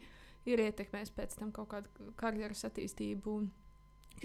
ir 0.48 0.64
ietekmējis 0.64 1.12
pēc 1.14 1.36
tam 1.40 1.52
kaut 1.54 1.70
kādu 1.74 2.10
karjeras 2.20 2.66
attīstību. 2.68 3.38
Un, 3.40 3.52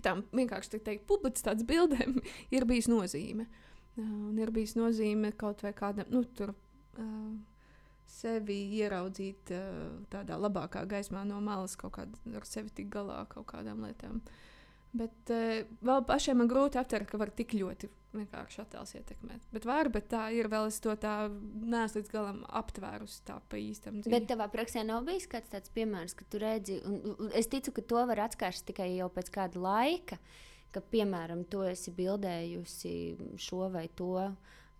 tam 0.05 0.23
vienkārši 0.35 0.75
tā 0.75 0.83
teikt, 0.91 1.07
publicitātes 1.09 1.67
bildēm 1.67 2.19
ir 2.55 2.67
bijis 2.69 2.89
nozīme. 2.91 3.49
Uh, 3.99 4.09
un 4.29 4.37
ir 4.39 4.51
bijis 4.55 4.77
nozīme 4.79 5.33
kaut 5.37 5.65
vai 5.65 5.73
kādam, 5.75 6.11
nu, 6.13 6.25
tur. 6.37 6.55
Uh, 6.99 7.37
sevi 8.09 8.55
ieraudzīt 8.79 9.51
uh, 9.53 9.99
tādā 10.09 10.37
labākā 10.39 10.81
gaismā 10.89 11.21
no 11.29 11.37
malas, 11.45 11.75
kaut 11.79 11.93
kādā 11.99 12.39
ar 12.39 12.47
sevi 12.49 12.71
tik 12.73 12.89
galā 12.93 13.21
kaut 13.29 13.45
kādām 13.51 13.83
lietām. 13.85 14.23
Bet 14.97 15.31
uh, 15.33 15.61
vēl 15.85 16.03
pašiem 16.09 16.39
man 16.41 16.49
grūti 16.49 16.79
aptvert, 16.81 17.09
ka 17.09 17.19
var 17.21 17.29
tik 17.35 17.53
ļoti 17.57 17.89
vienkārši 18.15 18.61
attēls 18.63 18.95
ietekmēt. 18.97 19.43
Bet 19.53 19.67
var, 19.69 19.91
bet 19.93 20.07
tā 20.09 20.23
ir 20.33 20.49
vēl 20.49 20.71
es 20.71 20.79
to 20.81 20.95
tā 20.97 21.13
neesmu 21.29 22.01
līdz 22.01 22.11
galam 22.13 22.39
aptvērusi 22.61 23.21
tā 23.27 23.37
pa 23.51 23.59
īstam. 23.61 23.99
Dzīvi. 23.99 24.15
Bet 24.15 24.25
tavā 24.31 24.49
praksē 24.49 24.81
nav 24.87 25.05
bijis 25.05 25.29
kāds 25.29 25.53
tāds 25.53 25.69
piemērs, 25.75 26.17
ka 26.17 26.25
tu 26.25 26.41
redzi, 26.41 26.79
un 26.89 27.29
es 27.37 27.51
ticu, 27.51 27.75
ka 27.75 27.85
to 27.85 28.01
var 28.09 28.23
atkārst 28.25 28.65
tikai 28.71 28.95
jau 28.95 29.11
pēc 29.13 29.29
kāda 29.35 29.61
laika, 29.61 30.17
ka, 30.73 30.81
piemēram, 30.81 31.45
tu 31.49 31.61
esi 31.69 31.93
bildējusi 31.93 32.95
šo 33.41 33.69
vai 33.73 33.85
to, 33.93 34.25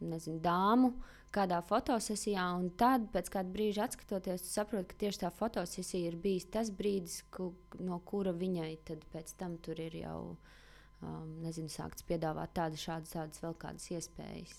nezinu, 0.01 0.41
dāmu, 0.41 0.95
uh, 0.95 1.18
kādā 1.33 1.59
fotosesijā, 1.65 2.43
un 2.57 2.69
tad 2.79 3.09
pēc 3.13 3.29
kāda 3.33 3.53
brīža 3.53 3.85
atskatoties, 3.85 4.45
saproti, 4.49 4.89
ka 4.91 5.01
tieši 5.05 5.23
tā 5.25 5.33
fotosesija 5.33 6.09
ir 6.09 6.17
bijis 6.21 6.49
tas 6.53 6.71
brīdis, 6.73 7.21
ku, 7.33 7.51
no 7.79 7.99
kura 8.05 8.33
viņai 8.35 8.71
pēc 9.13 9.35
tam 9.37 9.59
tur 9.61 9.81
ir 9.81 9.99
jau 10.01 10.21
um, 10.33 11.35
nezinu, 11.43 11.69
sākts 11.69 12.05
piedāvāt 12.09 12.55
tādas, 12.57 12.81
šādas, 12.81 13.13
tādas 13.13 13.45
vēl 13.45 13.55
kādas 13.61 13.85
iespējas. 13.93 14.57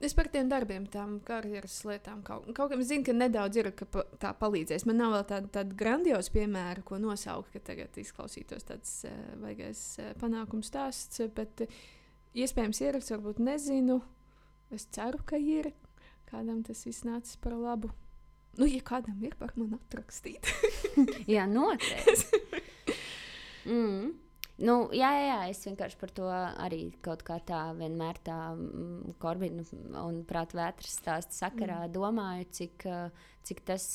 Es 0.00 0.14
par 0.16 0.30
tiem 0.32 0.48
darbiem, 0.48 0.86
tām 0.88 1.18
karjeras 1.20 1.74
lietām 1.84 2.22
kaut, 2.24 2.46
kaut 2.56 2.70
kam 2.72 2.80
zinu, 2.80 3.04
ka 3.04 3.12
nedaudz 3.12 3.58
ir 3.60 3.68
ka 3.76 3.84
pa, 3.84 4.06
tā 4.22 4.30
palīdzēs. 4.40 4.86
Man 4.88 4.96
nav 4.96 5.12
vēl 5.12 5.26
tāda, 5.28 5.50
tāda 5.58 5.76
grandioza 5.76 6.32
piemēra, 6.32 6.80
ko 6.88 6.96
nosaukt, 6.98 7.52
ka 7.52 7.60
tagad 7.68 7.98
izklausītos 8.00 8.64
tāds 8.70 8.94
uh, 9.04 9.18
vajagais 9.42 9.82
uh, 10.00 10.14
panākums 10.22 10.72
stāsts, 10.72 11.20
bet 11.36 11.66
uh, 11.66 11.82
iespējams 12.32 12.80
ieraksts, 12.80 13.12
varbūt 13.12 13.44
nezinu. 13.44 13.98
Uh, 14.00 14.16
Es 14.70 14.86
ceru, 14.94 15.18
ka 15.26 15.38
ir 15.40 15.72
kādam 16.30 16.62
tas 16.66 16.84
viss 16.86 17.04
nācis 17.06 17.38
par 17.42 17.56
labu. 17.58 17.90
Nu, 18.58 18.66
ja 18.66 18.82
kādam 18.86 19.20
ir 19.22 19.36
par 19.38 19.52
mani 19.58 19.78
atrakstīt, 19.78 20.46
jā, 21.34 21.46
noteikti. 21.50 22.40
mm. 23.70 24.10
Nu, 24.60 24.74
jā, 24.92 25.08
jā, 25.16 25.20
jā, 25.24 25.36
es 25.48 25.62
vienkārši 25.64 25.96
par 25.96 26.10
to 26.12 26.26
arī 26.28 26.80
kaut 27.00 27.22
kā 27.24 27.38
tā 27.48 27.62
vienmēr 27.78 28.18
tā 28.26 28.36
mm, 28.52 29.14
korbinu 29.22 29.64
un 30.02 30.18
prāta 30.28 30.58
vētras 30.58 30.98
stāstu 30.98 31.38
sakarā 31.38 31.78
mm. 31.86 31.94
domāju, 31.94 32.48
cik, 32.58 32.84
cik 33.48 33.62
tas 33.70 33.86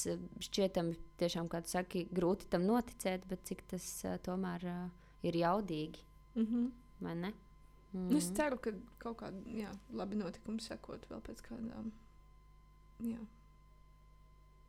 šķietami 0.47 0.97
tiešām, 1.21 1.51
kā 1.51 1.61
tu 1.61 1.75
saki, 1.75 2.07
grūti 2.09 2.49
tam 2.49 2.65
noticēt, 2.65 3.27
bet 3.29 3.45
cik 3.45 3.61
tas 3.75 3.85
tomēr 4.25 4.65
ir 5.25 5.37
jaudīgi. 5.43 6.01
Mm 6.35 6.47
-hmm. 6.47 6.71
Vai 7.05 7.15
ne? 7.15 7.33
Mm. 7.95 8.09
Nu, 8.11 8.19
es 8.19 8.27
ceru, 8.35 8.59
ka 8.59 8.73
kaut 8.99 9.21
kādi 9.21 9.61
jā, 9.61 9.71
labi 9.95 10.19
notikumi 10.19 10.59
sekot 10.63 11.07
vēl 11.07 11.21
pēc 11.23 11.41
kādām. 11.45 11.93
Jā. 13.07 13.21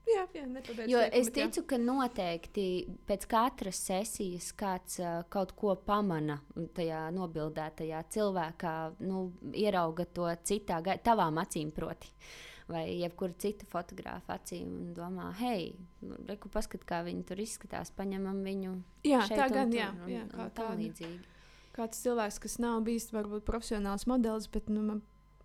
Jā, 0.07 0.23
jā, 0.31 0.45
jo 0.47 0.61
teikumu, 0.63 1.09
es 1.19 1.33
ticu, 1.35 1.65
jā. 1.65 1.67
ka 1.73 1.79
noteikti 1.83 2.67
pēc 3.09 3.25
katras 3.27 3.81
sesijas 3.89 4.53
kāds 4.55 5.01
uh, 5.03 5.25
kaut 5.33 5.57
ko 5.59 5.75
pamana 5.83 6.39
tajā 6.77 7.09
nobildētajā 7.17 8.05
cilvēkā, 8.15 8.75
nu, 9.03 9.25
ierauga 9.51 10.07
to 10.07 10.31
citā, 10.47 10.79
tavām 11.03 11.43
acīm, 11.43 11.75
proti. 11.75 12.15
Vai 12.71 12.85
jebkura 13.01 13.35
cita 13.39 13.67
fotografa 13.71 14.39
acīm, 14.39 14.71
un 14.71 14.95
domā, 14.95 15.33
hei, 15.41 15.73
reku 16.31 16.51
paskat, 16.55 16.87
kā 16.87 17.03
viņi 17.07 17.27
tur 17.27 17.43
izskatās, 17.43 17.91
paņemam 17.95 18.43
viņu. 18.47 18.79
Jā, 19.07 19.27
tā 19.31 19.51
gan, 19.51 19.75
tur, 19.75 19.81
jā, 19.81 19.91
un, 20.03 20.13
jā, 20.15 20.27
kā 20.31 20.51
tā 20.55 20.71
līdzīgi 20.79 21.36
kāds 21.77 22.01
cilvēks, 22.05 22.41
kas 22.43 22.59
nav 22.63 22.81
bijis 22.87 23.11
varbūt 23.15 23.47
profesionāls 23.49 24.07
modelis, 24.11 24.49
bet 24.53 24.71
nu, 24.73 24.83
man, 24.87 25.03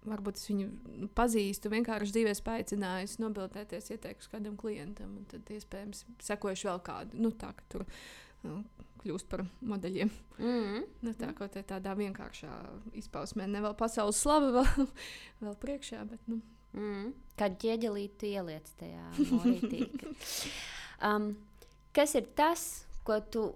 varbūt 0.07 0.39
es 0.39 0.47
viņu 0.49 1.09
pazīstu, 1.17 1.71
vienkārši 1.73 2.15
dzīvē 2.17 2.35
spēcinājis, 2.37 3.19
nobildēties, 3.21 3.91
ieteikusi 3.95 4.31
kādam 4.31 4.57
klientam, 4.59 5.13
un 5.19 5.27
tad 5.29 5.49
iespējams 5.53 6.05
sekojuši 6.25 6.69
vēl 6.71 6.81
kādu, 6.87 7.21
nu 7.21 7.33
tā, 7.37 7.51
ka 7.57 7.67
tur 7.73 7.85
nu, 8.45 8.61
kļūst 9.01 9.29
par 9.29 9.43
modeļiem. 9.65 10.11
Mm. 10.39 10.87
Nu, 11.05 11.13
tā 11.17 11.31
kā 11.37 11.49
tādā 11.53 11.93
vienkāršā 11.97 12.51
izpausmē, 13.01 13.47
ne 13.49 13.61
vēl 13.63 13.75
pasaules 13.77 14.19
slava 14.21 14.51
vēl, 14.59 14.89
vēl 15.45 15.57
priekšā, 15.61 16.03
bet, 16.09 16.25
nu. 16.31 16.41
Mm. 16.77 17.11
Kādu 17.39 17.57
ķieģelīti 17.65 18.35
ieliec 18.37 18.69
tajā 18.79 19.09
morītī? 19.33 19.85
um, 21.07 21.33
kas 21.95 22.15
ir 22.15 22.29
tas, 22.37 22.69
ko 23.07 23.17
tu 23.33 23.49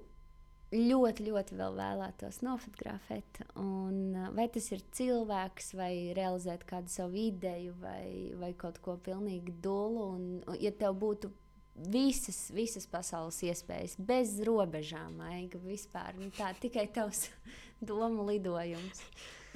ļoti, 0.76 1.26
ļoti 1.30 1.57
vēl 1.59 1.78
vēlētos 1.80 2.41
nofotografēt. 2.45 3.41
Un, 3.61 3.97
uh, 4.13 4.28
vai 4.36 4.47
tas 4.51 4.67
ir 4.76 4.84
cilvēks, 4.97 5.71
vai 5.80 5.91
realizēt 6.17 6.67
kādu 6.67 6.91
savu 6.91 7.19
ideju, 7.28 7.76
vai, 7.82 8.36
vai 8.39 8.51
kaut 8.59 8.82
ko 8.84 8.97
pilnīgi 9.01 9.55
dulu. 9.63 10.11
Un, 10.17 10.59
ja 10.61 10.73
tev 10.76 10.97
būtu 11.01 11.32
visas, 11.76 12.49
visas 12.55 12.88
pasaules 12.88 13.41
iespējas, 13.43 13.97
bez 13.99 14.38
robežām, 14.47 15.19
aiga 15.28 15.59
vispār, 15.63 16.15
nu 16.19 16.32
tā 16.36 16.53
tikai 16.59 16.88
tavs 16.95 17.28
domu 17.89 18.28
lidojums. 18.30 19.03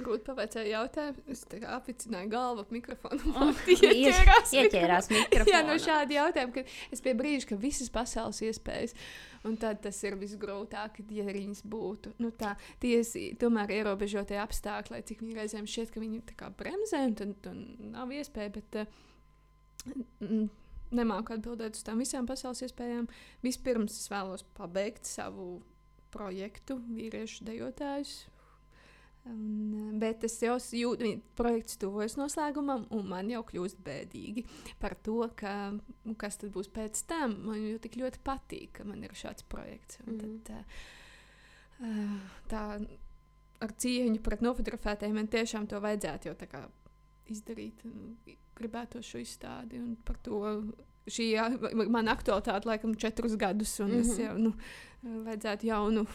Grūti 0.00 0.24
pavaicāt 0.26 0.68
jautājumu. 0.70 1.24
Es 1.32 1.42
tā 1.50 1.60
kā 1.62 1.74
apvicināju 1.76 2.30
galvu 2.32 2.64
ap 2.64 2.72
mikrofonu. 2.74 3.34
Oh, 3.34 3.50
ieķērās, 3.74 4.54
ieķērās 4.56 5.10
mikrofonu. 5.12 5.50
Jā, 5.54 5.60
no 5.66 5.76
šādi 5.82 6.16
jautājumi, 6.16 6.54
ka 6.56 6.94
es 6.96 7.04
pie 7.04 7.14
brīža, 7.18 7.50
ka 7.52 7.60
visas 7.60 7.92
pasaules 7.92 8.40
iespējas. 8.46 8.96
Un 9.48 9.56
tad 9.60 9.80
tas 9.84 9.96
ir 10.04 10.18
visgrūtāk, 10.20 11.00
ja 11.16 11.24
viņas 11.28 11.62
būtu. 11.72 12.14
Nu, 12.20 12.32
tā 12.36 12.56
tiesi 12.82 13.30
tomēr 13.40 13.72
ierobežotie 13.78 14.40
apstākļi, 14.42 14.96
lai 14.96 15.04
cik 15.08 15.22
viņi 15.24 15.38
reizēm 15.38 15.68
šķiet, 15.68 15.94
ka 15.94 16.02
viņi 16.02 16.24
tā 16.32 16.36
kā 16.42 16.50
bremzē, 16.56 17.04
un 17.08 17.14
tad, 17.16 17.36
tad 17.46 17.86
nav 17.94 18.12
iespēja. 18.16 18.56
Bet, 18.58 18.82
uh, 18.82 20.48
Nemāku 20.90 21.36
atbildēt 21.36 21.76
uz 21.78 21.84
tām 21.86 22.00
visām 22.02 22.26
pasaules 22.26 22.64
iespējām. 22.66 23.06
Vispirms 23.46 23.94
es 23.94 24.10
vēlos 24.10 24.42
pabeigt 24.56 25.06
savu 25.06 25.60
projektu, 26.10 26.80
vīriešu 26.90 27.46
dejotājus, 27.46 28.24
Un, 29.28 29.74
eh, 29.76 29.98
bet 30.00 30.24
es 30.24 30.38
jau 30.40 30.56
jūtu, 30.56 31.04
ka 31.04 31.42
projekts 31.42 31.76
tuvojas 31.80 32.16
noslēgumam, 32.16 32.86
un 32.96 33.08
man 33.10 33.28
jau 33.30 33.42
kļūst 33.44 33.82
bēdīgi 33.84 34.46
par 34.80 34.96
to, 35.04 35.20
ka, 35.36 35.54
nu, 36.04 36.14
kas 36.18 36.40
tad 36.40 36.54
būs 36.54 36.70
pēc 36.72 37.04
tam. 37.10 37.36
Man 37.44 37.60
jau 37.60 37.78
tik 37.84 38.00
ļoti 38.00 38.22
patīk, 38.24 38.72
ka 38.78 38.88
man 38.88 39.04
ir 39.04 39.12
šāds 39.12 39.44
projekts. 39.44 40.00
Un 40.06 40.16
mm. 40.16 40.40
tad, 40.48 40.64
uh, 41.84 42.18
tā 42.50 42.64
ar 43.60 43.74
cieņu 43.84 44.22
pret 44.24 44.44
nofotografētājiem 44.44 45.18
man 45.20 45.28
tiešām 45.30 45.68
to 45.68 45.80
vajadzētu 45.84 46.30
jau 46.30 46.36
izdarīt. 47.30 47.84
Gribētu 48.56 49.02
šo 49.04 49.20
izstādi 49.22 49.80
un 49.80 49.96
par 50.04 50.16
to. 50.24 50.40
Šī 51.10 51.30
jā, 51.32 51.46
man 51.90 52.10
aktualitāte 52.12 52.68
laikam 52.68 52.92
četrus 52.94 53.32
gadus, 53.40 53.72
un 53.80 53.88
mm 53.88 53.92
-hmm. 53.92 54.00
es 54.00 54.08
mhm. 54.08 54.20
jau 54.22 54.38
nu, 54.38 54.52
vajadzētu 55.24 55.66
jaunu 55.66 56.06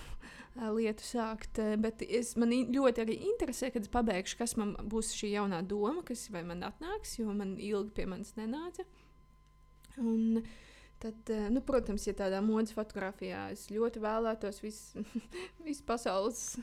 lietu 0.56 1.04
sākt. 1.04 1.60
Bet 1.82 2.04
es, 2.06 2.36
man 2.40 2.54
ļoti 2.54 3.04
arī 3.04 3.18
interesē, 3.32 3.72
kad 3.74 3.86
es 3.86 3.92
pabeigšu, 3.92 4.38
kas 4.40 4.56
man 4.60 4.76
būs 4.92 5.14
šī 5.18 5.34
jaunā 5.36 5.64
doma, 5.68 6.04
kas 6.08 6.28
man 6.36 6.64
atnāks, 6.68 7.18
jo 7.20 7.34
man 7.36 7.58
ilgi 7.60 7.96
pie 7.98 8.08
manis 8.10 8.36
nenāca. 8.40 8.88
Un, 10.02 10.44
Tad, 11.06 11.30
nu, 11.52 11.60
protams, 11.62 12.06
ja 12.08 12.14
tādā 12.16 12.40
modes 12.42 12.72
fotografijā 12.74 13.50
es 13.54 13.66
ļoti 13.68 14.00
vēlētos 14.02 14.62
visu 14.64 15.04
vis 15.66 15.82
pasaules 15.86 16.56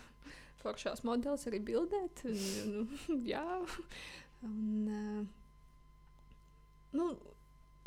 foršās 0.62 1.05
modeļus 1.07 1.47
arī 1.51 1.61
bildēt. 1.68 2.24
Un, 2.26 2.40
nu, 2.72 3.18
jā, 3.32 3.45
un, 4.49 5.28
nu, 6.97 7.09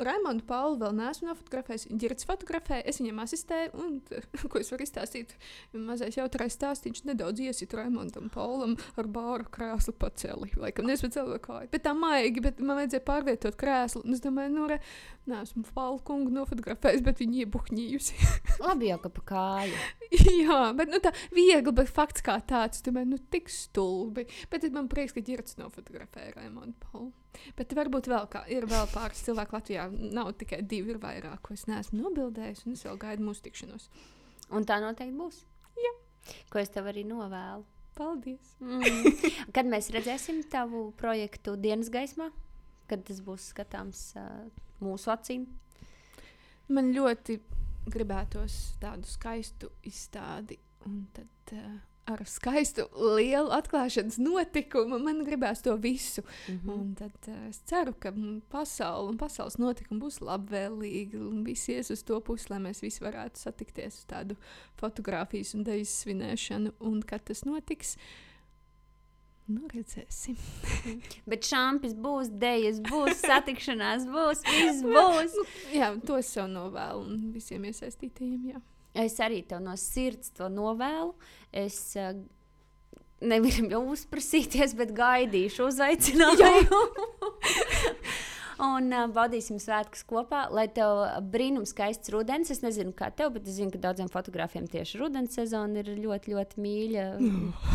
Raimondu 0.02 0.44
Pauli 0.44 0.76
vēl 0.80 0.92
neesmu 0.98 1.30
nofotografējis. 1.30 1.86
Girts 2.00 2.26
fotografēja, 2.28 2.84
es 2.90 3.00
viņam 3.00 3.22
asistēju, 3.24 3.70
un 3.80 3.94
ko 4.52 4.60
es 4.60 4.70
varu 4.72 4.84
izstāstīt? 4.84 5.32
Mazais 5.76 6.18
jautrais 6.18 6.56
stāstīns 6.56 7.06
nedaudz 7.08 7.40
iesit 7.44 7.72
Raimondam 7.76 8.28
Paulam 8.32 8.76
ar 9.00 9.08
bāru 9.12 9.48
krēslu 9.52 9.96
paceli. 9.96 10.50
Laikam 10.60 10.88
nespēcēlu 10.90 11.40
kāju. 11.44 11.70
Bet 11.72 11.86
tā 11.86 11.94
maigi, 11.96 12.44
bet 12.44 12.60
man 12.60 12.80
vajadzēja 12.82 13.06
pārvietot 13.08 13.58
krēslu. 13.60 14.04
Un 14.04 14.16
es 14.16 14.24
domāju, 14.24 14.52
nu, 14.56 14.68
re, 14.70 14.80
neesmu 15.30 15.64
Paulu 15.74 16.02
kungu 16.06 16.32
nofotografējis, 16.34 17.04
bet 17.06 17.22
viņi 17.24 17.44
iebuhņījusi. 17.46 18.18
Labi 18.66 18.92
jau, 18.92 19.00
ka 19.04 19.12
pa 19.16 19.26
kāju. 19.32 19.84
Jā, 20.12 20.60
bet 20.76 20.92
nu, 20.92 21.00
tā 21.02 21.14
viegli, 21.34 21.72
bet 21.76 21.92
fakts 21.92 22.24
kā 22.26 22.36
tāds, 22.44 22.84
man 22.92 23.14
nu, 23.14 23.20
tik 23.32 23.48
stulbi. 23.52 24.28
Bet 24.52 24.68
man 24.74 24.90
prieks, 24.92 25.16
ka 25.16 25.24
ģirts 25.24 25.56
nofotografē 25.62 26.30
Raimondu 26.36 26.76
Paulu. 26.84 27.14
Bet 27.56 27.74
varbūt 27.76 28.08
vēl 28.10 28.26
kā, 28.32 28.42
ir 28.52 28.66
vēl 28.68 28.88
pāris 28.92 29.22
cilvēku 29.26 29.56
Latvijā. 29.56 29.86
Nav 30.16 30.32
tikai 30.40 30.62
divi, 30.62 30.94
ir 30.94 31.00
vairāk, 31.02 31.40
ko 31.44 31.54
es 31.56 31.66
neesmu 31.70 32.00
nobildējis, 32.00 32.64
un 32.66 32.76
es 32.76 32.84
vēl 32.86 32.98
gaidu 33.02 33.26
mūsu 33.26 33.44
tikšanos. 33.46 33.88
Un 34.56 34.66
tā 34.68 34.78
noteikti 34.82 35.16
būs. 35.16 35.42
Jā. 35.82 35.92
Ko 36.52 36.62
es 36.62 36.72
tev 36.74 36.88
arī 36.90 37.04
novēlu. 37.06 37.64
Paldies! 37.96 38.56
Mm. 38.60 39.06
Kad 39.56 39.68
mēs 39.72 39.88
redzēsim 39.94 40.42
tavu 40.52 40.90
projektu 41.00 41.54
dienas 41.56 41.88
gaismā, 41.92 42.28
kad 42.90 43.06
tas 43.08 43.22
būs 43.24 43.50
skatāms 43.54 44.10
uh, 44.20 44.44
mūsu 44.84 45.12
acīm? 45.14 45.46
Man 46.68 46.92
ļoti 46.92 47.38
gribētos 47.88 48.76
tādu 48.82 49.08
skaistu 49.08 49.70
izstādi, 49.88 50.58
un 50.84 51.06
tad 51.16 51.54
uh, 51.56 51.78
ar 52.06 52.22
skaistu 52.30 52.86
lielu 53.16 53.50
atklāšanas 53.56 54.18
notikumu 54.22 54.98
man 55.02 55.24
gribēs 55.26 55.62
to 55.64 55.74
visu. 55.76 56.22
Mm 56.48 56.58
-hmm. 56.58 56.72
Un 56.72 56.94
tad 56.94 57.28
uh, 57.28 57.48
es 57.48 57.58
ceru, 57.58 57.94
ka 57.98 58.12
pasaule 58.48 59.08
un 59.08 59.18
pasaules 59.18 59.58
notikumi 59.58 60.00
būs 60.00 60.20
labvēlīgi 60.20 61.16
un 61.16 61.44
viss 61.44 61.68
ies 61.68 61.90
uz 61.90 62.02
to 62.02 62.20
pusi, 62.20 62.46
lai 62.50 62.58
mēs 62.58 62.82
visi 62.82 63.04
varētu 63.04 63.38
satikties 63.38 63.98
uz 63.98 64.06
tādu 64.06 64.36
fotografijas 64.76 65.54
un 65.54 65.64
deju 65.64 65.84
svinēšanu. 65.84 66.72
Un 66.80 67.02
kad 67.02 67.24
tas 67.24 67.44
notiks, 67.44 67.96
nu 69.46 69.68
redzēsim. 69.74 70.36
Bet 71.30 71.42
šāpis 71.42 71.94
būs, 71.94 72.30
dēļas 72.30 72.80
būs, 72.80 73.20
satikšanās 73.30 74.06
būs, 74.06 74.42
viss 74.46 74.82
būs. 74.82 75.34
Nu, 75.34 75.44
jā, 75.72 76.00
to 76.06 76.18
es 76.18 76.26
sev 76.26 76.48
novēlu 76.48 77.32
visiem 77.32 77.64
iesaistītajiem. 77.64 78.50
Jā. 78.52 78.60
Es 78.96 79.18
arī 79.20 79.42
tev 79.48 79.60
no 79.64 79.74
sirds 79.80 80.32
to 80.36 80.48
novēlu. 80.52 81.12
Es 81.52 81.78
uh, 82.00 82.14
negribu 83.20 83.70
jau 83.74 83.82
uzprasīties, 83.92 84.76
bet 84.78 84.94
gaidīšu 84.96 85.68
uzaicinājumu. 85.70 86.80
Un 88.56 88.88
uh, 88.88 89.04
baudīsim 89.12 89.58
svētkus 89.60 90.00
kopā, 90.08 90.46
lai 90.48 90.64
tev 90.72 91.02
brīnums 91.28 91.74
skaists 91.74 92.08
rudens. 92.12 92.48
Es 92.54 92.62
nezinu, 92.64 92.94
kā 92.96 93.10
tev, 93.12 93.34
bet 93.34 93.44
es 93.44 93.58
zinu, 93.58 93.68
ka 93.74 93.82
daudziem 93.82 94.08
fotogrāfiem 94.12 94.64
tieši 94.72 95.00
rudens 95.02 95.36
sezona 95.36 95.82
ir 95.82 95.92
ļoti, 96.00 96.32
ļoti 96.32 96.64
mīļa. 96.64 97.04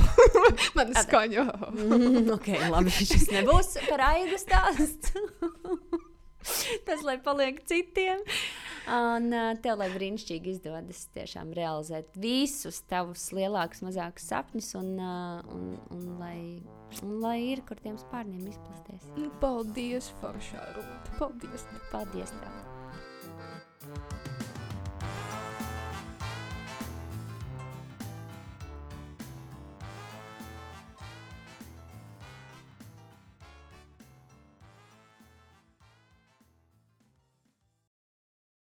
Man 0.80 0.96
skaņo. 0.98 1.46
Mm, 1.70 2.32
ok, 2.38 2.50
labi, 2.74 2.96
šis 2.98 3.30
nebūs 3.30 3.76
par 3.92 4.08
aidu 4.10 4.42
stāsts. 4.42 5.14
Tas, 6.88 7.06
lai 7.06 7.20
paliek 7.22 7.62
citiem. 7.70 8.26
Un 8.90 9.30
tev, 9.62 9.78
lai 9.78 9.90
brīnišķīgi 9.94 10.56
izdodas 10.56 11.04
tiešām 11.16 11.52
realizēt 11.58 12.16
visus 12.22 12.82
tavus 12.90 13.28
lielākus, 13.36 13.84
mazākus 13.86 14.26
sapņus, 14.32 14.72
un, 14.80 14.90
un, 15.54 15.68
un, 15.94 16.08
lai, 16.22 16.40
un 17.04 17.14
lai 17.22 17.38
ir, 17.52 17.62
kur 17.68 17.82
tiem 17.84 18.00
spārniem 18.02 18.50
izplasties. 18.50 19.06
Paldies, 19.44 20.10
Foršā 20.24 20.66
Rūta. 20.74 21.20
Paldies! 21.22 21.70
Paldies! 21.94 22.36
Tev. 22.42 24.21